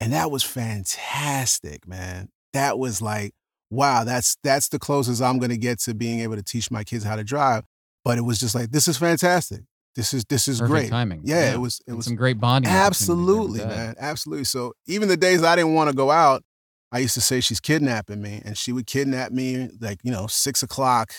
And 0.00 0.12
that 0.12 0.30
was 0.30 0.42
fantastic, 0.42 1.86
man. 1.86 2.28
That 2.52 2.78
was 2.78 3.00
like, 3.02 3.32
wow, 3.70 4.04
that's 4.04 4.36
that's 4.42 4.68
the 4.68 4.78
closest 4.78 5.22
I'm 5.22 5.38
gonna 5.38 5.56
get 5.56 5.78
to 5.80 5.94
being 5.94 6.20
able 6.20 6.36
to 6.36 6.42
teach 6.42 6.70
my 6.70 6.84
kids 6.84 7.04
how 7.04 7.16
to 7.16 7.24
drive. 7.24 7.64
But 8.04 8.18
it 8.18 8.22
was 8.22 8.38
just 8.38 8.54
like, 8.54 8.70
this 8.70 8.88
is 8.88 8.96
fantastic. 8.98 9.62
This 9.94 10.14
is 10.14 10.24
this 10.28 10.48
is 10.48 10.58
Perfect 10.60 10.72
great. 10.72 10.90
timing. 10.90 11.22
Yeah, 11.24 11.52
it 11.52 11.58
was 11.58 11.80
it 11.86 11.90
And 11.90 11.96
was 11.98 12.06
some 12.06 12.16
great 12.16 12.40
bonding. 12.40 12.70
opportunities 12.70 13.06
there 13.06 13.16
with 13.16 13.26
Absolutely, 13.26 13.66
man. 13.66 13.94
Absolutely. 13.98 14.44
So 14.44 14.72
even 14.86 15.08
the 15.08 15.16
days 15.16 15.42
I 15.42 15.54
didn't 15.56 15.74
want 15.74 15.90
to 15.90 15.96
go 15.96 16.10
out, 16.10 16.42
I 16.92 16.98
used 16.98 17.14
to 17.14 17.20
say 17.22 17.40
she's 17.40 17.58
kidnapping 17.60 18.20
me, 18.20 18.42
and 18.44 18.56
she 18.56 18.70
would 18.70 18.86
kidnap 18.86 19.32
me 19.32 19.70
like 19.80 19.98
you 20.04 20.12
know 20.12 20.26
six 20.26 20.62
o'clock. 20.62 21.12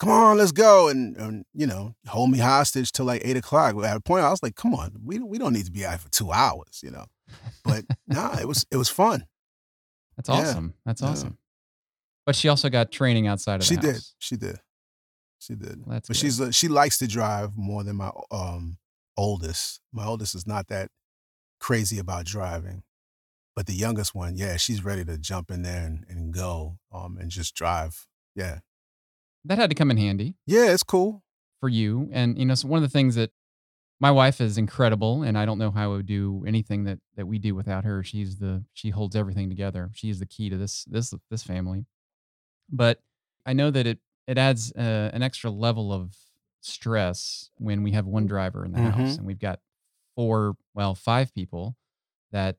Come 0.00 0.08
on, 0.10 0.38
let's 0.38 0.50
go, 0.50 0.88
and, 0.88 1.16
and 1.16 1.44
you 1.54 1.66
know 1.66 1.94
hold 2.08 2.30
me 2.30 2.38
hostage 2.38 2.90
till 2.90 3.04
like 3.04 3.22
eight 3.24 3.36
o'clock. 3.36 3.76
At 3.84 3.96
a 3.96 4.00
point, 4.00 4.24
I 4.24 4.30
was 4.30 4.42
like, 4.42 4.56
come 4.56 4.74
on, 4.74 4.92
we 5.04 5.18
we 5.20 5.38
don't 5.38 5.52
need 5.52 5.66
to 5.66 5.72
be 5.72 5.84
out 5.84 6.00
for 6.00 6.10
two 6.10 6.32
hours, 6.32 6.80
you 6.82 6.90
know. 6.90 7.04
But 7.64 7.84
nah, 8.08 8.38
it 8.38 8.48
was 8.48 8.64
it 8.70 8.76
was 8.76 8.88
fun. 8.88 9.26
That's 10.16 10.28
Yeah, 10.28 10.36
awesome. 10.36 10.74
That's 10.84 11.02
yeah. 11.02 11.08
awesome. 11.08 11.38
But 12.26 12.34
she 12.36 12.48
also 12.48 12.70
got 12.70 12.90
training 12.90 13.26
outside 13.26 13.56
of 13.56 13.60
the 13.60 13.66
She 13.66 13.76
did, 13.76 14.00
she 14.18 14.36
did, 14.36 14.58
she 15.38 15.54
did. 15.54 15.80
Well, 15.84 15.94
that's 15.94 16.08
but 16.08 16.14
good. 16.14 16.20
she's 16.20 16.40
uh, 16.40 16.50
she 16.50 16.68
likes 16.68 16.98
to 16.98 17.06
drive 17.06 17.56
more 17.56 17.84
than 17.84 17.96
my 17.96 18.10
um 18.30 18.78
oldest. 19.16 19.80
My 19.92 20.06
oldest 20.06 20.34
is 20.34 20.46
not 20.46 20.68
that 20.68 20.90
crazy 21.60 21.98
about 21.98 22.24
driving, 22.24 22.82
but 23.56 23.66
the 23.66 23.74
youngest 23.74 24.14
one, 24.14 24.36
yeah, 24.36 24.56
she's 24.56 24.84
ready 24.84 25.04
to 25.04 25.16
jump 25.18 25.50
in 25.50 25.62
there 25.62 25.84
and, 25.86 26.04
and 26.08 26.32
go 26.34 26.78
um 26.92 27.16
and 27.18 27.30
just 27.30 27.54
drive. 27.54 28.06
Yeah, 28.34 28.60
That 29.44 29.58
had 29.58 29.70
to 29.70 29.76
come 29.76 29.90
in 29.90 29.96
handy 29.96 30.36
yeah, 30.46 30.72
it's 30.72 30.82
cool. 30.82 31.22
for 31.60 31.68
you. 31.68 32.08
And 32.12 32.38
you 32.38 32.44
know, 32.46 32.54
so 32.54 32.68
one 32.68 32.82
of 32.82 32.90
the 32.90 32.92
things 32.92 33.14
that 33.14 33.30
my 34.00 34.10
wife 34.10 34.40
is 34.40 34.58
incredible, 34.58 35.22
and 35.22 35.38
I 35.38 35.46
don't 35.46 35.56
know 35.58 35.70
how 35.70 35.84
I 35.92 35.96
would 35.96 36.06
do 36.06 36.44
anything 36.46 36.84
that 36.84 36.98
that 37.16 37.26
we 37.26 37.38
do 37.38 37.54
without 37.54 37.84
her. 37.84 38.02
She's 38.02 38.38
the 38.38 38.64
she 38.74 38.90
holds 38.90 39.14
everything 39.16 39.48
together. 39.48 39.90
She's 39.94 40.18
the 40.18 40.26
key 40.26 40.50
to 40.50 40.56
this 40.56 40.84
this 40.84 41.14
this 41.30 41.42
family. 41.44 41.86
But 42.70 43.00
I 43.46 43.52
know 43.52 43.70
that 43.70 43.86
it 43.86 43.98
it 44.26 44.36
adds 44.36 44.72
uh, 44.72 45.10
an 45.12 45.22
extra 45.22 45.50
level 45.50 45.92
of 45.92 46.16
stress 46.60 47.50
when 47.58 47.82
we 47.82 47.92
have 47.92 48.06
one 48.06 48.26
driver 48.26 48.64
in 48.64 48.72
the 48.72 48.80
house 48.80 49.14
Mhm. 49.14 49.18
and 49.18 49.26
we've 49.26 49.38
got 49.38 49.60
four, 50.16 50.56
well, 50.74 50.94
five 50.94 51.32
people 51.34 51.76
that 52.32 52.56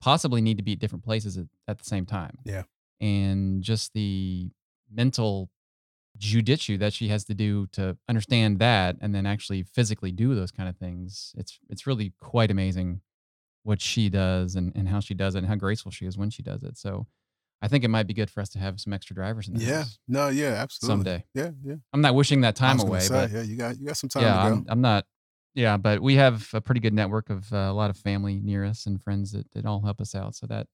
possibly 0.00 0.40
need 0.40 0.56
to 0.58 0.62
be 0.62 0.72
at 0.72 0.78
different 0.78 1.04
places 1.04 1.36
at, 1.36 1.46
at 1.66 1.78
the 1.78 1.84
same 1.84 2.06
time. 2.06 2.38
Yeah. 2.44 2.62
And 3.00 3.62
just 3.62 3.92
the 3.92 4.50
mental 4.92 5.50
jujitsu 6.18 6.78
that 6.80 6.92
she 6.92 7.08
has 7.08 7.24
to 7.24 7.34
do 7.34 7.66
to 7.68 7.96
understand 8.08 8.58
that 8.58 8.96
and 9.00 9.14
then 9.14 9.24
actually 9.26 9.62
physically 9.62 10.10
do 10.10 10.34
those 10.34 10.50
kind 10.50 10.68
of 10.68 10.76
things. 10.76 11.32
It's 11.36 11.58
it's 11.68 11.86
really 11.86 12.12
quite 12.20 12.50
amazing 12.50 13.00
what 13.62 13.80
she 13.80 14.08
does 14.08 14.56
and, 14.56 14.72
and 14.74 14.88
how 14.88 15.00
she 15.00 15.14
does 15.14 15.34
it 15.34 15.38
and 15.38 15.46
how 15.46 15.54
graceful 15.54 15.92
she 15.92 16.06
is 16.06 16.16
when 16.16 16.30
she 16.30 16.42
does 16.42 16.62
it. 16.62 16.76
So 16.76 17.06
I 17.60 17.68
think 17.68 17.84
it 17.84 17.88
might 17.88 18.06
be 18.06 18.14
good 18.14 18.30
for 18.30 18.40
us 18.40 18.48
to 18.50 18.58
have 18.58 18.80
some 18.80 18.92
extra 18.92 19.14
drivers 19.14 19.48
in 19.48 19.54
the 19.54 19.64
Yeah, 19.64 19.78
house 19.78 19.98
no, 20.08 20.28
yeah, 20.28 20.54
absolutely. 20.54 21.04
someday. 21.04 21.24
Yeah, 21.34 21.50
yeah. 21.64 21.74
I'm 21.92 22.00
not 22.00 22.14
wishing 22.14 22.40
that 22.42 22.56
time 22.56 22.80
away, 22.80 23.00
say, 23.00 23.14
but 23.14 23.30
yeah, 23.30 23.42
you 23.42 23.56
got 23.56 23.78
you 23.78 23.86
got 23.86 23.96
some 23.96 24.08
time 24.08 24.22
yeah, 24.22 24.42
to 24.44 24.50
go. 24.50 24.56
I'm, 24.56 24.66
I'm 24.68 24.80
not. 24.80 25.06
Yeah, 25.58 25.76
but 25.76 26.00
we 26.00 26.14
have 26.14 26.48
a 26.54 26.60
pretty 26.60 26.80
good 26.80 26.94
network 26.94 27.30
of 27.30 27.52
uh, 27.52 27.56
a 27.56 27.72
lot 27.72 27.90
of 27.90 27.96
family 27.96 28.38
near 28.38 28.64
us 28.64 28.86
and 28.86 29.02
friends 29.02 29.32
that, 29.32 29.50
that 29.54 29.66
all 29.66 29.80
help 29.80 30.00
us 30.00 30.14
out. 30.14 30.36
So 30.36 30.46
that 30.46 30.68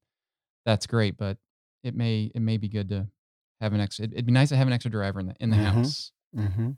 that's 0.66 0.86
great. 0.86 1.16
But 1.16 1.38
it 1.82 1.94
may 1.94 2.30
it 2.34 2.40
may 2.40 2.58
be 2.58 2.68
good 2.68 2.90
to 2.90 3.08
have 3.62 3.72
an 3.72 3.80
extra. 3.80 4.04
It'd 4.06 4.26
be 4.26 4.32
nice 4.32 4.50
to 4.50 4.56
have 4.56 4.66
an 4.66 4.74
extra 4.74 4.90
driver 4.90 5.20
in 5.20 5.28
the 5.28 5.36
in 5.40 5.48
the 5.50 5.56
Mhm. 5.56 5.84
house. 5.84 6.12
Mm-hmm. 6.36 6.70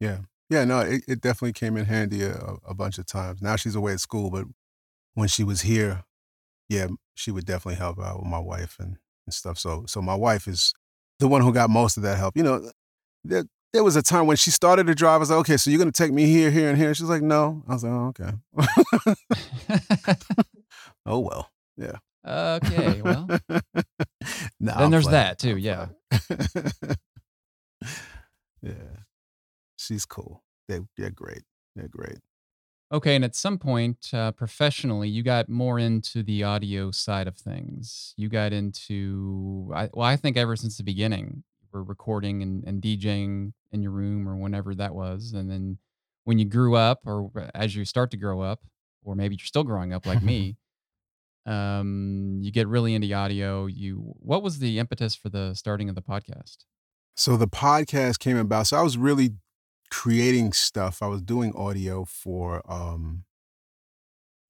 Yeah. 0.00 0.18
Yeah, 0.50 0.64
no, 0.66 0.80
it, 0.80 1.04
it 1.08 1.20
definitely 1.22 1.54
came 1.54 1.78
in 1.78 1.86
handy 1.86 2.22
a, 2.22 2.56
a 2.66 2.74
bunch 2.74 2.98
of 2.98 3.06
times. 3.06 3.40
Now 3.40 3.56
she's 3.56 3.74
away 3.74 3.94
at 3.94 4.00
school, 4.00 4.30
but 4.30 4.44
when 5.14 5.28
she 5.28 5.44
was 5.44 5.62
here, 5.62 6.04
yeah, 6.68 6.88
she 7.14 7.30
would 7.30 7.46
definitely 7.46 7.76
help 7.76 8.00
out 8.00 8.20
with 8.20 8.28
my 8.28 8.38
wife 8.40 8.76
and, 8.80 8.98
and 9.26 9.34
stuff. 9.34 9.58
So 9.58 9.84
so 9.86 10.02
my 10.02 10.14
wife 10.14 10.48
is 10.48 10.74
the 11.20 11.28
one 11.28 11.42
who 11.42 11.52
got 11.52 11.70
most 11.70 11.96
of 11.96 12.02
that 12.04 12.18
help. 12.18 12.36
You 12.36 12.44
know, 12.44 12.70
there 13.24 13.44
there 13.74 13.84
was 13.84 13.96
a 13.96 14.02
time 14.02 14.26
when 14.28 14.36
she 14.36 14.52
started 14.52 14.86
to 14.86 14.94
drive. 14.94 15.16
I 15.16 15.18
was 15.18 15.30
like, 15.30 15.40
okay, 15.40 15.56
so 15.56 15.68
you're 15.68 15.80
gonna 15.80 15.90
take 15.90 16.12
me 16.12 16.26
here, 16.26 16.50
here, 16.50 16.70
and 16.70 16.78
here. 16.78 16.94
She's 16.94 17.08
like, 17.08 17.22
no. 17.22 17.62
I 17.68 17.72
was 17.74 17.82
like, 17.84 17.92
oh, 17.92 18.14
okay. 18.16 18.30
oh 21.04 21.18
well. 21.18 21.50
Yeah. 21.76 21.96
okay, 22.24 23.02
well, 23.02 23.26
Nah, 24.60 24.74
then 24.74 24.84
I'm 24.84 24.90
there's 24.92 25.08
playing. 25.08 25.12
that 25.12 25.38
too. 25.40 25.50
I'm 25.50 25.58
Yeah. 25.58 25.88
yeah. 28.62 28.72
She's 29.76 30.06
cool. 30.06 30.44
They 30.68 30.78
they're 30.96 31.10
great. 31.10 31.42
They're 31.74 31.88
great. 31.88 32.18
Okay, 32.92 33.16
and 33.16 33.24
at 33.24 33.34
some 33.34 33.58
point, 33.58 34.10
uh, 34.12 34.30
professionally, 34.30 35.08
you 35.08 35.24
got 35.24 35.48
more 35.48 35.80
into 35.80 36.22
the 36.22 36.44
audio 36.44 36.92
side 36.92 37.26
of 37.26 37.36
things. 37.36 38.14
You 38.16 38.28
got 38.28 38.52
into, 38.52 39.72
I, 39.74 39.90
well, 39.92 40.06
I 40.06 40.14
think 40.14 40.36
ever 40.36 40.54
since 40.54 40.76
the 40.76 40.84
beginning, 40.84 41.42
were 41.74 41.82
recording 41.82 42.42
and, 42.42 42.64
and 42.64 42.80
DJing 42.80 43.52
in 43.72 43.82
your 43.82 43.90
room 43.90 44.26
or 44.28 44.36
whenever 44.36 44.74
that 44.76 44.94
was. 44.94 45.32
And 45.32 45.50
then 45.50 45.78
when 46.22 46.38
you 46.38 46.44
grew 46.46 46.76
up, 46.76 47.00
or 47.04 47.30
as 47.54 47.74
you 47.76 47.84
start 47.84 48.10
to 48.12 48.16
grow 48.16 48.40
up, 48.40 48.60
or 49.02 49.14
maybe 49.14 49.34
you're 49.34 49.44
still 49.46 49.64
growing 49.64 49.92
up 49.92 50.06
like 50.06 50.22
me, 50.32 50.56
um, 51.44 52.38
you 52.40 52.50
get 52.50 52.68
really 52.68 52.94
into 52.94 53.12
audio. 53.12 53.66
You, 53.66 54.14
what 54.20 54.42
was 54.42 54.60
the 54.60 54.78
impetus 54.78 55.14
for 55.14 55.28
the 55.28 55.52
starting 55.54 55.88
of 55.88 55.94
the 55.94 56.02
podcast? 56.02 56.58
So 57.16 57.36
the 57.36 57.48
podcast 57.48 58.18
came 58.20 58.36
about. 58.38 58.68
So 58.68 58.76
I 58.78 58.82
was 58.82 58.96
really 58.96 59.34
creating 59.90 60.52
stuff. 60.52 61.02
I 61.02 61.06
was 61.08 61.20
doing 61.22 61.54
audio 61.54 62.04
for 62.04 62.62
um 62.70 63.24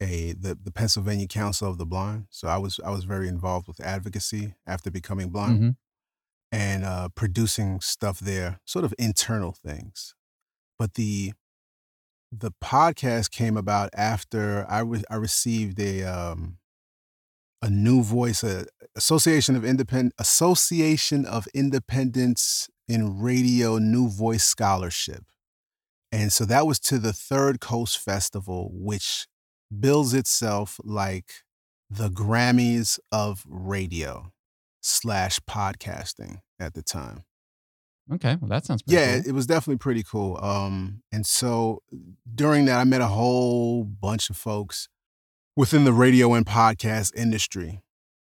a 0.00 0.32
the, 0.32 0.56
the 0.62 0.70
Pennsylvania 0.72 1.27
Council 1.27 1.68
of 1.68 1.77
the 1.79 1.85
Blind. 1.87 2.27
So 2.31 2.48
I 2.48 2.56
was 2.56 2.81
I 2.85 2.90
was 2.90 3.04
very 3.04 3.29
involved 3.29 3.66
with 3.68 3.81
advocacy 3.81 4.54
after 4.66 4.90
becoming 4.90 5.29
blind 5.31 5.60
Mhm. 5.60 5.77
And 6.55 6.85
uh 6.85 7.09
producing 7.15 7.81
stuff 7.81 8.21
there, 8.21 8.61
sort 8.65 8.85
of 8.85 8.94
internal 8.98 9.52
things. 9.52 10.15
But 10.79 10.94
the 10.94 11.33
the 12.31 12.52
podcast 12.63 13.31
came 13.31 13.57
about 13.57 13.90
after 13.94 14.67
I 14.69 14.81
re- 14.81 15.05
I 15.11 15.17
received 15.17 15.81
a 15.81 16.02
um 16.05 16.59
a 17.63 17.71
new 17.71 18.02
voice 18.02 18.44
a 18.44 18.67
association 18.94 19.57
of 19.57 19.65
independent 19.65 20.15
association 20.19 21.25
of 21.25 21.46
independents 21.55 22.69
in 22.88 23.21
radio 23.21 23.79
new 23.79 24.09
voice 24.09 24.44
scholarship 24.44 25.25
and 26.13 26.33
so 26.33 26.44
that 26.44 26.67
was 26.67 26.79
to 26.79 26.98
the 26.98 27.13
third 27.13 27.61
coast 27.61 27.98
festival 27.98 28.71
which 28.75 29.27
bills 29.81 30.13
itself 30.13 30.79
like 30.85 31.42
the 31.88 32.11
grammys 32.11 32.98
of 33.11 33.44
radio 33.48 34.31
slash 34.83 35.40
podcasting 35.48 36.40
at 36.61 36.75
the 36.75 36.83
time 36.83 37.25
Okay, 38.13 38.37
well 38.38 38.48
that 38.50 38.67
sounds 38.67 38.83
pretty 38.83 38.96
yeah, 39.00 39.21
cool. 39.21 39.29
it 39.31 39.33
was 39.33 39.46
definitely 39.46 39.79
pretty 39.79 40.02
cool. 40.02 40.37
Um, 40.42 41.02
and 41.11 41.25
so 41.25 41.81
during 42.35 42.67
that, 42.67 42.79
I 42.79 42.85
met 42.85 43.00
a 43.00 43.07
whole 43.07 43.83
bunch 43.83 44.29
of 44.29 44.37
folks 44.37 44.88
within 45.57 45.85
the 45.85 45.92
radio 45.92 46.35
and 46.35 46.44
podcast 46.44 47.15
industry. 47.17 47.81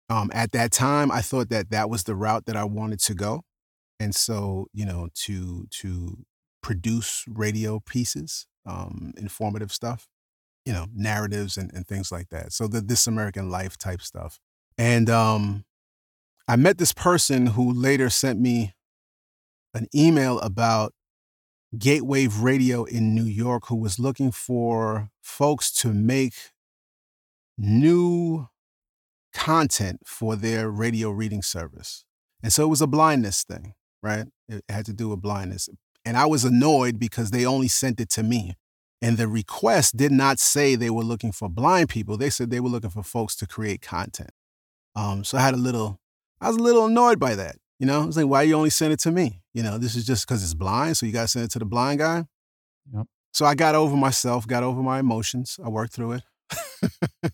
Um, 0.08 0.30
at 0.34 0.52
that 0.52 0.72
time, 0.72 1.12
I 1.12 1.22
thought 1.22 1.50
that 1.50 1.72
that 1.72 1.90
was 1.90 2.04
the 2.04 2.14
route 2.16 2.46
that 2.46 2.56
I 2.56 2.64
wanted 2.64 3.00
to 3.02 3.16
go, 3.16 3.42
and 4.00 4.14
so 4.14 4.68
you 4.72 4.86
know, 4.86 5.08
to 5.26 5.66
to 5.80 6.26
produce 6.62 7.26
radio 7.28 7.80
pieces, 7.80 8.46
um, 8.68 9.14
informative 9.18 9.72
stuff, 9.72 10.08
you 10.66 10.74
know, 10.74 10.86
narratives 10.94 11.58
and, 11.58 11.72
and 11.74 11.88
things 11.88 12.12
like 12.12 12.30
that. 12.30 12.54
So 12.54 12.68
the 12.68 12.82
This 12.82 13.08
American 13.08 13.50
Life 13.50 13.78
type 13.80 14.02
stuff. 14.02 14.40
And 14.78 15.10
um, 15.10 15.66
I 16.48 16.56
met 16.56 16.78
this 16.78 16.94
person 16.94 17.48
who 17.48 17.72
later 17.72 18.10
sent 18.10 18.40
me 18.40 18.74
an 19.74 19.88
email 19.96 20.40
about 20.40 20.94
Gatewave 21.78 22.40
Radio 22.42 22.84
in 22.84 23.16
New 23.16 23.24
York, 23.24 23.68
who 23.68 23.78
was 23.78 24.00
looking 24.00 24.32
for 24.32 25.10
folks 25.22 25.72
to 25.72 25.94
make 25.94 26.34
new 27.58 28.48
content 29.34 30.02
for 30.06 30.36
their 30.36 30.70
radio 30.70 31.10
reading 31.10 31.42
service. 31.42 32.04
And 32.44 32.52
so 32.52 32.64
it 32.64 32.70
was 32.70 32.82
a 32.82 32.88
blindness 32.88 33.44
thing, 33.44 33.76
right? 34.04 34.26
It 34.50 34.66
had 34.68 34.86
to 34.88 34.94
do 34.94 35.10
with 35.10 35.22
blindness. 35.22 35.70
And 36.04 36.18
I 36.18 36.26
was 36.26 36.44
annoyed 36.44 37.00
because 37.00 37.32
they 37.32 37.46
only 37.46 37.70
sent 37.70 38.02
it 38.02 38.10
to 38.10 38.24
me. 38.24 38.56
And 39.02 39.18
the 39.18 39.30
request 39.30 39.96
did 39.96 40.12
not 40.12 40.40
say 40.40 40.76
they 40.76 40.90
were 40.90 41.04
looking 41.04 41.32
for 41.32 41.48
blind 41.48 41.88
people. 41.90 42.18
They 42.18 42.30
said 42.30 42.50
they 42.50 42.60
were 42.60 42.70
looking 42.70 42.90
for 42.90 43.04
folks 43.04 43.36
to 43.38 43.48
create 43.48 43.82
content. 43.82 44.32
Um, 44.96 45.24
so 45.24 45.38
I 45.38 45.42
had 45.42 45.54
a 45.54 45.58
little, 45.58 46.01
I 46.42 46.48
was 46.48 46.58
a 46.58 46.62
little 46.62 46.86
annoyed 46.86 47.20
by 47.20 47.36
that. 47.36 47.58
You 47.80 47.88
know, 47.88 48.02
I 48.02 48.06
was 48.06 48.18
like, 48.18 48.28
why 48.28 48.44
you 48.44 48.56
only 48.56 48.70
send 48.70 48.94
it 48.94 49.00
to 49.02 49.12
me? 49.12 49.42
You 49.54 49.64
know, 49.64 49.78
this 49.78 49.96
is 49.96 50.06
just 50.06 50.28
because 50.28 50.44
it's 50.44 50.54
blind. 50.54 50.98
So 50.98 51.06
you 51.06 51.12
got 51.12 51.24
to 51.24 51.28
send 51.28 51.46
it 51.46 51.52
to 51.52 51.60
the 51.60 51.66
blind 51.66 52.00
guy. 52.00 52.26
Yep. 52.94 53.08
So 53.34 53.46
I 53.46 53.56
got 53.56 53.76
over 53.76 53.96
myself, 53.96 54.46
got 54.48 54.64
over 54.64 54.82
my 54.82 55.00
emotions. 55.00 55.60
I 55.64 55.70
worked 55.70 55.94
through 55.94 56.14
it. 56.14 56.24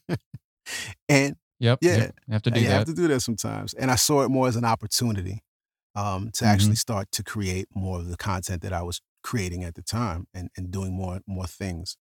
and 1.10 1.36
Yep. 1.60 1.80
Yeah. 1.82 1.98
yep, 1.98 2.16
You 2.28 2.34
have 2.34 2.42
to 2.44 2.52
do 2.52 2.60
you 2.60 2.68
that. 2.68 2.74
have 2.74 2.86
to 2.86 2.94
do 2.94 3.08
that 3.08 3.22
sometimes. 3.22 3.74
And 3.74 3.90
I 3.90 3.96
saw 3.96 4.22
it 4.22 4.30
more 4.30 4.48
as 4.48 4.56
an 4.56 4.66
opportunity 4.66 5.42
um, 5.96 6.30
to 6.36 6.46
actually 6.46 6.76
start 6.76 7.12
to 7.14 7.24
create 7.24 7.68
more 7.74 7.98
of 7.98 8.10
the 8.10 8.18
content 8.18 8.62
that 8.62 8.74
I 8.74 8.84
was 8.84 9.02
creating 9.24 9.64
at 9.64 9.74
the 9.74 9.82
time 9.82 10.28
and, 10.34 10.50
and 10.56 10.70
doing 10.70 10.94
more 10.96 11.22
more 11.26 11.48
things. 11.48 11.98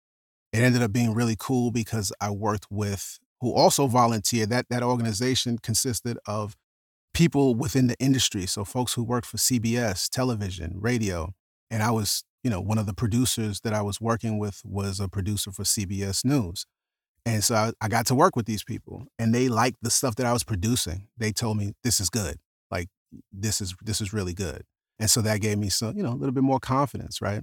It 0.52 0.58
ended 0.58 0.82
up 0.82 0.92
being 0.92 1.14
really 1.14 1.36
cool 1.38 1.70
because 1.70 2.12
I 2.20 2.30
worked 2.30 2.66
with 2.68 3.18
who 3.40 3.52
also 3.52 3.86
volunteered. 3.86 4.50
That 4.50 4.66
that 4.70 4.82
organization 4.82 5.58
consisted 5.58 6.18
of 6.26 6.56
people 7.14 7.54
within 7.54 7.86
the 7.86 7.96
industry, 7.98 8.44
so 8.46 8.64
folks 8.64 8.94
who 8.94 9.02
worked 9.02 9.26
for 9.26 9.36
CBS, 9.38 10.08
television, 10.10 10.76
radio, 10.80 11.32
and 11.70 11.82
I 11.82 11.90
was, 11.90 12.24
you 12.42 12.50
know, 12.50 12.60
one 12.60 12.76
of 12.78 12.86
the 12.86 12.94
producers 12.94 13.60
that 13.62 13.72
I 13.72 13.80
was 13.82 14.00
working 14.00 14.38
with 14.38 14.60
was 14.64 15.00
a 15.00 15.08
producer 15.08 15.50
for 15.52 15.62
CBS 15.62 16.24
News. 16.24 16.66
And 17.26 17.42
so 17.42 17.54
I, 17.54 17.72
I 17.80 17.88
got 17.88 18.06
to 18.08 18.14
work 18.14 18.36
with 18.36 18.44
these 18.44 18.62
people 18.64 19.06
and 19.18 19.34
they 19.34 19.48
liked 19.48 19.78
the 19.80 19.90
stuff 19.90 20.14
that 20.16 20.26
I 20.26 20.32
was 20.34 20.44
producing. 20.44 21.08
They 21.16 21.32
told 21.32 21.56
me 21.56 21.72
this 21.82 21.98
is 21.98 22.10
good. 22.10 22.36
Like 22.70 22.88
this 23.32 23.62
is 23.62 23.74
this 23.82 24.02
is 24.02 24.12
really 24.12 24.34
good. 24.34 24.64
And 24.98 25.08
so 25.08 25.22
that 25.22 25.40
gave 25.40 25.56
me 25.56 25.70
some, 25.70 25.96
you 25.96 26.02
know, 26.02 26.12
a 26.12 26.18
little 26.20 26.34
bit 26.34 26.42
more 26.44 26.60
confidence, 26.60 27.22
right? 27.22 27.42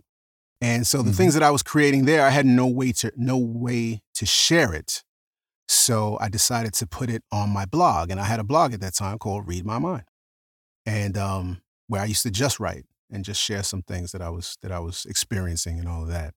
And 0.62 0.86
so 0.86 1.02
the 1.02 1.10
Mhm. 1.12 1.16
things 1.18 1.34
that 1.34 1.42
I 1.42 1.50
was 1.50 1.64
creating 1.64 2.06
there, 2.06 2.24
I 2.24 2.30
had 2.30 2.46
no 2.46 2.68
way 2.68 2.92
to 2.94 3.12
no 3.18 3.38
way 3.40 4.02
to 4.14 4.26
share 4.28 4.72
it. 4.74 5.04
So 5.72 6.18
I 6.20 6.28
decided 6.28 6.74
to 6.74 6.86
put 6.86 7.10
it 7.10 7.24
on 7.32 7.50
my 7.50 7.64
blog. 7.64 8.12
And 8.12 8.20
I 8.20 8.26
had 8.26 8.42
a 8.42 8.44
blog 8.44 8.74
at 8.74 8.82
that 8.82 8.94
time 8.94 9.18
called 9.18 9.48
Reid 9.48 9.66
My 9.66 9.80
Mind. 9.80 10.04
And 10.86 11.18
um, 11.18 11.62
where 11.88 12.02
I 12.02 12.06
used 12.06 12.24
to 12.24 12.30
just 12.30 12.60
write 12.60 12.84
and 13.10 13.24
just 13.24 13.42
share 13.42 13.64
some 13.64 13.82
things 13.82 14.12
that 14.12 14.22
I 14.22 14.30
was 14.30 14.58
that 14.64 14.74
I 14.74 14.80
was 14.80 15.06
experiencing 15.06 15.80
and 15.80 15.88
all 15.88 16.02
of 16.02 16.10
that. 16.10 16.34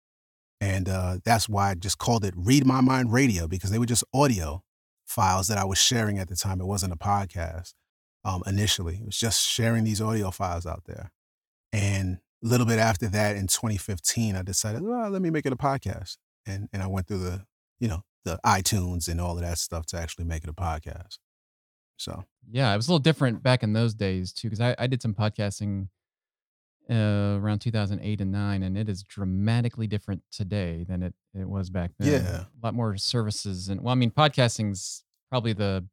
And 0.61 0.89
uh, 0.89 1.18
that's 1.24 1.49
why 1.49 1.70
I 1.70 1.74
just 1.74 1.99
called 1.99 2.24
it 2.24 2.32
Reid 2.37 2.64
My 2.64 2.80
Mind 2.80 3.12
Radio 3.12 3.49
because 3.49 3.72
they 3.72 3.78
were 3.80 3.87
just 3.87 4.05
audio 4.14 4.62
files 5.05 5.49
that 5.49 5.59
I 5.59 5.64
was 5.64 5.78
sharing 5.78 6.20
at 6.20 6.28
the 6.28 6.37
time. 6.37 6.61
It 6.61 6.66
wasn't 6.66 6.93
a 6.93 6.97
podcast 6.97 7.74
um, 8.24 8.45
initially. 8.47 8.99
It 8.99 9.07
was 9.07 9.18
just 9.18 9.45
sharing 9.45 9.82
these 9.82 10.01
audio 10.01 10.30
files 10.30 10.64
out 10.64 10.85
there. 10.87 11.11
And 11.72 12.18
a 12.45 12.47
little 12.47 12.66
bit 12.66 12.78
after 12.78 13.09
that, 13.09 13.35
in 13.35 13.49
2015, 13.49 14.37
I 14.37 14.43
decided, 14.43 14.82
well, 14.82 15.11
let 15.11 15.22
me 15.22 15.30
make 15.30 15.45
it 15.45 15.53
a 15.53 15.57
podcast. 15.57 16.18
And 16.47 16.68
and 16.72 16.85
I 16.85 16.87
went 16.87 17.09
through 17.09 17.18
the, 17.18 17.47
you 17.80 17.89
know, 17.89 18.05
the 18.25 18.39
iTunes 18.45 19.09
and 19.09 19.20
all 19.20 19.37
of 19.37 19.43
that 19.43 19.59
stuff 19.59 19.87
to 19.87 19.99
actually 19.99 20.25
make 20.25 20.45
it 20.45 20.51
a 20.51 20.55
podcast. 20.55 21.18
So 21.97 22.25
Yeah, 22.51 22.72
it 22.72 22.77
was 22.77 22.89
a 22.89 22.91
little 22.91 22.99
different 23.03 23.43
back 23.43 23.62
in 23.62 23.72
those 23.72 23.95
days 23.95 24.33
too, 24.33 24.49
because 24.49 24.61
I, 24.61 24.75
I 24.79 24.87
did 24.87 25.01
some 25.03 25.14
podcasting 25.14 25.89
uh, 26.91 27.39
around 27.41 27.61
2008 27.61 28.20
and 28.20 28.31
9, 28.33 28.62
and 28.62 28.77
it 28.77 28.89
is 28.89 29.03
dramatically 29.03 29.87
different 29.87 30.22
today 30.31 30.85
than 30.87 31.03
it, 31.03 31.14
it 31.39 31.49
was 31.49 31.70
back 31.70 31.93
then. 31.99 32.22
Yeah. 32.22 32.41
A 32.41 32.47
lot 32.62 32.75
more 32.75 32.97
services. 32.97 33.68
And 33.68 33.81
well, 33.81 33.93
I 33.93 33.95
mean, 33.95 34.11
podcasting's 34.11 35.03
probably 35.31 35.55
the, 35.55 35.87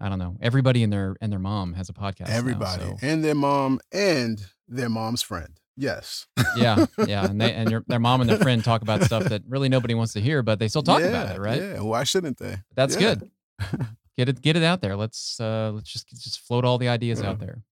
I 0.00 0.08
don't 0.08 0.18
know, 0.18 0.36
everybody 0.40 0.82
and 0.82 0.92
their 0.92 1.16
and 1.20 1.32
their 1.32 1.38
mom 1.40 1.72
has 1.74 1.88
a 1.88 1.92
podcast. 1.92 2.28
now, 2.28 2.34
everybody 2.36 2.82
so- 2.82 2.96
and 3.02 3.24
their 3.24 3.34
mom 3.34 3.80
and 3.92 4.44
their 4.68 4.88
mom's 4.88 5.22
friend. 5.22 5.58
Yes. 5.76 6.26
yeah, 6.56 6.86
yeah. 7.06 7.24
And 7.26 7.40
they 7.40 7.52
and 7.52 7.70
your, 7.70 7.84
their 7.88 7.98
mom 7.98 8.20
and 8.20 8.30
their 8.30 8.38
friend 8.38 8.62
talk 8.62 8.82
about 8.82 9.02
stuff 9.02 9.24
that 9.24 9.42
really 9.48 9.68
nobody 9.68 9.94
wants 9.94 10.12
to 10.14 10.20
hear, 10.20 10.42
but 10.42 10.58
they 10.58 10.68
still 10.68 10.82
talk 10.82 11.02
about 11.02 11.34
it, 11.34 11.40
right? 11.40 11.60
Yeah. 11.60 11.80
Why 11.80 12.04
shouldn't 12.04 12.38
they? 12.38 12.58
That's 12.74 12.94
Yeah. 12.96 13.14
good. 13.16 13.30
Get 14.16 14.28
it 14.28 14.40
get 14.40 14.54
it 14.56 14.62
out 14.62 14.80
there. 14.80 14.94
Let's 14.94 15.40
uh 15.40 15.72
let's 15.74 15.90
just 15.92 16.08
just 16.10 16.38
float 16.40 16.64
all 16.64 16.78
the 16.78 16.88
ideas 16.88 17.20
out 17.20 17.40
there. 17.40 17.62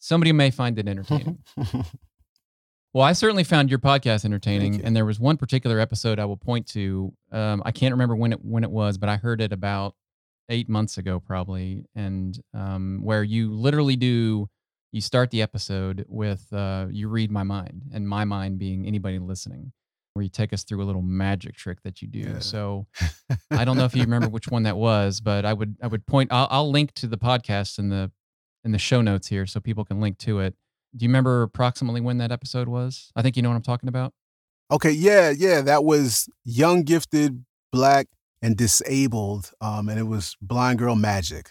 Somebody 0.00 0.32
may 0.32 0.50
find 0.50 0.76
it 0.78 0.88
entertaining. 0.88 1.38
Well, 2.92 3.02
I 3.04 3.12
certainly 3.12 3.42
found 3.42 3.70
your 3.70 3.80
podcast 3.80 4.24
entertaining, 4.24 4.74
you. 4.74 4.80
and 4.84 4.94
there 4.94 5.04
was 5.04 5.18
one 5.18 5.36
particular 5.36 5.80
episode 5.80 6.20
I 6.20 6.26
will 6.26 6.36
point 6.36 6.68
to. 6.68 7.12
Um, 7.32 7.60
I 7.66 7.72
can't 7.72 7.92
remember 7.92 8.14
when 8.14 8.32
it 8.32 8.44
when 8.44 8.62
it 8.62 8.70
was, 8.70 8.98
but 8.98 9.08
I 9.08 9.16
heard 9.16 9.40
it 9.40 9.52
about 9.52 9.96
eight 10.48 10.68
months 10.68 10.96
ago, 10.96 11.18
probably, 11.18 11.86
and 11.96 12.38
um, 12.54 13.00
where 13.02 13.24
you 13.24 13.52
literally 13.52 13.96
do 13.96 14.48
you 14.94 15.00
start 15.00 15.32
the 15.32 15.42
episode 15.42 16.06
with 16.08 16.46
uh, 16.52 16.86
you 16.88 17.08
read 17.08 17.28
my 17.28 17.42
mind, 17.42 17.82
and 17.92 18.08
my 18.08 18.24
mind 18.24 18.60
being 18.60 18.86
anybody 18.86 19.18
listening, 19.18 19.72
where 20.12 20.22
you 20.22 20.28
take 20.28 20.52
us 20.52 20.62
through 20.62 20.80
a 20.80 20.86
little 20.86 21.02
magic 21.02 21.56
trick 21.56 21.82
that 21.82 22.00
you 22.00 22.06
do. 22.06 22.20
Yeah. 22.20 22.38
So 22.38 22.86
I 23.50 23.64
don't 23.64 23.76
know 23.76 23.86
if 23.86 23.96
you 23.96 24.02
remember 24.02 24.28
which 24.28 24.46
one 24.46 24.62
that 24.62 24.76
was, 24.76 25.20
but 25.20 25.44
I 25.44 25.52
would 25.52 25.76
I 25.82 25.88
would 25.88 26.06
point. 26.06 26.32
I'll, 26.32 26.46
I'll 26.48 26.70
link 26.70 26.94
to 26.94 27.08
the 27.08 27.18
podcast 27.18 27.80
in 27.80 27.88
the 27.88 28.12
in 28.64 28.70
the 28.70 28.78
show 28.78 29.02
notes 29.02 29.26
here, 29.26 29.46
so 29.46 29.58
people 29.58 29.84
can 29.84 30.00
link 30.00 30.16
to 30.18 30.38
it. 30.38 30.54
Do 30.96 31.04
you 31.04 31.08
remember 31.08 31.42
approximately 31.42 32.00
when 32.00 32.18
that 32.18 32.30
episode 32.30 32.68
was? 32.68 33.10
I 33.16 33.22
think 33.22 33.36
you 33.36 33.42
know 33.42 33.48
what 33.48 33.56
I'm 33.56 33.62
talking 33.62 33.88
about. 33.88 34.12
Okay, 34.70 34.92
yeah, 34.92 35.30
yeah, 35.30 35.60
that 35.60 35.84
was 35.84 36.28
young, 36.44 36.84
gifted, 36.84 37.44
black, 37.72 38.06
and 38.40 38.56
disabled, 38.56 39.50
um, 39.60 39.88
and 39.88 39.98
it 39.98 40.04
was 40.04 40.36
Blind 40.40 40.78
Girl 40.78 40.94
Magic. 40.94 41.50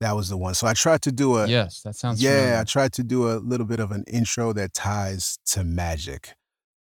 That 0.00 0.16
was 0.16 0.28
the 0.30 0.36
one. 0.36 0.54
So 0.54 0.66
I 0.66 0.72
tried 0.72 1.02
to 1.02 1.12
do 1.12 1.36
a 1.36 1.46
yes, 1.46 1.82
that 1.82 1.94
sounds. 1.94 2.22
yeah, 2.22 2.58
I 2.60 2.64
tried 2.64 2.92
to 2.94 3.02
do 3.02 3.30
a 3.30 3.36
little 3.36 3.66
bit 3.66 3.80
of 3.80 3.90
an 3.90 4.04
intro 4.08 4.52
that 4.54 4.72
ties 4.72 5.38
to 5.46 5.62
magic. 5.64 6.34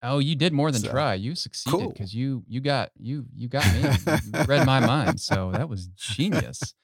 Oh, 0.02 0.20
you 0.20 0.36
did 0.36 0.52
more 0.52 0.70
than 0.70 0.80
So, 0.82 0.90
try. 0.92 1.14
You 1.14 1.34
succeeded 1.34 1.76
cool. 1.80 1.88
because 1.90 2.14
you 2.14 2.44
you 2.46 2.60
got 2.60 2.90
you 2.96 3.26
you 3.34 3.48
got 3.48 3.66
me. 3.74 3.80
You 4.38 4.44
read 4.44 4.64
my 4.66 4.78
mind, 4.78 5.20
so 5.20 5.50
that 5.52 5.68
was 5.68 5.88
genius. 5.96 6.74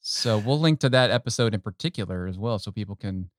So 0.00 0.38
we'll 0.38 0.58
link 0.58 0.80
to 0.80 0.88
that 0.90 1.10
episode 1.10 1.54
in 1.54 1.60
particular 1.60 2.26
as 2.26 2.36
well, 2.38 2.58
so 2.58 2.70
people 2.72 2.96
can 2.96 3.30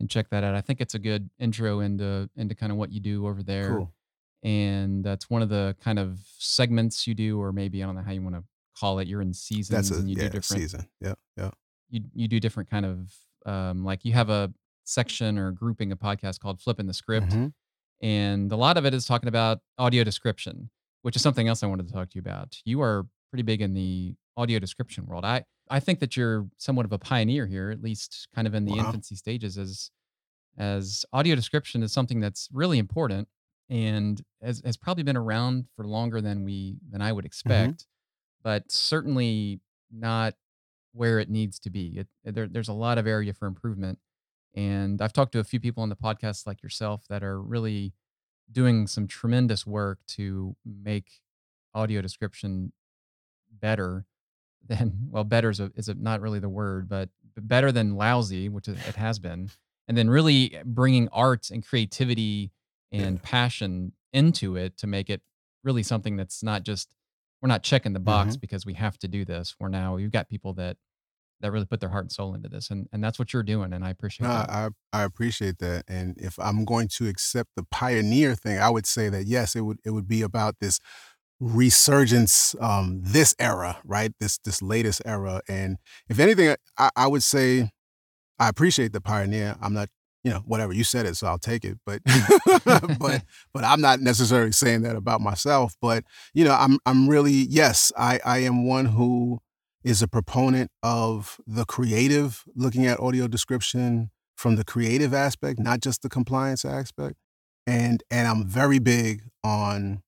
can 0.00 0.08
check 0.08 0.30
that 0.30 0.42
out. 0.42 0.56
I 0.56 0.60
think 0.60 0.80
it's 0.80 0.94
a 0.94 0.98
good 0.98 1.30
intro 1.38 1.78
into 1.80 2.28
into 2.36 2.56
kind 2.56 2.72
of 2.72 2.78
what 2.78 2.90
you 2.90 2.98
do 3.00 3.26
over 3.28 3.42
there. 3.44 3.68
Cool. 3.76 3.92
and 4.42 5.04
that's 5.04 5.30
one 5.30 5.42
of 5.42 5.48
the 5.48 5.76
kind 5.80 6.00
of 6.00 6.18
segments 6.38 7.06
you 7.06 7.14
do, 7.14 7.40
or 7.40 7.52
maybe 7.52 7.82
I 7.82 7.86
don't 7.86 7.94
know 7.94 8.02
how 8.02 8.10
you 8.12 8.22
want 8.22 8.34
to 8.34 8.42
call 8.78 8.98
it. 8.98 9.06
You're 9.06 9.22
in 9.22 9.32
seasons, 9.34 9.68
That's 9.68 9.90
a 9.92 10.00
and 10.00 10.10
you 10.10 10.16
yeah, 10.16 10.24
do 10.24 10.30
different. 10.40 10.62
season. 10.62 10.88
Yeah, 11.00 11.14
yeah. 11.36 11.50
You 11.94 12.00
you 12.12 12.26
do 12.28 12.40
different 12.40 12.68
kind 12.68 12.84
of 12.84 13.14
um, 13.46 13.84
like 13.84 14.04
you 14.04 14.12
have 14.14 14.28
a 14.30 14.52
section 14.84 15.38
or 15.38 15.52
grouping 15.52 15.92
of 15.92 15.98
podcasts 16.00 16.40
called 16.40 16.60
Flipping 16.60 16.86
the 16.86 16.94
Script, 16.94 17.28
Mhm. 17.28 17.52
and 18.02 18.50
a 18.50 18.56
lot 18.56 18.76
of 18.76 18.84
it 18.84 18.92
is 18.94 19.06
talking 19.06 19.28
about 19.28 19.60
audio 19.78 20.02
description, 20.02 20.70
which 21.02 21.14
is 21.14 21.22
something 21.22 21.46
else 21.46 21.62
I 21.62 21.66
wanted 21.68 21.86
to 21.86 21.92
talk 21.92 22.10
to 22.10 22.16
you 22.16 22.20
about. 22.20 22.58
You 22.64 22.80
are 22.80 23.06
pretty 23.30 23.44
big 23.44 23.62
in 23.62 23.74
the 23.74 24.16
audio 24.36 24.58
description 24.58 25.06
world. 25.06 25.24
I 25.24 25.44
I 25.70 25.78
think 25.78 26.00
that 26.00 26.16
you're 26.16 26.48
somewhat 26.58 26.84
of 26.84 26.92
a 26.92 26.98
pioneer 26.98 27.46
here, 27.46 27.70
at 27.70 27.80
least 27.80 28.26
kind 28.34 28.46
of 28.48 28.54
in 28.54 28.64
the 28.64 28.72
Wow. 28.72 28.86
infancy 28.86 29.14
stages, 29.14 29.56
as 29.56 29.90
as 30.58 31.04
audio 31.12 31.34
description 31.36 31.82
is 31.84 31.92
something 31.92 32.18
that's 32.20 32.48
really 32.52 32.78
important 32.78 33.28
and 33.68 34.22
has, 34.42 34.60
has 34.64 34.76
probably 34.76 35.02
been 35.04 35.16
around 35.16 35.66
for 35.76 35.86
longer 35.86 36.20
than 36.20 36.42
we 36.44 36.78
than 36.90 37.00
I 37.02 37.12
would 37.12 37.24
expect, 37.24 37.86
but 38.42 38.70
certainly 38.72 39.60
not 39.90 40.34
where 40.94 41.18
it 41.18 41.28
needs 41.28 41.58
to 41.58 41.70
be. 41.70 41.98
It, 41.98 42.08
eh, 42.24 42.30
there, 42.30 42.48
there's 42.48 42.68
a 42.68 42.72
lot 42.72 42.98
of 42.98 43.06
area 43.06 43.34
for 43.34 43.46
improvement, 43.46 43.98
and 44.54 45.02
I've 45.02 45.12
talked 45.12 45.32
to 45.32 45.40
a 45.40 45.44
few 45.44 45.60
people 45.60 45.82
on 45.82 45.88
the 45.88 45.96
podcast 45.96 46.46
like 46.46 46.62
yourself 46.62 47.04
that 47.08 47.22
are 47.22 47.40
really 47.40 47.92
doing 48.50 48.86
some 48.86 49.06
tremendous 49.06 49.66
work 49.66 49.98
to 50.06 50.54
make 50.64 51.20
audio 51.74 52.00
description 52.00 52.72
better 53.50 54.06
than 54.66 54.92
well 55.10 55.24
better 55.24 55.50
is, 55.50 55.60
a, 55.60 55.70
is 55.74 55.88
a, 55.88 55.94
not 55.94 56.20
really 56.20 56.38
the 56.38 56.48
word 56.48 56.88
but 56.88 57.08
better 57.36 57.72
than 57.72 57.96
lousy 57.96 58.48
which 58.48 58.68
it 58.68 58.76
has 58.96 59.18
been 59.18 59.50
and 59.88 59.96
then 59.96 60.08
really 60.08 60.54
eh, 60.54 60.62
bringing 60.64 61.08
art 61.10 61.50
and 61.50 61.66
creativity 61.66 62.52
and 62.92 63.20
passion 63.22 63.92
into 64.12 64.54
it 64.54 64.76
to 64.78 64.86
make 64.86 65.10
it 65.10 65.20
really 65.64 65.82
something 65.82 66.16
that's 66.16 66.44
not 66.44 66.62
just 66.62 66.94
we're 67.44 67.48
not 67.48 67.62
checking 67.62 67.92
the 67.92 68.00
box 68.00 68.36
Mhm. 68.36 68.40
because 68.40 68.64
we 68.64 68.72
have 68.72 68.96
to 69.00 69.06
do 69.06 69.22
this. 69.26 69.54
We're 69.60 69.68
now 69.68 69.98
you've 69.98 70.12
got 70.12 70.30
people 70.30 70.54
that 70.54 70.78
that 71.40 71.52
really 71.52 71.66
put 71.66 71.78
their 71.78 71.90
heart 71.90 72.04
and 72.04 72.12
soul 72.12 72.34
into 72.34 72.48
this, 72.48 72.70
and 72.70 72.88
and 72.90 73.04
that's 73.04 73.18
what 73.18 73.34
you're 73.34 73.42
doing, 73.42 73.74
and 73.74 73.84
I 73.84 73.90
appreciate 73.90 74.28
No, 74.28 74.32
that. 74.32 74.48
I 74.50 74.68
I 74.94 75.02
appreciate 75.02 75.58
that, 75.58 75.84
and 75.86 76.14
if 76.16 76.38
I'm 76.38 76.64
going 76.64 76.88
to 76.96 77.06
accept 77.06 77.50
the 77.54 77.64
pioneer 77.64 78.34
thing, 78.34 78.58
I 78.58 78.70
would 78.70 78.86
say 78.86 79.10
that 79.10 79.26
yes, 79.26 79.54
it 79.54 79.60
would 79.60 79.78
it 79.84 79.90
would 79.90 80.08
be 80.08 80.22
about 80.22 80.54
this 80.60 80.78
resurgence, 81.40 82.54
um, 82.60 83.00
this 83.02 83.34
era, 83.38 83.78
right? 83.84 84.12
This 84.20 84.38
this 84.38 84.62
latest 84.62 85.02
era, 85.04 85.42
and 85.46 85.76
if 86.08 86.18
anything, 86.18 86.56
I, 86.78 86.90
I 86.96 87.06
would 87.08 87.22
say 87.22 87.72
I 88.38 88.48
appreciate 88.48 88.92
the 88.94 89.02
pioneer. 89.02 89.56
I'm 89.60 89.74
not, 89.74 89.90
you 90.24 90.30
know, 90.30 90.42
whatever 90.46 90.72
you 90.72 90.82
said 90.84 91.06
it, 91.06 91.16
so 91.16 91.26
I'll 91.26 91.38
take 91.38 91.64
it. 91.64 91.78
But 91.86 92.02
but 92.98 93.22
but 93.52 93.64
I'm 93.64 93.80
not 93.80 94.00
necessarily 94.00 94.52
saying 94.52 94.82
that 94.82 94.96
about 94.96 95.20
myself. 95.20 95.76
But 95.80 96.04
you 96.32 96.44
know, 96.44 96.54
I'm 96.58 96.78
I'm 96.86 97.08
really 97.08 97.32
yes, 97.32 97.92
I 97.96 98.18
I 98.24 98.38
am 98.38 98.66
one 98.66 98.86
who 98.86 99.40
is 99.84 100.00
a 100.00 100.08
proponent 100.08 100.70
of 100.82 101.38
the 101.46 101.66
creative, 101.66 102.42
looking 102.56 102.86
at 102.86 102.98
audio 102.98 103.28
description 103.28 104.10
from 104.34 104.56
the 104.56 104.64
creative 104.64 105.12
aspect, 105.12 105.60
not 105.60 105.80
just 105.80 106.02
the 106.02 106.08
compliance 106.08 106.64
aspect. 106.64 107.16
And 107.66 108.02
and 108.10 108.26
I'm 108.26 108.46
very 108.46 108.78
big 108.78 109.24
on 109.44 110.02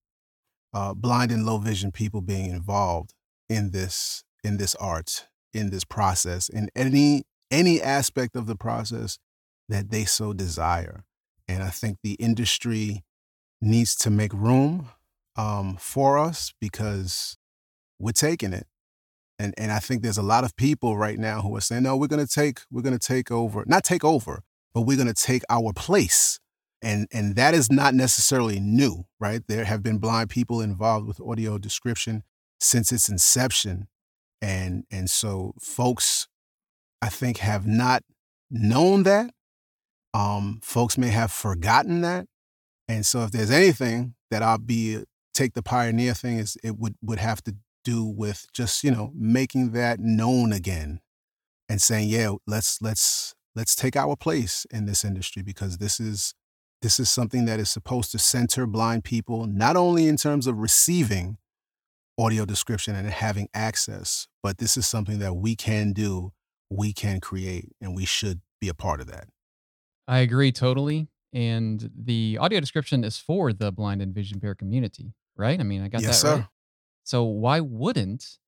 uh, 0.72 0.94
blind 0.94 1.30
and 1.30 1.44
low 1.44 1.58
vision 1.58 1.92
people 1.92 2.22
being 2.22 2.50
involved 2.50 3.12
in 3.48 3.70
this 3.70 4.24
in 4.42 4.56
this 4.56 4.74
art, 4.76 5.28
in 5.52 5.70
this 5.70 5.84
process, 5.84 6.48
in 6.48 6.70
any 6.74 7.24
any 7.50 7.80
aspect 7.82 8.34
of 8.34 8.46
the 8.46 8.56
process 8.56 9.18
that 9.68 9.90
they 9.90 10.04
so 10.04 10.32
desire. 10.32 11.04
And 11.48 11.62
I 11.62 11.70
think 11.70 11.98
the 12.02 12.14
industry 12.14 13.04
needs 13.60 13.94
to 13.96 14.10
make 14.10 14.32
room 14.32 14.88
um, 15.36 15.76
for 15.78 16.18
us 16.18 16.52
because 16.60 17.36
we're 17.98 18.12
taking 18.12 18.52
it 18.52 18.66
and 19.38 19.54
and 19.58 19.70
I 19.70 19.78
think 19.78 20.02
there's 20.02 20.18
a 20.18 20.22
lot 20.22 20.44
of 20.44 20.56
people 20.56 20.96
right 20.96 21.18
now 21.18 21.40
who 21.42 21.54
are 21.56 21.60
saying, 21.60 21.82
no, 21.82 21.96
we're 21.96 22.06
gonna 22.06 22.26
take 22.26 22.60
we're 22.70 22.82
gonna 22.82 22.98
take 22.98 23.30
over, 23.30 23.64
not 23.66 23.84
take 23.84 24.04
over, 24.04 24.42
but 24.74 24.82
we're 24.82 24.96
gonna 24.96 25.14
take 25.14 25.42
our 25.50 25.72
place. 25.72 26.40
And 26.82 27.06
and 27.12 27.36
that 27.36 27.54
is 27.54 27.70
not 27.70 27.94
necessarily 27.94 28.60
new, 28.60 29.04
right? 29.20 29.42
There 29.46 29.64
have 29.64 29.82
been 29.82 29.98
blind 29.98 30.30
people 30.30 30.60
involved 30.60 31.06
with 31.06 31.20
audio 31.20 31.58
description 31.58 32.22
since 32.60 32.92
its 32.92 33.08
inception. 33.08 33.88
And 34.40 34.84
and 34.90 35.10
so 35.10 35.54
folks 35.60 36.28
I 37.02 37.08
think 37.08 37.38
have 37.38 37.66
not 37.66 38.02
known 38.50 39.02
that. 39.02 39.30
Um, 40.16 40.60
folks 40.62 40.96
may 40.96 41.08
have 41.08 41.30
forgotten 41.30 42.00
that. 42.00 42.26
And 42.88 43.04
so 43.04 43.24
if 43.24 43.32
there's 43.32 43.50
anything 43.50 44.14
that 44.30 44.42
I'll 44.42 44.56
be 44.56 45.04
take 45.34 45.52
the 45.52 45.62
pioneer 45.62 46.14
thing 46.14 46.38
is 46.38 46.56
it 46.64 46.78
would 46.78 46.94
would 47.02 47.18
have 47.18 47.44
to 47.44 47.54
do 47.84 48.02
with 48.02 48.46
just 48.54 48.82
you 48.82 48.90
know 48.90 49.12
making 49.14 49.72
that 49.72 50.00
known 50.00 50.52
again 50.52 51.00
and 51.68 51.82
saying 51.82 52.08
yeah 52.08 52.32
let's 52.46 52.80
let's 52.80 53.34
let's 53.54 53.74
take 53.76 53.94
our 53.94 54.16
place 54.16 54.66
in 54.70 54.86
this 54.86 55.04
industry 55.04 55.42
because 55.42 55.76
this 55.76 56.00
is 56.00 56.32
this 56.80 56.98
is 56.98 57.10
something 57.10 57.44
that 57.44 57.60
is 57.60 57.68
supposed 57.68 58.10
to 58.12 58.18
center 58.18 58.66
blind 58.66 59.04
people 59.04 59.46
not 59.46 59.76
only 59.76 60.08
in 60.08 60.16
terms 60.16 60.46
of 60.46 60.56
receiving 60.56 61.36
audio 62.18 62.46
description 62.46 62.96
and 62.96 63.10
having 63.10 63.48
access 63.52 64.26
but 64.42 64.56
this 64.56 64.78
is 64.78 64.86
something 64.86 65.18
that 65.18 65.34
we 65.34 65.54
can 65.54 65.92
do 65.92 66.32
we 66.70 66.94
can 66.94 67.20
create 67.20 67.68
and 67.82 67.94
we 67.94 68.06
should 68.06 68.40
be 68.58 68.68
a 68.68 68.74
part 68.74 69.02
of 69.02 69.06
that 69.06 69.28
I 70.08 70.18
agree 70.20 70.52
totally. 70.52 71.08
And 71.32 71.90
the 71.94 72.38
audio 72.40 72.60
description 72.60 73.04
is 73.04 73.18
for 73.18 73.52
the 73.52 73.72
blind 73.72 74.00
and 74.00 74.14
vision 74.14 74.36
impaired 74.36 74.58
community, 74.58 75.12
right? 75.36 75.58
I 75.58 75.62
mean, 75.64 75.82
I 75.82 75.88
got 75.88 76.02
yes 76.02 76.16
that 76.16 76.20
sir 76.20 76.36
right. 76.38 76.46
So 77.04 77.24
why 77.24 77.60
wouldn't 77.60 78.38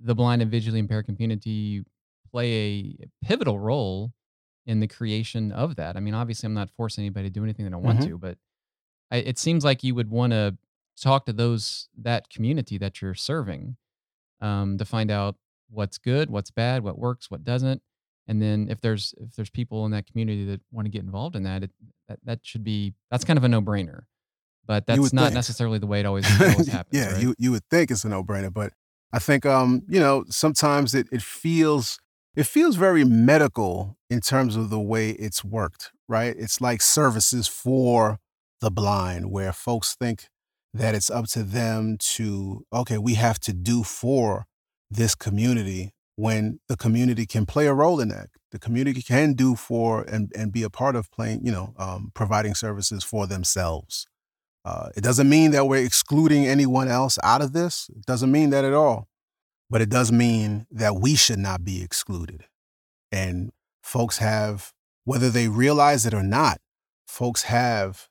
the 0.00 0.14
blind 0.14 0.42
and 0.42 0.50
visually 0.50 0.78
impaired 0.78 1.06
community 1.06 1.84
play 2.30 2.96
a 3.02 3.06
pivotal 3.24 3.58
role 3.58 4.12
in 4.66 4.80
the 4.80 4.88
creation 4.88 5.52
of 5.52 5.76
that? 5.76 5.96
I 5.96 6.00
mean, 6.00 6.14
obviously, 6.14 6.46
I'm 6.46 6.54
not 6.54 6.70
forcing 6.70 7.02
anybody 7.04 7.28
to 7.28 7.32
do 7.32 7.44
anything 7.44 7.64
they 7.66 7.70
don't 7.70 7.82
want 7.82 8.00
Mhm. 8.00 8.04
to, 8.04 8.18
but 8.18 8.38
I, 9.10 9.18
it 9.18 9.38
seems 9.38 9.64
like 9.64 9.84
you 9.84 9.94
would 9.94 10.10
want 10.10 10.32
to 10.32 10.58
talk 11.00 11.26
to 11.26 11.32
those 11.32 11.88
that 11.98 12.30
community 12.30 12.78
that 12.78 13.02
you're 13.02 13.14
serving 13.14 13.76
um, 14.40 14.78
to 14.78 14.84
find 14.84 15.10
out 15.10 15.36
what's 15.70 15.98
good, 15.98 16.30
what's 16.30 16.50
bad, 16.50 16.82
what 16.84 16.98
works, 16.98 17.30
what 17.30 17.44
doesn't, 17.44 17.82
and 18.30 18.40
then 18.40 18.68
if 18.70 18.80
there's 18.80 19.12
if 19.18 19.34
there's 19.34 19.50
people 19.50 19.84
in 19.86 19.90
that 19.90 20.06
community 20.06 20.44
that 20.44 20.60
want 20.70 20.86
to 20.86 20.90
get 20.90 21.02
involved 21.02 21.34
in 21.34 21.42
that, 21.42 21.64
it, 21.64 21.72
that 22.08 22.20
that 22.24 22.38
should 22.42 22.62
be 22.62 22.94
that's 23.10 23.24
kind 23.24 23.36
of 23.36 23.42
a 23.42 23.48
no 23.48 23.60
brainer. 23.60 24.02
But 24.66 24.86
that's 24.86 25.12
not 25.12 25.24
think. 25.24 25.34
necessarily 25.34 25.80
the 25.80 25.88
way 25.88 25.98
it 25.98 26.06
always, 26.06 26.24
always 26.40 26.68
happens. 26.72 26.96
yeah, 26.96 27.14
right? 27.14 27.20
you 27.20 27.34
you 27.38 27.50
would 27.50 27.64
think 27.68 27.90
it's 27.90 28.04
a 28.04 28.08
no 28.08 28.22
brainer, 28.22 28.54
but 28.54 28.72
I 29.12 29.18
think 29.18 29.44
um 29.44 29.82
you 29.88 29.98
know 29.98 30.24
sometimes 30.28 30.94
it 30.94 31.08
it 31.10 31.22
feels 31.22 31.98
it 32.36 32.46
feels 32.46 32.76
very 32.76 33.02
medical 33.02 33.98
in 34.08 34.20
terms 34.20 34.54
of 34.54 34.70
the 34.70 34.80
way 34.80 35.10
it's 35.10 35.44
worked, 35.44 35.90
right? 36.08 36.36
It's 36.38 36.60
like 36.60 36.82
services 36.82 37.48
for 37.48 38.20
the 38.60 38.70
blind, 38.70 39.32
where 39.32 39.52
folks 39.52 39.96
think 39.96 40.28
that 40.72 40.94
it's 40.94 41.10
up 41.10 41.26
to 41.30 41.42
them 41.42 41.96
to 41.98 42.64
okay, 42.72 42.96
we 42.96 43.14
have 43.14 43.40
to 43.40 43.52
do 43.52 43.82
for 43.82 44.46
this 44.88 45.16
community 45.16 45.94
when 46.20 46.60
the 46.68 46.76
community 46.76 47.24
can 47.24 47.46
play 47.46 47.66
a 47.66 47.72
role 47.72 47.98
in 47.98 48.08
that. 48.08 48.28
The 48.50 48.58
community 48.58 49.00
can 49.00 49.32
do 49.32 49.56
for 49.56 50.02
and 50.02 50.30
and 50.36 50.52
be 50.52 50.62
a 50.62 50.70
part 50.70 50.94
of 50.94 51.10
playing, 51.10 51.46
you 51.46 51.52
know, 51.52 51.72
um, 51.78 52.10
providing 52.14 52.54
services 52.54 53.02
for 53.02 53.26
themselves. 53.26 54.06
Uh, 54.64 54.90
it 54.94 55.02
doesn't 55.02 55.30
mean 55.30 55.52
that 55.52 55.66
we're 55.66 55.82
excluding 55.82 56.46
anyone 56.46 56.88
else 56.88 57.18
out 57.22 57.40
of 57.40 57.54
this. 57.54 57.88
It 57.96 58.04
doesn't 58.04 58.30
mean 58.30 58.50
that 58.50 58.66
at 58.66 58.74
all. 58.74 59.08
But 59.70 59.80
it 59.80 59.88
does 59.88 60.12
mean 60.12 60.66
that 60.70 60.96
we 60.96 61.14
should 61.14 61.38
not 61.38 61.64
be 61.64 61.82
excluded. 61.82 62.44
And 63.10 63.52
folks 63.82 64.18
have, 64.18 64.72
whether 65.04 65.30
they 65.30 65.48
realize 65.48 66.04
it 66.04 66.12
or 66.12 66.22
not, 66.22 66.58
folks 67.06 67.44
have, 67.44 68.08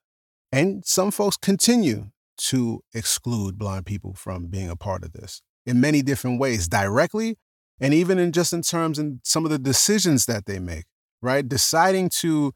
and 0.52 0.84
some 0.84 1.12
folks 1.12 1.38
continue 1.38 2.10
to 2.38 2.82
exclude 2.94 3.60
blind 3.60 3.86
people 3.86 4.14
from 4.14 4.48
being 4.48 4.70
a 4.70 4.76
part 4.76 5.04
of 5.04 5.12
this 5.12 5.42
in 5.66 5.80
many 5.80 6.02
different 6.02 6.40
ways, 6.40 6.68
directly, 6.68 7.38
and 7.80 7.94
even 7.94 8.20
in 8.20 8.32
just 8.32 8.54
in 8.54 8.62
terms 8.62 9.00
in 9.00 9.22
some 9.24 9.46
of 9.46 9.52
the 9.52 9.60
decisions 9.60 10.26
that 10.26 10.46
they 10.46 10.60
make, 10.60 10.86
right? 11.22 11.48
Deciding 11.48 12.10
to 12.10 12.54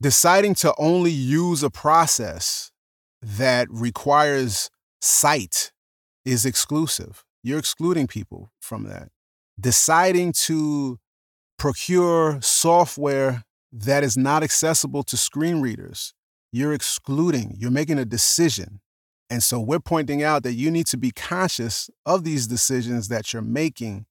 deciding 0.00 0.54
to 0.54 0.74
only 0.76 1.10
use 1.10 1.62
a 1.62 1.70
process 1.70 2.70
that 3.22 3.66
requires 3.70 4.70
sight 5.00 5.72
is 6.24 6.44
exclusive. 6.44 7.24
You're 7.42 7.58
excluding 7.58 8.06
people 8.06 8.50
from 8.60 8.84
that. 8.84 9.08
Deciding 9.58 10.32
to 10.44 10.98
procure 11.58 12.38
software 12.42 13.44
that 13.72 14.04
is 14.04 14.16
not 14.16 14.42
accessible 14.42 15.02
to 15.04 15.16
screen 15.16 15.60
readers, 15.60 16.12
you're 16.52 16.72
excluding, 16.72 17.54
you're 17.58 17.70
making 17.70 17.98
a 17.98 18.04
decision. 18.04 18.80
And 19.30 19.42
so 19.42 19.58
we're 19.58 19.80
pointing 19.80 20.22
out 20.22 20.42
that 20.42 20.52
you 20.54 20.70
need 20.70 20.86
to 20.88 20.96
be 20.96 21.10
conscious 21.10 21.88
of 22.04 22.24
these 22.24 22.46
decisions 22.46 23.08
that 23.08 23.32
you're 23.32 23.42
making 23.42 24.06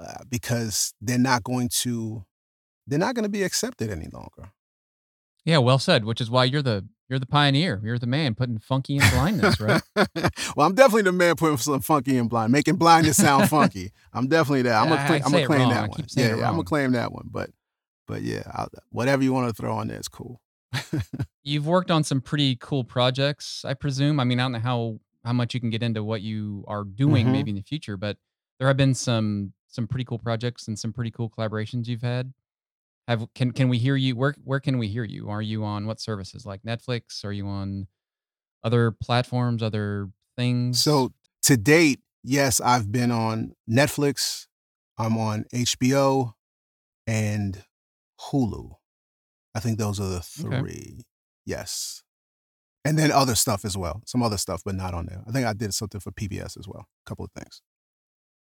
uh, 0.00 0.24
because 0.30 0.94
they're 1.00 1.18
not 1.18 1.42
going 1.42 1.68
to 1.82 2.24
they're 2.86 2.98
not 2.98 3.14
going 3.14 3.24
to 3.24 3.28
be 3.28 3.42
accepted 3.42 3.90
any 3.90 4.08
longer. 4.12 4.52
Yeah, 5.44 5.58
well 5.58 5.78
said. 5.78 6.04
Which 6.04 6.20
is 6.20 6.30
why 6.30 6.44
you're 6.44 6.62
the 6.62 6.86
you're 7.08 7.18
the 7.20 7.26
pioneer. 7.26 7.80
You're 7.84 7.98
the 7.98 8.06
man 8.06 8.34
putting 8.34 8.58
funky 8.58 8.96
in 8.96 9.02
blindness, 9.12 9.60
right? 9.60 9.80
well, 10.56 10.66
I'm 10.66 10.74
definitely 10.74 11.02
the 11.02 11.12
man 11.12 11.36
putting 11.36 11.56
some 11.56 11.80
funky 11.80 12.16
in 12.16 12.26
blind, 12.28 12.50
making 12.52 12.76
blindness 12.76 13.16
sound 13.16 13.48
funky. 13.48 13.92
I'm 14.12 14.26
definitely 14.26 14.62
that. 14.62 14.82
I'm 14.82 14.88
gonna, 14.88 15.00
I 15.00 15.06
cla- 15.06 15.20
I'm 15.24 15.32
gonna 15.32 15.46
claim. 15.46 15.68
That 15.68 15.88
one. 15.90 16.04
Yeah, 16.16 16.26
yeah, 16.36 16.48
I'm 16.48 16.54
gonna 16.54 16.64
claim 16.64 16.92
that 16.92 17.12
one. 17.12 17.28
But, 17.30 17.50
but 18.08 18.22
yeah, 18.22 18.42
I'll, 18.52 18.68
whatever 18.90 19.22
you 19.22 19.32
want 19.32 19.48
to 19.48 19.54
throw 19.54 19.76
on 19.76 19.86
there 19.86 20.00
is 20.00 20.08
cool. 20.08 20.40
You've 21.44 21.66
worked 21.66 21.92
on 21.92 22.02
some 22.02 22.20
pretty 22.20 22.56
cool 22.56 22.82
projects, 22.82 23.64
I 23.64 23.74
presume. 23.74 24.18
I 24.18 24.24
mean, 24.24 24.40
I 24.40 24.44
don't 24.44 24.52
know 24.52 24.58
how 24.58 24.98
how 25.24 25.32
much 25.32 25.54
you 25.54 25.60
can 25.60 25.70
get 25.70 25.82
into 25.82 26.02
what 26.04 26.22
you 26.22 26.64
are 26.66 26.82
doing 26.84 27.26
Mhm. 27.28 27.32
maybe 27.32 27.50
in 27.50 27.56
the 27.56 27.62
future, 27.62 27.96
but 27.96 28.16
there 28.58 28.68
have 28.68 28.76
been 28.76 28.94
some 28.94 29.52
some 29.76 29.86
pretty 29.86 30.04
cool 30.04 30.18
projects 30.18 30.66
and 30.66 30.76
some 30.78 30.92
pretty 30.92 31.12
cool 31.12 31.30
collaborations 31.30 31.86
you've 31.86 32.02
had. 32.02 32.32
Have 33.06 33.28
can 33.34 33.52
can 33.52 33.68
we 33.68 33.78
hear 33.78 33.94
you? 33.94 34.16
Where 34.16 34.34
where 34.42 34.58
can 34.58 34.78
we 34.78 34.88
hear 34.88 35.04
you? 35.04 35.28
Are 35.28 35.42
you 35.42 35.62
on 35.62 35.86
what 35.86 36.00
services 36.00 36.44
like 36.44 36.62
Netflix? 36.64 37.24
Are 37.24 37.30
you 37.32 37.46
on 37.46 37.86
other 38.64 38.90
platforms, 38.90 39.62
other 39.62 40.10
things? 40.36 40.82
So 40.82 41.12
to 41.42 41.56
date, 41.56 42.00
yes, 42.24 42.60
I've 42.60 42.90
been 42.90 43.12
on 43.12 43.52
Netflix. 43.70 44.48
I'm 44.98 45.16
on 45.18 45.44
HBO 45.54 46.32
and 47.06 47.62
Hulu. 48.20 48.72
I 49.54 49.60
think 49.60 49.78
those 49.78 50.00
are 50.00 50.08
the 50.08 50.16
Okay. 50.40 50.60
three. 50.60 51.00
Yes. 51.44 52.02
And 52.84 52.98
then 52.98 53.10
other 53.12 53.34
stuff 53.34 53.64
as 53.64 53.76
well. 53.76 54.02
Some 54.06 54.22
other 54.22 54.38
stuff, 54.38 54.62
but 54.64 54.74
not 54.74 54.94
on 54.94 55.06
there. 55.06 55.22
I 55.26 55.32
think 55.32 55.46
I 55.46 55.52
did 55.52 55.74
something 55.74 56.00
for 56.00 56.10
PBS 56.12 56.56
as 56.58 56.66
well. 56.66 56.86
A 57.06 57.08
couple 57.08 57.24
of 57.24 57.30
things. 57.32 57.62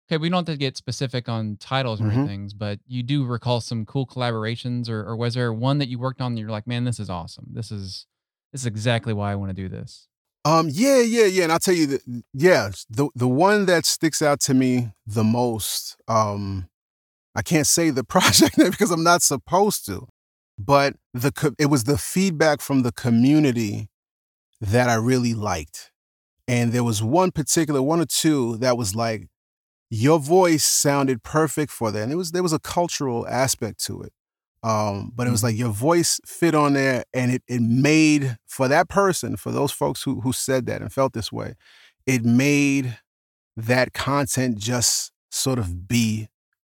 Okay, 0.09 0.19
we 0.19 0.29
don't 0.29 0.47
have 0.47 0.55
to 0.55 0.59
get 0.59 0.77
specific 0.77 1.29
on 1.29 1.57
titles 1.59 2.01
or 2.01 2.05
Mhm. 2.05 2.13
anything, 2.17 2.51
but 2.57 2.79
you 2.87 3.03
do 3.03 3.25
recall 3.25 3.61
some 3.61 3.85
cool 3.85 4.07
collaborations, 4.07 4.89
or, 4.89 5.01
or 5.05 5.17
was 5.17 5.35
there 5.35 5.53
one 5.53 5.79
that 5.79 5.89
you 5.89 5.99
worked 5.99 6.21
on 6.21 6.35
that 6.35 6.41
you're 6.41 6.51
like, 6.51 6.67
man, 6.67 6.85
this 6.85 7.01
is 7.01 7.11
awesome. 7.11 7.47
This 7.53 7.73
is 7.73 8.07
this 8.53 8.63
is 8.63 8.67
exactly 8.67 9.13
why 9.13 9.33
I 9.33 9.35
want 9.35 9.51
to 9.51 9.55
do 9.55 9.69
this. 9.69 10.07
Um, 10.45 10.69
yeah, 10.71 11.01
yeah, 11.01 11.25
yeah. 11.25 11.43
And 11.43 11.53
I'll 11.53 11.59
tell 11.59 11.75
you 11.75 11.87
the 11.87 12.23
yeah, 12.33 12.71
the 12.89 13.09
the 13.17 13.27
one 13.29 13.67
that 13.67 13.85
sticks 13.85 14.23
out 14.23 14.39
to 14.43 14.55
me 14.55 14.93
the 15.05 15.25
most, 15.25 15.97
um, 16.07 16.69
I 17.35 17.43
can't 17.43 17.67
say 17.67 17.91
the 17.91 18.05
project 18.15 18.57
name 18.57 18.71
because 18.71 18.93
I'm 18.93 19.03
not 19.03 19.23
supposed 19.23 19.85
to, 19.87 20.07
but 20.57 20.95
the 21.13 21.33
co- 21.33 21.55
it 21.59 21.67
was 21.67 21.83
the 21.85 21.99
feedback 21.99 22.61
from 22.61 22.83
the 22.83 22.93
community 22.93 23.89
that 24.61 24.89
I 24.89 24.95
really 24.95 25.35
liked. 25.35 25.91
And 26.47 26.73
there 26.73 26.85
was 26.85 27.03
one 27.03 27.33
particular 27.33 27.83
one 27.83 28.01
or 28.01 28.07
two 28.07 28.57
that 28.59 28.79
was 28.79 28.95
like, 28.95 29.27
your 29.91 30.19
voice 30.19 30.65
sounded 30.65 31.23
perfect 31.23 31.71
for 31.73 31.91
that. 31.91 32.03
And 32.03 32.13
it 32.13 32.17
was 32.17 32.33
there 32.33 32.43
was 32.43 32.53
a 32.53 32.59
cultural 32.59 33.27
aspect 33.29 33.85
to 33.87 34.03
it. 34.03 34.13
Um, 34.63 35.13
but 35.15 35.27
it 35.27 35.31
was 35.31 35.45
like 35.45 35.57
your 35.57 35.71
voice 35.71 36.19
fit 36.27 36.55
on 36.55 36.73
there 36.73 37.05
and 37.15 37.31
it 37.33 37.43
it 37.49 37.63
made 37.63 38.37
for 38.47 38.69
that 38.69 38.89
person, 38.89 39.37
for 39.37 39.53
those 39.53 39.73
folks 39.73 40.03
who 40.03 40.21
who 40.23 40.33
said 40.33 40.67
that 40.67 40.81
and 40.83 40.93
felt 40.93 41.13
this 41.13 41.31
way, 41.33 41.55
it 42.07 42.25
made 42.25 42.99
that 43.57 43.93
content 43.93 44.59
just 44.59 45.13
sort 45.31 45.59
of 45.59 45.89
be 45.89 46.29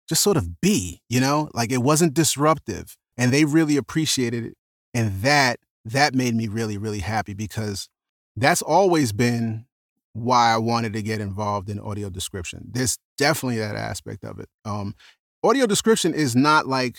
just 0.09 0.24
sort 0.24 0.38
of 0.38 0.59
be, 0.61 1.01
you 1.09 1.20
know? 1.20 1.49
Like 1.53 1.72
it 1.72 1.84
wasn't 1.84 2.14
disruptive 2.14 2.97
and 3.18 3.32
they 3.32 3.45
really 3.45 3.78
appreciated 3.78 4.45
it. 4.45 4.55
And 4.93 5.22
that 5.22 5.59
that 5.86 6.16
made 6.16 6.36
me 6.36 6.47
really 6.47 6.78
really 6.78 6.99
happy 6.99 7.34
because 7.34 7.89
that's 8.36 8.61
always 8.61 9.11
been 9.11 9.66
why 10.14 10.53
I 10.53 10.57
wanted 10.57 10.93
to 10.93 11.01
get 11.01 11.20
involved 11.20 11.70
in 11.70 11.80
audio 11.80 12.09
description. 12.09 12.68
There's 12.72 12.97
definitely 13.18 13.59
that 13.59 13.76
aspect 13.76 14.24
of 14.24 14.39
it. 14.39 14.47
Um, 14.64 14.95
audio 15.43 15.66
description 15.66 16.14
is 16.14 16.36
not 16.36 16.68
like 16.68 16.97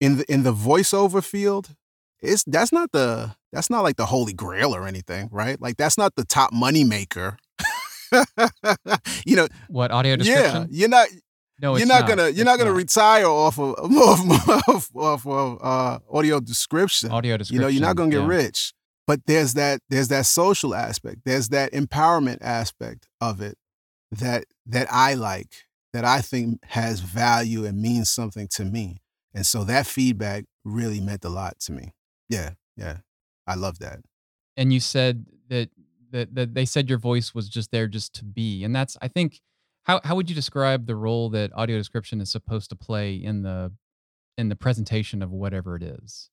in 0.00 0.18
the 0.18 0.32
in 0.32 0.42
the 0.42 0.52
voiceover 0.54 1.22
field. 1.22 1.74
It's 2.20 2.44
that's 2.44 2.72
not 2.72 2.92
the 2.92 3.34
that's 3.52 3.68
not 3.68 3.82
like 3.82 3.96
the 3.96 4.06
holy 4.06 4.32
grail 4.32 4.74
or 4.74 4.86
anything, 4.86 5.28
right? 5.32 5.60
Like 5.60 5.76
that's 5.76 5.98
not 5.98 6.14
the 6.14 6.24
top 6.24 6.52
money 6.52 6.84
maker. 6.84 7.36
you 9.26 9.36
know, 9.36 9.48
What 9.68 9.90
audio 9.90 10.16
description? 10.16 10.62
yeah, 10.62 10.66
you're 10.70 10.88
not 10.88 11.08
no, 11.60 11.72
you're 11.72 11.82
it's 11.82 11.88
not, 11.88 12.08
gonna 12.08 12.22
you're 12.22 12.30
It's 12.30 12.44
not 12.44 12.58
gonna 12.58 12.72
retire 12.72 13.26
off 13.26 13.58
of 13.58 13.74
off, 13.78 14.68
off, 14.68 14.90
off 14.96 15.26
of 15.26 15.58
uh, 15.62 15.98
audio 16.12 16.40
description. 16.40 17.10
audio 17.10 17.36
description. 17.36 17.54
You 17.54 17.60
know, 17.60 17.68
you're 17.68 17.82
not 17.82 17.96
gonna 17.96 18.10
get 18.10 18.20
yeah. 18.20 18.26
rich. 18.26 18.74
But 19.06 19.20
there's 19.26 19.54
that 19.54 19.80
there's 19.90 20.08
that 20.08 20.26
social 20.26 20.74
aspect. 20.74 21.22
There's 21.24 21.48
that 21.50 21.72
empowerment 21.72 22.38
aspect 22.40 23.08
of 23.20 23.40
it 23.40 23.56
that 24.12 24.44
that 24.66 24.86
I 24.90 25.14
like, 25.14 25.64
that 25.92 26.04
I 26.04 26.20
think 26.20 26.60
has 26.66 27.00
value 27.00 27.64
and 27.64 27.80
means 27.82 28.10
something 28.10 28.48
to 28.52 28.64
me. 28.64 28.98
And 29.34 29.46
so 29.46 29.64
that 29.64 29.86
feedback 29.86 30.44
really 30.64 31.00
meant 31.00 31.24
a 31.24 31.28
lot 31.30 31.58
to 31.60 31.72
me. 31.72 31.94
Yeah, 32.28 32.50
yeah. 32.76 32.98
I 33.46 33.54
love 33.56 33.78
that. 33.80 34.00
and 34.56 34.72
you 34.72 34.80
said 34.80 35.26
that, 35.48 35.70
that 36.12 36.34
that 36.34 36.54
they 36.54 36.64
said 36.64 36.88
your 36.88 36.98
voice 36.98 37.34
was 37.34 37.48
just 37.48 37.70
there 37.72 37.88
just 37.88 38.12
to 38.14 38.24
be 38.24 38.62
and 38.64 38.74
that's 38.76 38.96
i 39.02 39.08
think 39.08 39.40
how 39.84 40.00
how 40.04 40.14
would 40.14 40.28
you 40.28 40.36
describe 40.36 40.86
the 40.86 40.94
role 40.94 41.30
that 41.30 41.50
audio 41.54 41.76
description 41.78 42.20
is 42.20 42.30
supposed 42.30 42.68
to 42.70 42.76
play 42.76 43.14
in 43.14 43.42
the 43.42 43.72
in 44.38 44.48
the 44.50 44.56
presentation 44.56 45.22
of 45.22 45.30
whatever 45.32 45.74
it 45.74 45.82
is 45.82 46.28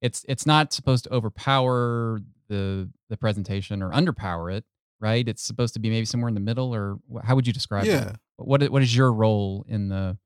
it's 0.00 0.24
it's 0.28 0.46
not 0.46 0.72
supposed 0.72 1.04
to 1.04 1.12
overpower 1.14 2.20
the 2.48 2.88
the 3.08 3.16
presentation 3.16 3.82
or 3.82 3.90
underpower 3.90 4.52
it 4.52 4.64
right 5.00 5.28
it's 5.28 5.42
supposed 5.42 5.74
to 5.74 5.80
be 5.80 5.90
maybe 5.90 6.04
somewhere 6.06 6.28
in 6.28 6.34
the 6.34 6.40
middle 6.40 6.74
or 6.74 6.98
how 7.24 7.34
would 7.34 7.46
you 7.46 7.52
describe 7.52 7.84
Yeah. 7.84 8.00
that 8.00 8.16
what 8.36 8.62
what 8.70 8.82
is 8.82 8.94
your 8.96 9.12
role 9.12 9.64
in 9.68 9.88
the 9.88 10.16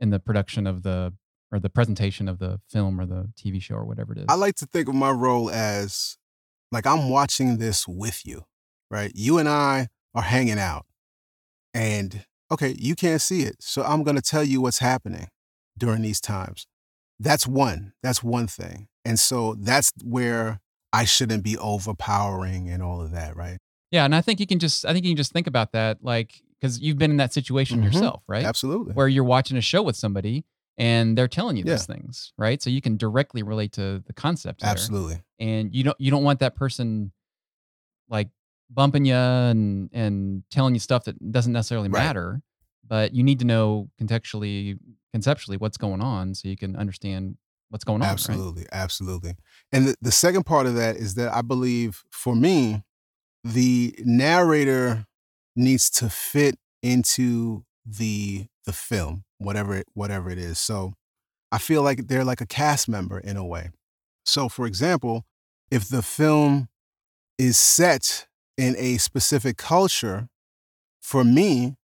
in 0.00 0.10
the 0.10 0.20
production 0.20 0.66
of 0.66 0.82
the 0.82 1.12
or 1.50 1.58
the 1.58 1.70
presentation 1.70 2.28
of 2.28 2.38
the 2.38 2.60
film 2.68 3.00
or 3.00 3.06
the 3.06 3.30
tv 3.36 3.60
show 3.62 3.74
or 3.76 3.84
whatever 3.84 4.12
it 4.12 4.18
is 4.18 4.24
I 4.28 4.34
like 4.34 4.54
to 4.56 4.66
think 4.66 4.88
of 4.88 4.94
my 4.94 5.10
role 5.10 5.50
as 5.50 6.16
like 6.70 6.86
I'm 6.86 7.08
watching 7.08 7.56
this 7.56 7.88
with 7.88 8.26
you, 8.26 8.44
right? 8.90 9.10
You 9.14 9.38
and 9.38 9.48
I 9.48 9.88
are 10.14 10.20
hanging 10.22 10.58
out. 10.58 10.84
And 11.72 12.26
okay, 12.50 12.74
you 12.78 12.94
can't 12.94 13.22
see 13.22 13.40
it. 13.42 13.56
So 13.60 13.82
I'm 13.82 14.02
going 14.02 14.16
to 14.16 14.22
tell 14.22 14.44
you 14.44 14.60
what's 14.60 14.78
happening 14.80 15.28
during 15.78 16.02
these 16.02 16.20
times. 16.20 16.66
That's 17.18 17.46
one. 17.46 17.92
That's 18.02 18.22
one 18.22 18.46
thing. 18.46 18.88
And 19.08 19.18
so 19.18 19.54
that's 19.54 19.90
where 20.04 20.60
I 20.92 21.04
shouldn't 21.06 21.42
be 21.42 21.56
overpowering 21.56 22.68
and 22.68 22.82
all 22.82 23.00
of 23.00 23.10
that, 23.12 23.36
right? 23.36 23.58
Yeah, 23.90 24.04
and 24.04 24.14
I 24.14 24.20
think 24.20 24.38
you 24.38 24.46
can 24.46 24.58
just 24.58 24.84
I 24.84 24.92
think 24.92 25.04
you 25.06 25.12
can 25.12 25.16
just 25.16 25.32
think 25.32 25.46
about 25.46 25.72
that 25.72 26.04
like 26.04 26.42
cuz 26.60 26.78
you've 26.80 26.98
been 26.98 27.10
in 27.10 27.16
that 27.16 27.32
situation 27.32 27.80
Mhm. 27.80 27.84
yourself, 27.84 28.22
right? 28.28 28.44
Absolutely. 28.44 28.92
Where 28.94 29.08
you're 29.08 29.24
watching 29.24 29.56
a 29.56 29.60
show 29.62 29.82
with 29.82 29.96
somebody 29.96 30.44
and 30.76 31.16
they're 31.16 31.28
telling 31.28 31.56
you 31.56 31.64
Yeah. 31.64 31.74
these 31.74 31.86
things, 31.86 32.32
right? 32.36 32.60
So 32.62 32.68
you 32.70 32.80
can 32.82 32.96
directly 32.98 33.42
relate 33.42 33.72
to 33.72 34.02
the 34.06 34.12
concept 34.12 34.60
there. 34.60 34.70
Absolutely. 34.70 35.22
And 35.38 35.74
you 35.74 35.84
don't 35.84 35.98
you 36.00 36.10
don't 36.10 36.24
want 36.24 36.40
that 36.40 36.54
person 36.54 37.12
like 38.08 38.28
bumping 38.70 39.06
you 39.06 39.14
and 39.14 39.88
and 39.92 40.42
telling 40.50 40.74
you 40.74 40.80
stuff 40.80 41.04
that 41.04 41.32
doesn't 41.32 41.52
necessarily 41.54 41.88
Right. 41.88 42.04
matter, 42.04 42.42
but 42.86 43.14
you 43.14 43.22
need 43.22 43.38
to 43.38 43.46
know 43.46 43.90
contextually 44.00 44.78
conceptually 45.12 45.56
what's 45.56 45.78
going 45.78 46.02
on 46.02 46.34
so 46.34 46.48
you 46.48 46.56
can 46.56 46.76
understand 46.76 47.38
what's 47.70 47.84
going 47.84 48.02
on, 48.02 48.08
right? 48.08 48.12
Absolutely, 48.12 48.66
absolutely. 48.72 49.34
And 49.72 49.88
the, 49.88 49.94
the 50.00 50.12
second 50.12 50.44
part 50.44 50.66
of 50.66 50.74
that 50.74 50.96
is 50.96 51.14
that 51.14 51.34
I 51.34 51.42
believe 51.42 52.04
for 52.10 52.34
me, 52.34 52.82
the 53.44 53.94
narrator 54.04 55.06
needs 55.56 55.90
to 55.90 56.08
fit 56.08 56.56
into 56.82 57.64
the 57.84 58.46
the 58.64 58.72
film, 58.72 59.24
whatever 59.38 59.74
it, 59.74 59.86
whatever 59.94 60.30
it 60.30 60.38
is. 60.38 60.58
So 60.58 60.92
I 61.50 61.58
feel 61.58 61.82
like 61.82 62.06
they're 62.08 62.24
like 62.24 62.40
a 62.40 62.46
cast 62.46 62.88
member 62.88 63.18
in 63.18 63.36
a 63.36 63.44
way. 63.44 63.70
So 64.24 64.48
for 64.48 64.66
example, 64.66 65.24
if 65.70 65.88
the 65.88 66.02
film 66.02 66.68
is 67.38 67.56
set 67.56 68.26
in 68.58 68.74
a 68.76 68.98
specific 68.98 69.56
culture, 69.56 70.28
for 71.00 71.24
me, 71.24 71.77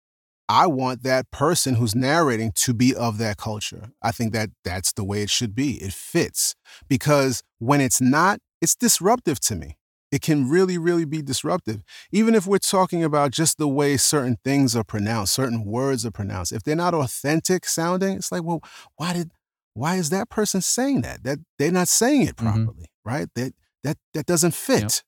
I 0.48 0.66
want 0.66 1.02
that 1.04 1.30
person 1.30 1.74
who's 1.76 1.94
narrating 1.94 2.52
to 2.56 2.74
be 2.74 2.94
of 2.94 3.18
that 3.18 3.38
culture. 3.38 3.92
I 4.02 4.10
think 4.12 4.32
that 4.34 4.50
that's 4.62 4.92
the 4.92 5.04
way 5.04 5.22
it 5.22 5.30
should 5.30 5.54
be. 5.54 5.82
It 5.82 5.92
fits 5.92 6.54
because 6.88 7.42
when 7.58 7.80
it's 7.80 8.00
not, 8.00 8.40
it's 8.60 8.74
disruptive 8.74 9.40
to 9.40 9.56
me. 9.56 9.78
It 10.12 10.20
can 10.20 10.48
really, 10.48 10.78
really 10.78 11.04
be 11.06 11.22
disruptive. 11.22 11.82
Even 12.12 12.34
if 12.34 12.46
we're 12.46 12.58
talking 12.58 13.02
about 13.02 13.32
just 13.32 13.58
the 13.58 13.66
way 13.66 13.96
certain 13.96 14.36
things 14.44 14.76
are 14.76 14.84
pronounced, 14.84 15.32
certain 15.34 15.64
words 15.64 16.06
are 16.06 16.10
pronounced. 16.12 16.52
If 16.52 16.62
they're 16.62 16.76
not 16.76 16.94
authentic 16.94 17.66
sounding, 17.66 18.16
it's 18.18 18.30
like, 18.30 18.44
well, 18.44 18.60
why 18.96 19.12
did, 19.12 19.32
why 19.72 19.96
is 19.96 20.10
that 20.10 20.28
person 20.30 20.60
saying 20.60 21.00
that? 21.02 21.24
That 21.24 21.38
they're 21.58 21.72
not 21.72 21.88
saying 21.88 22.22
it 22.22 22.36
Mhm. 22.36 22.42
properly, 22.66 22.86
right? 23.04 23.28
That 23.34 23.54
that 23.82 23.96
that 24.12 24.26
doesn't 24.26 24.54
fit. 24.54 25.02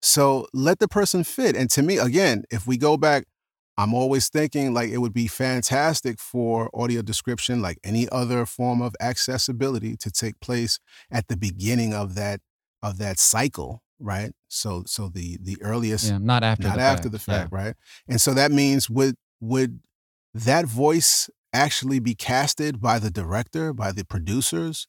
So 0.00 0.46
let 0.54 0.78
the 0.78 0.88
person 0.88 1.22
fit. 1.24 1.54
And 1.56 1.70
to 1.70 1.82
me, 1.82 1.98
again, 1.98 2.44
if 2.50 2.66
we 2.66 2.76
go 2.76 2.96
back 2.96 3.24
I'm 3.78 3.94
always 3.94 4.28
thinking 4.28 4.72
like 4.74 4.90
it 4.90 4.98
would 4.98 5.12
be 5.12 5.26
fantastic 5.26 6.18
for 6.18 6.70
audio 6.74 7.02
description, 7.02 7.60
like 7.62 7.78
any 7.84 8.08
other 8.10 8.46
form 8.46 8.80
of 8.82 8.94
accessibility, 9.00 9.96
to 9.98 10.10
take 10.10 10.40
place 10.40 10.78
at 11.10 11.28
the 11.28 11.36
beginning 11.36 11.92
of 11.94 12.14
that 12.14 12.40
of 12.82 12.98
that 12.98 13.18
cycle, 13.18 13.82
right? 13.98 14.32
So 14.48 14.84
so 14.86 15.08
the 15.08 15.38
the 15.42 15.58
earliest, 15.62 16.12
Yeah, 16.12 16.18
not 16.18 16.42
after 16.42 16.68
not 16.68 16.72
the 16.72 16.80
after 16.80 17.08
fact. 17.08 17.10
the 17.10 17.18
Yeah. 17.26 17.48
fact, 17.48 17.52
right? 17.52 17.74
And 18.08 18.20
so 18.20 18.34
that 18.34 18.50
means 18.52 18.88
would 18.90 19.16
would 19.40 19.80
that 20.34 20.66
voice 20.66 21.30
actually 21.52 21.98
be 22.00 22.14
casted 22.14 22.80
by 22.80 22.98
the 22.98 23.10
director, 23.10 23.72
by 23.72 23.92
the 23.92 24.04
producers? 24.04 24.86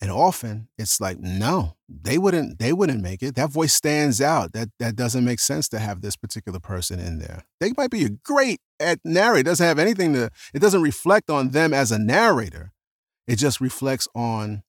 And 0.00 0.10
often 0.10 0.68
it's 0.76 1.00
like, 1.00 1.18
no, 1.18 1.76
they 1.88 2.18
wouldn't, 2.18 2.58
they 2.58 2.72
wouldn't 2.72 3.02
make 3.02 3.22
it. 3.22 3.34
That 3.34 3.50
voice 3.50 3.72
stands 3.72 4.20
out. 4.20 4.52
That 4.52 4.68
that 4.78 4.94
doesn't 4.94 5.24
make 5.24 5.40
sense 5.40 5.68
to 5.70 5.78
have 5.78 6.02
this 6.02 6.16
particular 6.16 6.60
person 6.60 7.00
in 7.00 7.18
there. 7.18 7.44
They 7.60 7.72
might 7.76 7.90
be 7.90 8.08
great 8.22 8.60
at 8.78 8.98
narrate. 9.04 9.40
It 9.40 9.44
doesn't 9.44 9.66
have 9.66 9.78
anything 9.78 10.12
to, 10.12 10.30
it 10.52 10.58
doesn't 10.58 10.82
reflect 10.82 11.30
on 11.30 11.50
them 11.50 11.72
as 11.72 11.92
a 11.92 11.98
narrator. 11.98 12.72
It 13.26 13.36
just 13.36 13.60
reflects 13.60 14.06
on 14.14 14.62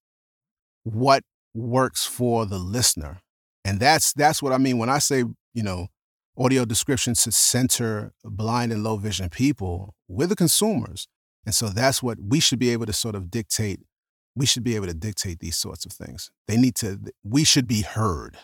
what 0.84 1.24
works 1.54 2.06
for 2.06 2.46
the 2.46 2.58
listener. 2.58 3.20
And 3.66 3.80
that's 3.82 4.14
that's 4.14 4.42
what 4.42 4.54
I 4.54 4.58
mean 4.58 4.78
when 4.78 4.90
I 4.90 5.00
say, 5.00 5.26
you 5.54 5.64
know, 5.64 5.88
audio 6.38 6.64
description 6.64 7.16
to 7.16 7.32
center 7.32 8.14
blind 8.24 8.72
and 8.72 8.84
low 8.84 8.96
vision 8.96 9.30
people, 9.30 9.94
we're 10.08 10.28
the 10.28 10.36
consumers. 10.36 11.08
And 11.46 11.54
so 11.54 11.70
that's 11.70 12.02
what 12.02 12.18
we 12.22 12.40
should 12.40 12.60
be 12.60 12.70
able 12.70 12.86
to 12.86 12.94
sort 12.94 13.16
of 13.16 13.30
dictate 13.30 13.82
we 14.38 14.46
should 14.46 14.64
be 14.64 14.76
able 14.76 14.88
to 14.88 14.94
dictate 14.94 15.40
these 15.40 15.58
sorts 15.58 15.86
of 15.86 15.92
things. 15.92 16.30
They 16.48 16.58
need 16.58 16.76
to, 16.76 17.00
we 17.24 17.44
should 17.44 17.68
be 17.68 17.82
heard. 17.82 18.38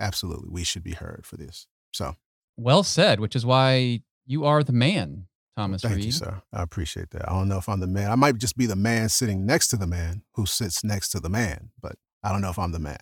Absolutely. 0.00 0.48
We 0.50 0.64
should 0.64 0.82
be 0.82 0.94
heard 0.94 1.22
for 1.24 1.36
this. 1.36 1.66
So 1.92 2.16
Well 2.56 2.82
said, 2.82 3.20
which 3.20 3.36
is 3.36 3.44
why 3.44 4.00
you 4.26 4.44
are 4.44 4.62
the 4.62 4.72
man, 4.72 5.26
Thomas 5.56 5.82
thank 5.82 5.96
Reid. 5.96 6.04
you, 6.06 6.12
sir. 6.12 6.42
I 6.52 6.62
appreciate 6.62 7.10
that. 7.10 7.28
I 7.28 7.32
don't 7.32 7.48
know 7.48 7.58
if 7.58 7.68
I'm 7.68 7.80
the 7.80 7.86
man. 7.86 8.10
I 8.10 8.14
might 8.14 8.38
just 8.38 8.56
be 8.56 8.66
the 8.66 8.76
man 8.76 9.08
sitting 9.08 9.44
next 9.44 9.68
to 9.68 9.76
the 9.76 9.86
man 9.86 10.22
who 10.34 10.46
sits 10.46 10.84
next 10.84 11.10
to 11.10 11.20
the 11.20 11.28
man, 11.28 11.70
but 11.80 11.96
I 12.22 12.30
don't 12.32 12.40
know 12.40 12.50
if 12.50 12.58
I'm 12.58 12.72
the 12.72 12.78
man. 12.78 12.98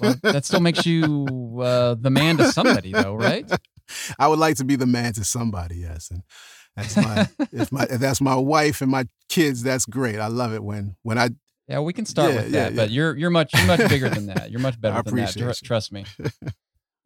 Well, 0.00 0.16
that 0.22 0.44
still 0.44 0.60
makes 0.60 0.84
you 0.84 1.60
uh, 1.62 1.94
the 2.00 2.10
man 2.10 2.38
to 2.38 2.50
somebody, 2.50 2.92
though, 2.92 3.14
right? 3.14 3.48
I 4.18 4.26
would 4.28 4.38
like 4.38 4.56
to 4.56 4.64
be 4.64 4.76
the 4.76 4.86
man 4.86 5.12
to 5.12 5.24
somebody, 5.24 5.76
yes. 5.76 6.10
And 6.10 6.22
That's 6.74 6.96
my 6.96 7.28
if 7.52 7.70
my 7.70 7.82
if 7.90 8.00
that's 8.00 8.20
my 8.20 8.34
wife 8.34 8.80
and 8.82 8.90
my 8.90 9.06
kids. 9.28 9.62
That's 9.62 9.86
great. 9.86 10.18
I 10.18 10.26
love 10.28 10.52
it 10.54 10.64
when 10.64 10.96
when 11.02 11.18
I 11.18 11.30
Yeah, 11.68 11.80
we 11.80 11.92
can 11.92 12.04
start 12.04 12.32
Yeah, 12.32 12.42
with 12.42 12.52
yeah, 12.52 12.64
that, 12.64 12.76
but 12.76 12.90
you're 12.90 13.16
you're 13.16 13.30
much 13.30 13.54
you're 13.54 13.66
much 13.66 13.88
bigger 13.88 14.08
than 14.08 14.26
that. 14.26 14.50
You're 14.50 14.60
much 14.60 14.80
better 14.80 15.02
than 15.02 15.16
that. 15.16 15.34
Tr- 15.34 15.64
trust 15.64 15.92
me. 15.92 16.04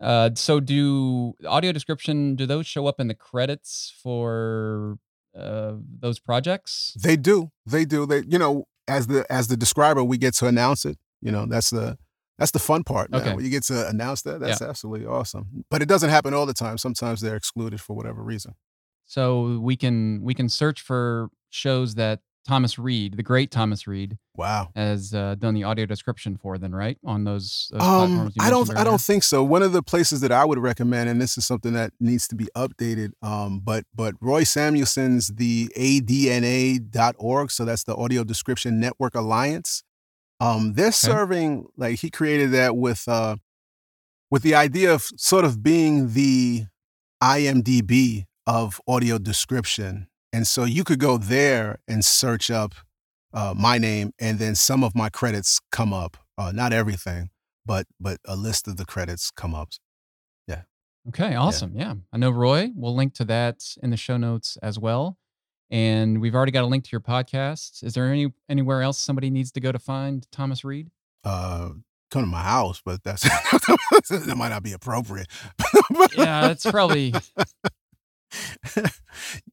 Uh, 0.00 0.30
so 0.34 0.60
do 0.60 1.34
audio 1.44 1.72
description? 1.72 2.36
Do 2.36 2.46
those 2.46 2.68
show 2.68 2.86
up 2.86 3.00
in 3.00 3.08
the 3.08 3.14
credits 3.14 3.92
for 4.00 4.96
uh, 5.36 5.72
those 5.98 6.20
projects? 6.20 6.96
They 7.02 7.16
do. 7.16 7.50
They 7.66 7.84
do. 7.84 8.06
They 8.06 8.22
you 8.24 8.38
know, 8.38 8.68
as 8.86 9.08
the 9.08 9.26
as 9.28 9.48
the 9.48 9.56
describer, 9.56 10.04
we 10.04 10.16
get 10.16 10.34
to 10.34 10.46
announce 10.46 10.84
it. 10.84 10.98
You 11.20 11.32
know, 11.32 11.46
that's 11.46 11.70
the 11.70 11.98
that's 12.38 12.52
the 12.52 12.60
fun 12.60 12.84
part. 12.84 13.10
Man. 13.10 13.20
Okay. 13.22 13.34
When 13.34 13.44
you 13.44 13.50
get 13.50 13.64
to 13.64 13.88
announce 13.88 14.22
that, 14.22 14.38
that's 14.38 14.62
absolutely 14.62 15.04
awesome. 15.06 15.64
But 15.68 15.82
it 15.82 15.88
doesn't 15.88 16.10
happen 16.10 16.32
all 16.32 16.46
the 16.46 16.54
time. 16.54 16.78
Sometimes 16.78 17.20
they're 17.20 17.36
excluded 17.36 17.80
for 17.80 17.96
whatever 17.96 18.22
reason. 18.22 18.54
So 19.04 19.58
we 19.58 19.76
can 19.76 20.22
we 20.22 20.34
can 20.34 20.48
search 20.48 20.80
for 20.80 21.30
shows 21.50 21.96
that 21.96 22.20
Thomas 22.48 22.78
Reid, 22.78 23.16
the 23.18 23.22
great 23.22 23.50
Thomas 23.50 23.86
Reid, 23.86 24.16
Wow. 24.34 24.70
has 24.74 25.12
uh, 25.14 25.34
done 25.38 25.52
the 25.54 25.64
audio 25.64 25.84
description 25.86 26.36
for. 26.36 26.56
Then 26.58 26.74
right 26.74 26.96
on 27.04 27.24
those, 27.24 27.68
those 27.70 27.82
Um, 27.82 27.86
platforms. 28.08 28.34
I 28.40 28.50
don't. 28.50 28.58
mentioned 28.60 28.78
I 28.78 28.84
don't 28.84 29.00
think 29.00 29.22
so. 29.22 29.44
One 29.44 29.62
of 29.62 29.72
the 29.72 29.82
places 29.82 30.20
that 30.22 30.32
I 30.32 30.44
would 30.46 30.58
recommend, 30.58 31.10
and 31.10 31.20
this 31.20 31.36
is 31.36 31.44
something 31.46 31.74
that 31.74 31.92
needs 32.00 32.26
to 32.28 32.34
be 32.34 32.48
updated. 32.56 33.10
Um, 33.22 33.60
but 33.60 33.84
but 33.94 34.14
Roy 34.20 34.42
Samuelson's 34.44 35.28
the 35.28 35.68
ADNA.org. 35.76 37.50
So 37.50 37.64
that's 37.64 37.84
the 37.84 37.94
Audio 37.94 38.24
Description 38.24 38.80
Network 38.80 39.14
Alliance. 39.14 39.82
Um, 40.40 40.72
they're 40.74 40.92
serving 40.92 41.66
like 41.76 41.98
he 42.00 42.10
created 42.10 42.50
that 42.52 42.76
with 42.76 43.06
uh, 43.08 43.36
with 44.30 44.42
the 44.42 44.54
idea 44.54 44.92
of 44.94 45.02
sort 45.16 45.44
of 45.44 45.62
being 45.62 46.14
the 46.14 46.64
IMDb 47.22 48.24
of 48.46 48.80
audio 48.88 49.18
description. 49.18 50.08
And 50.32 50.46
so 50.46 50.64
you 50.64 50.84
could 50.84 50.98
go 50.98 51.16
there 51.18 51.78
and 51.88 52.04
search 52.04 52.50
up 52.50 52.74
uh, 53.32 53.54
my 53.56 53.78
name, 53.78 54.12
and 54.18 54.38
then 54.38 54.54
some 54.54 54.82
of 54.82 54.94
my 54.94 55.08
credits 55.08 55.60
come 55.70 55.92
up. 55.92 56.16
Uh, 56.36 56.52
not 56.52 56.72
everything, 56.72 57.30
but 57.66 57.86
but 58.00 58.18
a 58.24 58.36
list 58.36 58.68
of 58.68 58.76
the 58.76 58.84
credits 58.84 59.30
come 59.30 59.54
up. 59.54 59.70
Yeah. 60.46 60.62
Okay, 61.08 61.34
awesome. 61.34 61.72
Yeah. 61.74 61.94
I 62.12 62.16
know 62.18 62.30
Roy. 62.30 62.70
We'll 62.74 62.94
link 62.94 63.14
to 63.14 63.24
that 63.26 63.64
in 63.82 63.90
the 63.90 63.96
show 63.96 64.16
notes 64.16 64.56
as 64.62 64.78
well. 64.78 65.18
And 65.70 66.20
we've 66.20 66.34
already 66.34 66.52
got 66.52 66.64
a 66.64 66.66
link 66.66 66.84
to 66.84 66.90
your 66.92 67.00
podcast. 67.00 67.84
Is 67.84 67.94
there 67.94 68.06
any 68.06 68.32
anywhere 68.48 68.82
else 68.82 68.98
somebody 68.98 69.30
needs 69.30 69.52
to 69.52 69.60
go 69.60 69.72
to 69.72 69.78
find 69.78 70.26
Thomas 70.30 70.64
Reid? 70.64 70.90
Uh, 71.24 71.70
come 72.10 72.22
to 72.22 72.26
my 72.26 72.42
house, 72.42 72.80
but 72.82 73.02
that's 73.04 73.22
that 74.08 74.34
might 74.36 74.48
not 74.48 74.62
be 74.62 74.72
appropriate. 74.72 75.28
Yeah, 76.16 76.48
that's 76.48 76.70
probably 76.70 77.14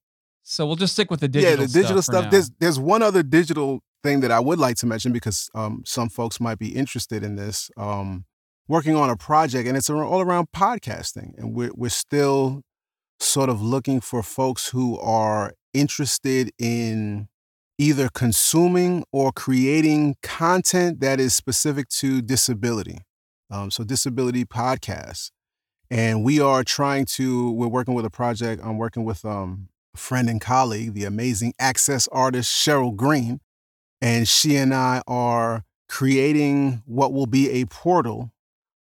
so 0.55 0.65
we'll 0.65 0.75
just 0.75 0.93
stick 0.93 1.11
with 1.11 1.19
the 1.19 1.27
digital 1.27 1.59
yeah, 1.59 1.65
the 1.65 1.71
digital 1.71 2.01
stuff. 2.01 2.21
stuff. 2.21 2.31
There's 2.31 2.51
there's 2.59 2.79
one 2.79 3.01
other 3.01 3.23
digital 3.23 3.81
thing 4.03 4.21
that 4.21 4.31
I 4.31 4.39
would 4.39 4.59
like 4.59 4.77
to 4.77 4.85
mention 4.85 5.11
because 5.11 5.49
um, 5.53 5.83
some 5.85 6.09
folks 6.09 6.39
might 6.39 6.59
be 6.59 6.69
interested 6.69 7.23
in 7.23 7.35
this. 7.35 7.69
Um, 7.77 8.25
working 8.67 8.95
on 8.95 9.09
a 9.09 9.17
project, 9.17 9.67
and 9.67 9.77
it's 9.77 9.89
all 9.89 10.21
around 10.21 10.47
podcasting, 10.55 11.37
and 11.37 11.53
we're 11.53 11.71
we're 11.75 11.89
still 11.89 12.61
sort 13.19 13.49
of 13.49 13.61
looking 13.61 14.01
for 14.01 14.23
folks 14.23 14.69
who 14.69 14.99
are 14.99 15.53
interested 15.73 16.51
in 16.57 17.27
either 17.77 18.09
consuming 18.09 19.03
or 19.11 19.31
creating 19.31 20.15
content 20.21 21.01
that 21.01 21.19
is 21.19 21.35
specific 21.35 21.89
to 21.89 22.21
disability. 22.21 22.99
Um, 23.51 23.71
so 23.71 23.83
disability 23.83 24.45
podcasts. 24.45 25.31
And 25.91 26.23
we 26.23 26.39
are 26.39 26.63
trying 26.63 27.05
to, 27.05 27.51
we're 27.51 27.67
working 27.67 27.93
with 27.93 28.05
a 28.05 28.09
project. 28.09 28.61
I'm 28.63 28.77
working 28.77 29.03
with 29.05 29.23
um, 29.23 29.69
friend 29.95 30.29
and 30.29 30.41
colleague, 30.41 30.93
the 30.93 31.05
amazing 31.05 31.53
access 31.59 32.07
artist 32.09 32.51
Cheryl 32.51 32.95
Green. 32.95 33.39
And 34.01 34.27
she 34.27 34.55
and 34.57 34.73
I 34.73 35.01
are 35.07 35.63
creating 35.87 36.83
what 36.85 37.13
will 37.13 37.27
be 37.27 37.49
a 37.49 37.65
portal 37.65 38.31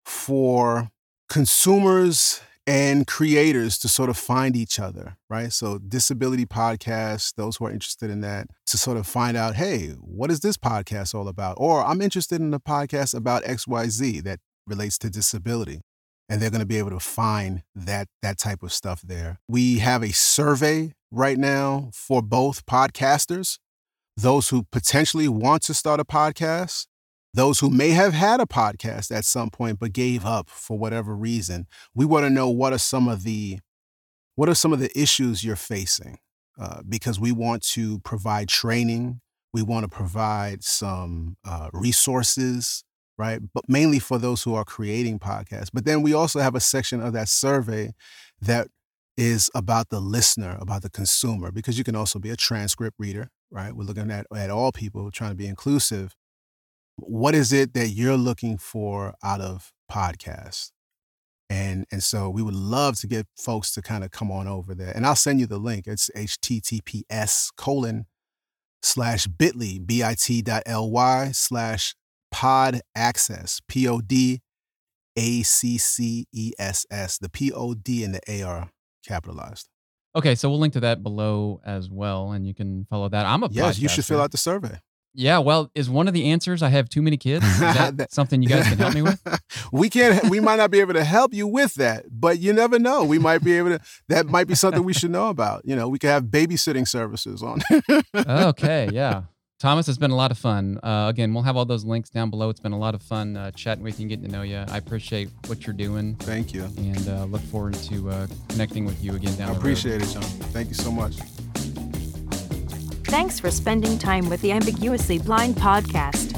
for 0.04 0.90
consumers 1.28 2.40
and 2.66 3.06
creators 3.06 3.78
to 3.78 3.88
sort 3.88 4.08
of 4.08 4.16
find 4.16 4.54
each 4.54 4.78
other, 4.78 5.16
right? 5.28 5.52
So, 5.52 5.78
disability 5.78 6.46
podcasts, 6.46 7.34
those 7.34 7.56
who 7.56 7.66
are 7.66 7.70
interested 7.70 8.10
in 8.10 8.20
that, 8.20 8.46
to 8.66 8.78
sort 8.78 8.96
of 8.96 9.06
find 9.06 9.36
out, 9.36 9.56
hey, 9.56 9.88
what 10.00 10.30
is 10.30 10.40
this 10.40 10.56
podcast 10.56 11.14
all 11.14 11.28
about? 11.28 11.56
Or 11.58 11.82
I'm 11.84 12.00
interested 12.00 12.40
in 12.40 12.54
a 12.54 12.60
podcast 12.60 13.14
about 13.14 13.42
XYZ 13.44 14.22
that 14.24 14.38
relates 14.66 14.98
to 14.98 15.10
disability. 15.10 15.80
And 16.28 16.40
they're 16.40 16.50
going 16.50 16.60
to 16.60 16.66
be 16.66 16.78
able 16.78 16.90
to 16.90 17.00
find 17.00 17.62
that 17.74 18.08
that 18.22 18.38
type 18.38 18.62
of 18.62 18.72
stuff 18.72 19.02
there. 19.02 19.40
We 19.48 19.80
have 19.80 20.02
a 20.02 20.12
survey 20.12 20.94
right 21.12 21.38
now 21.38 21.90
for 21.92 22.22
both 22.22 22.64
podcasters, 22.66 23.58
those 24.16 24.48
who 24.48 24.64
potentially 24.72 25.28
want 25.28 25.62
to 25.64 25.74
start 25.74 26.00
a 26.00 26.04
podcast, 26.04 26.86
those 27.34 27.60
who 27.60 27.70
may 27.70 27.90
have 27.90 28.14
had 28.14 28.40
a 28.40 28.46
podcast 28.46 29.14
at 29.14 29.24
some 29.24 29.50
point 29.50 29.78
but 29.78 29.92
gave 29.92 30.24
up 30.24 30.48
for 30.48 30.78
whatever 30.78 31.14
reason. 31.14 31.66
We 31.94 32.04
want 32.04 32.24
to 32.24 32.30
know 32.30 32.48
what 32.48 32.72
are 32.72 32.78
some 32.78 33.08
of 33.08 33.22
the 33.22 33.60
what 34.34 34.48
are 34.48 34.54
some 34.54 34.72
of 34.72 34.80
the 34.80 34.90
issues 34.98 35.44
you're 35.44 35.56
facing 35.56 36.18
uh, 36.58 36.80
because 36.88 37.20
we 37.20 37.32
want 37.32 37.62
to 37.62 37.98
provide 38.00 38.48
training. 38.48 39.20
We 39.52 39.62
want 39.62 39.84
to 39.84 39.94
provide 39.94 40.64
some 40.64 41.36
uh, 41.44 41.68
resources, 41.74 42.82
right? 43.18 43.40
But 43.52 43.64
mainly 43.68 43.98
for 43.98 44.16
those 44.16 44.42
who 44.42 44.54
are 44.54 44.64
creating 44.64 45.18
podcasts. 45.18 45.68
But 45.72 45.84
then 45.84 46.00
we 46.00 46.14
also 46.14 46.40
have 46.40 46.54
a 46.54 46.60
section 46.60 47.02
of 47.02 47.12
that 47.12 47.28
survey 47.28 47.92
that 48.40 48.68
is 49.22 49.48
about 49.54 49.88
the 49.88 50.00
listener, 50.00 50.58
about 50.60 50.82
the 50.82 50.90
consumer, 50.90 51.52
because 51.52 51.78
you 51.78 51.84
can 51.84 51.94
also 51.94 52.18
be 52.18 52.30
a 52.30 52.36
transcript 52.36 52.96
reader, 52.98 53.28
right? 53.50 53.72
We're 53.72 53.84
looking 53.84 54.10
at, 54.10 54.26
at 54.34 54.50
all 54.50 54.72
people 54.72 55.08
trying 55.12 55.30
to 55.30 55.36
be 55.36 55.46
inclusive. 55.46 56.16
What 56.96 57.34
is 57.34 57.52
it 57.52 57.72
that 57.74 57.90
you're 57.90 58.16
looking 58.16 58.58
for 58.58 59.14
out 59.22 59.40
of 59.40 59.72
podcasts? 59.90 60.72
And 61.48 61.86
and 61.92 62.02
so 62.02 62.30
we 62.30 62.42
would 62.42 62.54
love 62.54 62.98
to 63.00 63.06
get 63.06 63.26
folks 63.36 63.72
to 63.74 63.82
kind 63.82 64.02
of 64.02 64.10
come 64.10 64.32
on 64.32 64.48
over 64.48 64.74
there. 64.74 64.92
And 64.94 65.06
I'll 65.06 65.14
send 65.14 65.38
you 65.38 65.46
the 65.46 65.58
link. 65.58 65.86
It's 65.86 66.10
https 66.16 67.50
colon 67.56 68.06
slash 68.82 69.26
bit.ly, 69.26 69.78
bit 69.84 70.44
dot 70.44 70.62
ly 70.66 71.30
slash 71.32 71.94
pod 72.30 72.80
access, 72.96 73.60
P 73.68 73.86
O 73.86 74.00
D 74.00 74.40
A 75.16 75.42
C 75.42 75.78
C 75.78 76.26
E 76.32 76.52
S 76.58 76.86
S. 76.90 77.18
The 77.18 77.28
P 77.28 77.52
O 77.52 77.74
D 77.74 78.02
and 78.02 78.14
the 78.14 78.20
A 78.26 78.42
are 78.42 78.70
capitalized. 79.06 79.68
Okay, 80.14 80.34
so 80.34 80.50
we'll 80.50 80.58
link 80.58 80.74
to 80.74 80.80
that 80.80 81.02
below 81.02 81.60
as 81.64 81.88
well, 81.90 82.32
and 82.32 82.46
you 82.46 82.54
can 82.54 82.86
follow 82.90 83.08
that. 83.08 83.24
I'm 83.26 83.42
a 83.42 83.48
Yes, 83.50 83.78
you 83.78 83.88
should 83.88 84.04
fill 84.04 84.20
out 84.20 84.30
the 84.30 84.38
survey. 84.38 84.78
Yeah, 85.14 85.38
well, 85.38 85.70
is 85.74 85.90
one 85.90 86.08
of 86.08 86.14
the 86.14 86.30
answers 86.30 86.62
I 86.62 86.70
have 86.70 86.88
too 86.88 87.02
many 87.02 87.18
kids? 87.18 87.44
Is 87.44 87.60
that 87.60 87.96
That- 87.98 88.12
something 88.12 88.42
you 88.42 88.48
guys 88.48 88.66
can 88.66 88.78
help 88.78 88.94
me 88.94 89.02
with? 89.02 89.22
we 89.72 89.90
can't 89.90 90.30
we 90.30 90.40
might 90.40 90.56
not 90.56 90.70
be 90.70 90.80
able 90.80 90.94
to 90.94 91.04
help 91.04 91.34
you 91.34 91.46
with 91.46 91.74
that, 91.74 92.06
but 92.10 92.38
you 92.38 92.52
never 92.52 92.78
know. 92.78 93.04
We 93.04 93.18
might 93.18 93.42
be 93.44 93.52
able 93.58 93.70
to 93.70 93.80
that 94.08 94.26
might 94.26 94.46
be 94.46 94.54
something 94.54 94.82
we 94.84 94.94
should 94.94 95.10
know 95.10 95.28
about. 95.28 95.62
You 95.66 95.76
know, 95.76 95.88
we 95.88 95.98
could 95.98 96.08
have 96.10 96.24
babysitting 96.24 96.88
services 96.88 97.42
on. 97.42 97.60
okay, 98.26 98.88
yeah. 98.92 99.22
Thomas, 99.62 99.86
it's 99.88 99.96
been 99.96 100.10
a 100.10 100.16
lot 100.16 100.32
of 100.32 100.38
fun. 100.38 100.80
Uh, 100.82 101.06
again, 101.08 101.32
we'll 101.32 101.44
have 101.44 101.56
all 101.56 101.64
those 101.64 101.84
links 101.84 102.10
down 102.10 102.30
below. 102.30 102.50
It's 102.50 102.58
been 102.58 102.72
a 102.72 102.78
lot 102.78 102.96
of 102.96 103.02
fun 103.02 103.36
uh, 103.36 103.52
chatting 103.52 103.84
with 103.84 104.00
you 104.00 104.02
and 104.02 104.10
getting 104.10 104.24
to 104.24 104.30
know 104.32 104.42
you. 104.42 104.56
I 104.56 104.76
appreciate 104.76 105.28
what 105.46 105.64
you're 105.64 105.72
doing 105.72 106.16
Thank 106.16 106.52
you. 106.52 106.64
and 106.78 107.08
uh, 107.08 107.26
look 107.26 107.42
forward 107.42 107.74
to 107.74 108.10
uh, 108.10 108.26
connecting 108.48 108.84
with 108.86 109.00
you 109.04 109.14
again 109.14 109.36
down 109.36 109.50
I 109.50 109.52
the 109.52 109.52
road. 109.52 109.58
appreciate 109.60 110.02
it, 110.02 110.08
John. 110.08 110.22
Thank 110.50 110.66
you 110.66 110.74
so 110.74 110.90
much. 110.90 111.14
Thanks 113.06 113.38
for 113.38 113.52
spending 113.52 113.98
time 113.98 114.28
with 114.28 114.40
the 114.40 114.50
Ambiguously 114.50 115.20
Blind 115.20 115.54
podcast. 115.54 116.32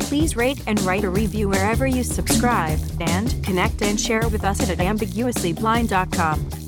Please 0.00 0.34
rate 0.34 0.62
and 0.66 0.80
write 0.80 1.04
a 1.04 1.10
review 1.10 1.50
wherever 1.50 1.86
you 1.86 2.02
subscribe, 2.02 2.78
and 3.02 3.44
connect 3.44 3.82
and 3.82 4.00
share 4.00 4.26
with 4.30 4.44
us 4.44 4.70
at 4.70 4.78
ambiguouslyblind.com. 4.78 6.61